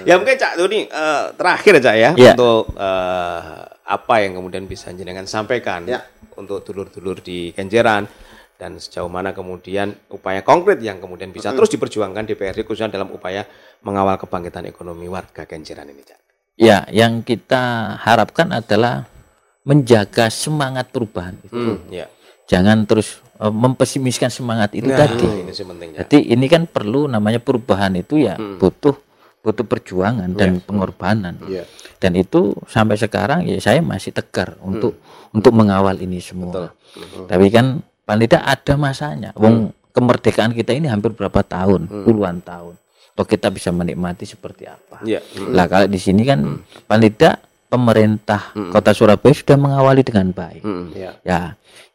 Ya 0.07 0.15
mungkin 0.15 0.35
Cak 0.35 0.53
Doni 0.55 0.79
eh, 0.85 1.23
terakhir 1.33 1.73
aja 1.83 1.91
ya 1.91 2.11
Iya. 2.15 2.31
untuk 2.33 2.71
eh, 2.71 3.39
apa 3.85 4.15
yang 4.17 4.39
kemudian 4.39 4.63
bisa 4.63 4.89
jenengan 4.91 5.25
sampaikan 5.25 5.83
Ya. 5.83 5.99
untuk 6.35 6.63
dulur-dulur 6.63 7.19
di 7.19 7.51
Kenjeran 7.51 8.07
dan 8.55 8.79
sejauh 8.79 9.07
mana 9.07 9.31
kemudian 9.31 9.91
upaya 10.07 10.39
konkret 10.39 10.79
yang 10.79 10.97
kemudian 10.97 11.29
bisa 11.29 11.51
terus 11.51 11.67
diperjuangkan 11.67 12.23
DPRD 12.25 12.63
khususnya 12.63 12.87
dalam 12.89 13.11
upaya 13.11 13.43
mengawal 13.81 14.15
kebangkitan 14.15 14.63
ekonomi 14.65 15.05
warga 15.05 15.43
Kenjeran 15.43 15.87
ini 15.87 16.01
Cak. 16.01 16.19
Ya, 16.55 16.87
yang 16.87 17.19
kita 17.19 17.95
harapkan 17.99 18.47
adalah 18.49 19.03
menjaga 19.61 20.31
semangat 20.31 20.87
perubahan 20.87 21.35
itu. 21.41 21.51
Hmm, 21.51 21.83
ya. 21.91 22.07
Jangan 22.45 22.85
terus 22.85 23.19
eh, 23.35 23.51
mempesimiskan 23.51 24.29
semangat 24.29 24.71
itu 24.71 24.87
Nah, 24.87 25.03
tadi. 25.03 25.25
ini 25.25 25.51
sih 25.51 25.65
pentingnya. 25.65 26.05
Jadi 26.05 26.31
ini 26.31 26.45
kan 26.47 26.63
perlu 26.63 27.09
namanya 27.09 27.43
perubahan 27.43 27.91
itu 27.93 28.23
ya 28.23 28.39
Hmm. 28.39 28.55
butuh 28.55 28.95
butuh 29.41 29.61
perjuangan 29.61 30.31
dan 30.33 30.57
pengorbanan. 30.57 31.37
Iya. 31.45 31.69
Dan 31.99 32.17
itu 32.17 32.57
sampai 32.65 32.97
sekarang 32.97 33.45
ya 33.45 33.59
saya 33.59 33.77
masih 33.77 34.09
tegar 34.09 34.57
untuk 34.63 34.97
untuk 35.29 35.53
mengawal 35.53 35.99
ini 35.99 36.17
semua. 36.17 36.73
Tapi 37.27 37.51
kan 37.51 37.83
paling 38.05 38.25
tidak 38.25 38.45
ada 38.45 38.73
masanya. 38.75 39.29
Wong 39.35 39.73
kemerdekaan 39.91 40.53
kita 40.53 40.71
ini 40.71 40.87
hampir 40.87 41.11
berapa 41.11 41.41
tahun, 41.41 41.89
puluhan 42.05 42.39
tahun. 42.39 42.77
Atau 43.15 43.23
kita 43.25 43.47
bisa 43.47 43.71
menikmati 43.71 44.27
seperti 44.27 44.67
apa. 44.67 44.99
Iya. 45.01 45.23
Lah 45.49 45.65
kalau 45.65 45.87
di 45.87 45.95
sini 45.95 46.23
kan 46.23 46.59
paling 46.83 47.11
tidak 47.11 47.39
pemerintah 47.65 48.51
Kota 48.69 48.91
Surabaya 48.91 49.31
sudah 49.31 49.55
mengawali 49.55 50.03
dengan 50.03 50.31
baik. 50.31 50.61
Hmm. 50.61 50.91
Iya. 50.91 51.11
Ya, 51.23 51.41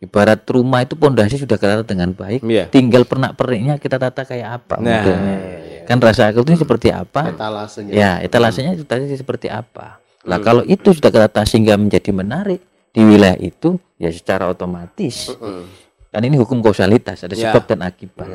ibarat 0.00 0.40
rumah 0.48 0.80
itu 0.80 0.96
pondasi 0.96 1.36
sudah 1.36 1.56
tertata 1.56 1.84
dengan 1.84 2.12
baik, 2.12 2.40
Iya. 2.40 2.68
tinggal 2.68 3.04
pernak-perniknya 3.04 3.76
kita 3.76 3.96
tata 3.96 4.24
kayak 4.24 4.60
apa 4.60 4.80
Nah, 4.80 5.00
modelnya. 5.00 5.36
iya, 5.36 5.58
iya. 5.60 5.82
Kan 5.84 6.00
rasa 6.00 6.32
aku 6.32 6.40
ini 6.42 6.56
seperti 6.56 6.88
apa? 6.88 7.32
Etalasenya. 7.32 7.92
Ya, 7.92 8.10
etalasenya 8.20 8.72
itu 8.76 8.84
tadi 8.84 9.08
seperti 9.12 9.52
apa. 9.52 10.00
Lah 10.24 10.40
kalau 10.40 10.64
itu 10.64 10.88
sudah 10.90 11.08
tertata 11.08 11.44
sehingga 11.44 11.76
menjadi 11.76 12.12
menarik 12.12 12.60
di 12.92 13.00
wilayah 13.00 13.36
itu, 13.36 13.76
ya 13.96 14.08
secara 14.08 14.48
otomatis. 14.48 15.32
Kan 16.10 16.26
ini 16.26 16.36
hukum 16.36 16.58
kausalitas, 16.58 17.22
ada 17.22 17.38
Ya. 17.38 17.54
sebab 17.54 17.70
dan 17.70 17.86
akibat. 17.86 18.26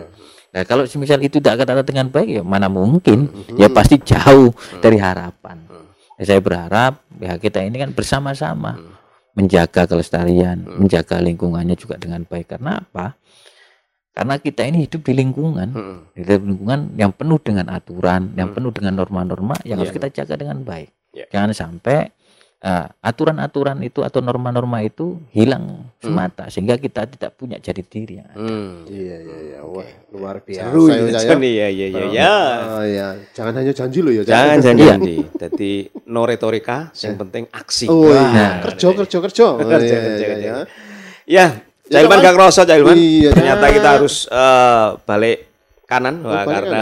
Nah, 0.56 0.64
kalau 0.64 0.88
semisal 0.88 1.20
itu 1.20 1.44
tidak 1.44 1.68
tertata 1.68 1.84
dengan 1.84 2.08
baik, 2.08 2.40
ya 2.40 2.44
mana 2.44 2.72
mungkin? 2.72 3.28
Ya 3.60 3.68
pasti 3.68 4.00
jauh 4.00 4.56
dari 4.80 4.96
harapan. 4.96 5.68
Ya, 6.16 6.24
saya 6.24 6.40
berharap 6.40 7.04
ya 7.20 7.36
kita 7.36 7.60
ini 7.60 7.76
kan 7.76 7.92
bersama-sama 7.92 8.80
menjaga 9.36 9.84
kelestarian, 9.84 10.64
menjaga 10.80 11.20
lingkungannya 11.20 11.76
juga 11.76 12.00
dengan 12.00 12.24
baik. 12.24 12.56
Karena 12.56 12.80
apa? 12.80 13.20
Karena 14.16 14.40
kita 14.40 14.64
ini 14.64 14.88
hidup 14.88 15.04
di 15.04 15.12
lingkungan, 15.12 15.76
Mm-mm. 15.76 15.98
di 16.16 16.24
lingkungan 16.24 16.96
yang 16.96 17.12
penuh 17.12 17.36
dengan 17.44 17.68
aturan, 17.68 18.32
yang 18.40 18.48
Hmm. 18.48 18.56
penuh 18.56 18.72
dengan 18.72 18.96
norma-norma 18.96 19.60
yang 19.68 19.76
harus 19.76 19.92
Iya. 19.92 19.98
kita 20.00 20.08
jaga 20.24 20.40
dengan 20.40 20.64
baik. 20.64 20.88
Iya. 21.12 21.26
Jangan 21.36 21.52
sampai 21.52 22.16
eh, 22.66 22.86
aturan-aturan 23.00 23.78
itu 23.80 24.02
atau 24.02 24.20
norma-norma 24.20 24.82
itu 24.82 25.22
hilang 25.30 25.86
semata 25.96 26.50
sehingga 26.50 26.76
kita 26.76 27.06
tidak 27.06 27.32
punya 27.34 27.58
jati 27.58 27.82
diri. 27.82 28.18
yang 28.18 28.28
ada. 28.28 28.42
Hmm. 28.42 28.90
Iya 28.90 29.16
iya 29.22 29.38
iya. 29.46 29.60
Wah, 29.62 29.86
luar 30.10 30.42
biasa. 30.42 30.66
Seru 30.66 30.90
ya, 30.90 30.98
ya. 31.06 31.20
Jon, 31.22 31.42
ya 31.42 31.68
ya 31.70 31.88
ya 31.88 32.04
ya. 32.10 32.34
Oh, 32.74 32.84
iya. 32.84 33.08
Jangan 33.32 33.54
hanya 33.56 33.70
janji 33.72 34.00
loh 34.02 34.10
ya. 34.12 34.22
Jangan 34.26 34.58
jangan 34.60 34.78
Iya. 34.78 34.88
janji. 34.92 35.16
Jadi 35.38 35.72
no 36.08 36.22
retorika, 36.24 36.90
yang 36.98 37.16
penting 37.16 37.44
aksi. 37.52 37.86
Oh 37.86 38.10
iya. 38.10 38.26
Nah, 38.26 38.54
kerja 38.66 38.88
kerja 38.96 39.18
kerja. 39.22 39.44
Oh, 39.56 39.62
Kerja, 39.62 39.86
iya, 39.86 40.00
kerja, 40.02 40.18
iya, 40.18 40.28
kerja. 40.28 40.42
iya. 40.42 40.56
Ya, 41.26 41.46
Ya, 41.86 42.02
Jailman 42.02 42.18
Cak, 42.18 42.26
gak 42.26 42.34
kerasa 42.34 42.62
Jailman. 42.66 42.98
Iya, 42.98 43.30
Ternyata 43.30 43.66
kita 43.70 43.90
harus 43.94 44.26
eh, 44.26 44.88
balik 45.06 45.38
kanan 45.86 46.26
Wah, 46.26 46.42
balik 46.42 46.50
karena. 46.66 46.82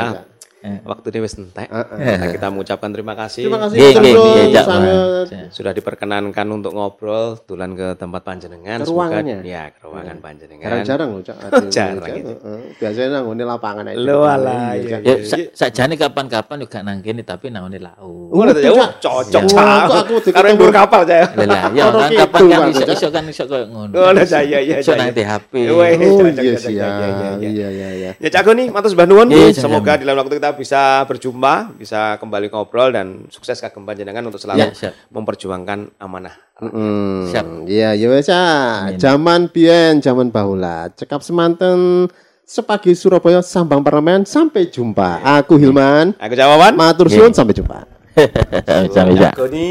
Waktu 0.83 1.07
ini 1.09 1.19
wis 1.21 1.35
entek. 1.35 1.67
Ah, 1.67 1.83
ah. 1.83 1.97
Nah, 1.97 2.29
kita 2.29 2.47
mengucapkan 2.47 2.89
terima 2.89 3.13
kasih. 3.13 3.43
Terima 3.43 3.59
kasih 3.59 3.75
Iya, 3.75 3.87
iya, 3.89 3.99
Bro. 3.99 4.23
iya, 4.23 4.43
Cak, 4.53 4.65
sangat 4.65 4.95
Mas. 4.95 5.29
sudah 5.49 5.71
diperkenankan 5.71 6.47
untuk 6.49 6.71
ngobrol 6.71 7.25
tulan 7.39 7.71
ke 7.71 7.93
tempat 7.93 8.21
panjenengan 8.21 8.77
Ke 8.77 8.85
Semoga- 8.85 9.11
ruangannya? 9.13 9.37
ya 9.41 9.63
ke 9.69 9.79
ruangan 9.81 10.17
panjenengan 10.17 10.65
Jarang-jarang 10.65 11.09
loh, 11.09 11.21
Cak. 11.21 11.35
Jarang 11.75 11.99
Cak. 12.01 12.15
itu. 12.15 12.33
Heeh. 12.33 12.59
Biasanya 12.75 13.09
nang 13.11 13.23
ngene 13.27 13.43
lapangan 13.45 13.83
aja. 13.85 13.97
Lu 13.97 14.19
alah, 14.21 14.71
Iya, 14.73 14.79
iya, 14.79 14.89
Cak. 14.89 14.99
Ya, 15.03 15.13
sa 15.21 15.37
sajane 15.61 15.95
kapan-kapan 15.95 16.57
juga 16.59 16.79
nang 16.79 16.97
kene 16.99 17.21
tapi 17.21 17.45
nang 17.47 17.63
ngene 17.65 17.79
lau. 17.79 18.31
Oh, 18.31 18.39
udah 18.39 18.53
Cak. 18.53 18.71
oh, 18.71 18.89
cocok 18.99 19.41
Iya. 19.41 19.51
Cak. 19.51 19.81
Kok 19.83 19.97
aku 19.99 20.13
ketemu- 20.23 20.51
ndur 20.53 20.71
kapal 20.71 21.01
saya 21.03 21.25
Lah 21.33 21.45
ya 21.69 21.85
kan 21.89 22.09
gitu, 22.09 22.19
kapan 22.19 22.41
kan 22.45 22.59
iso 22.69 22.81
Cak. 22.81 22.95
iso 22.95 23.07
kan 23.09 23.23
iso 23.25 23.43
koyo 23.45 23.65
ngono. 23.67 23.93
Oh, 23.93 24.09
lah, 24.09 24.23
Cak, 24.23 24.41
iya, 24.43 24.59
iya, 24.59 24.75
Iso 24.79 24.89
Cak, 24.89 24.97
nang 24.97 25.09
iya. 25.09 25.15
di 25.15 25.23
HP. 25.25 25.53
Oh 25.65 25.81
cocok, 25.81 25.89
iya 25.89 25.97
cocok, 25.99 26.33
cocok, 26.53 26.71
ya. 26.71 26.87
iya, 26.87 26.87
iya, 26.87 27.09
iya. 27.11 27.31
Iya 27.43 27.67
iya 27.69 27.89
iya. 27.91 28.11
Ya 28.15 28.29
Cak 28.29 28.43
Goni, 28.43 28.63
matur 28.69 28.89
Mbah 28.91 29.05
Nuwun. 29.05 29.27
Iya, 29.27 29.51
Semoga 29.53 29.95
lain 29.95 30.15
waktu 30.15 30.35
kita 30.37 30.51
bisa 30.53 31.03
berjumpa, 31.03 31.75
bisa 31.75 32.15
kembali 32.17 32.47
ngobrol 32.47 32.91
dan 32.91 33.27
sukses 33.27 33.57
kagem 33.57 33.83
panjenengan 33.83 34.23
untuk 34.23 34.37
selalu 34.37 34.59
Ya, 34.59 34.69
siap. 34.71 34.93
memperjuangkan 35.09 35.97
amanah. 35.97 36.35
Mm, 36.61 37.27
Siap. 37.27 37.45
Iya, 37.65 37.89
ya 37.97 38.07
wes 38.07 38.29
ah. 38.29 38.87
Amin. 38.87 39.01
Zaman 39.01 39.41
biyen, 39.49 39.99
zaman 39.99 40.29
bahula. 40.29 40.87
Cekap 40.93 41.19
semanten 41.19 42.07
sepagi 42.43 42.93
Surabaya 42.93 43.41
sambang 43.41 43.81
parlemen 43.81 44.23
sampai 44.23 44.69
jumpa. 44.69 45.19
Aku 45.41 45.57
Hilman. 45.57 46.13
Aku 46.15 46.33
jawaban. 46.33 46.77
Matur 46.77 47.09
suwun 47.09 47.33
sampai 47.33 47.57
jumpa. 47.57 47.89
Sampai 48.93 49.17
Goni. 49.33 49.69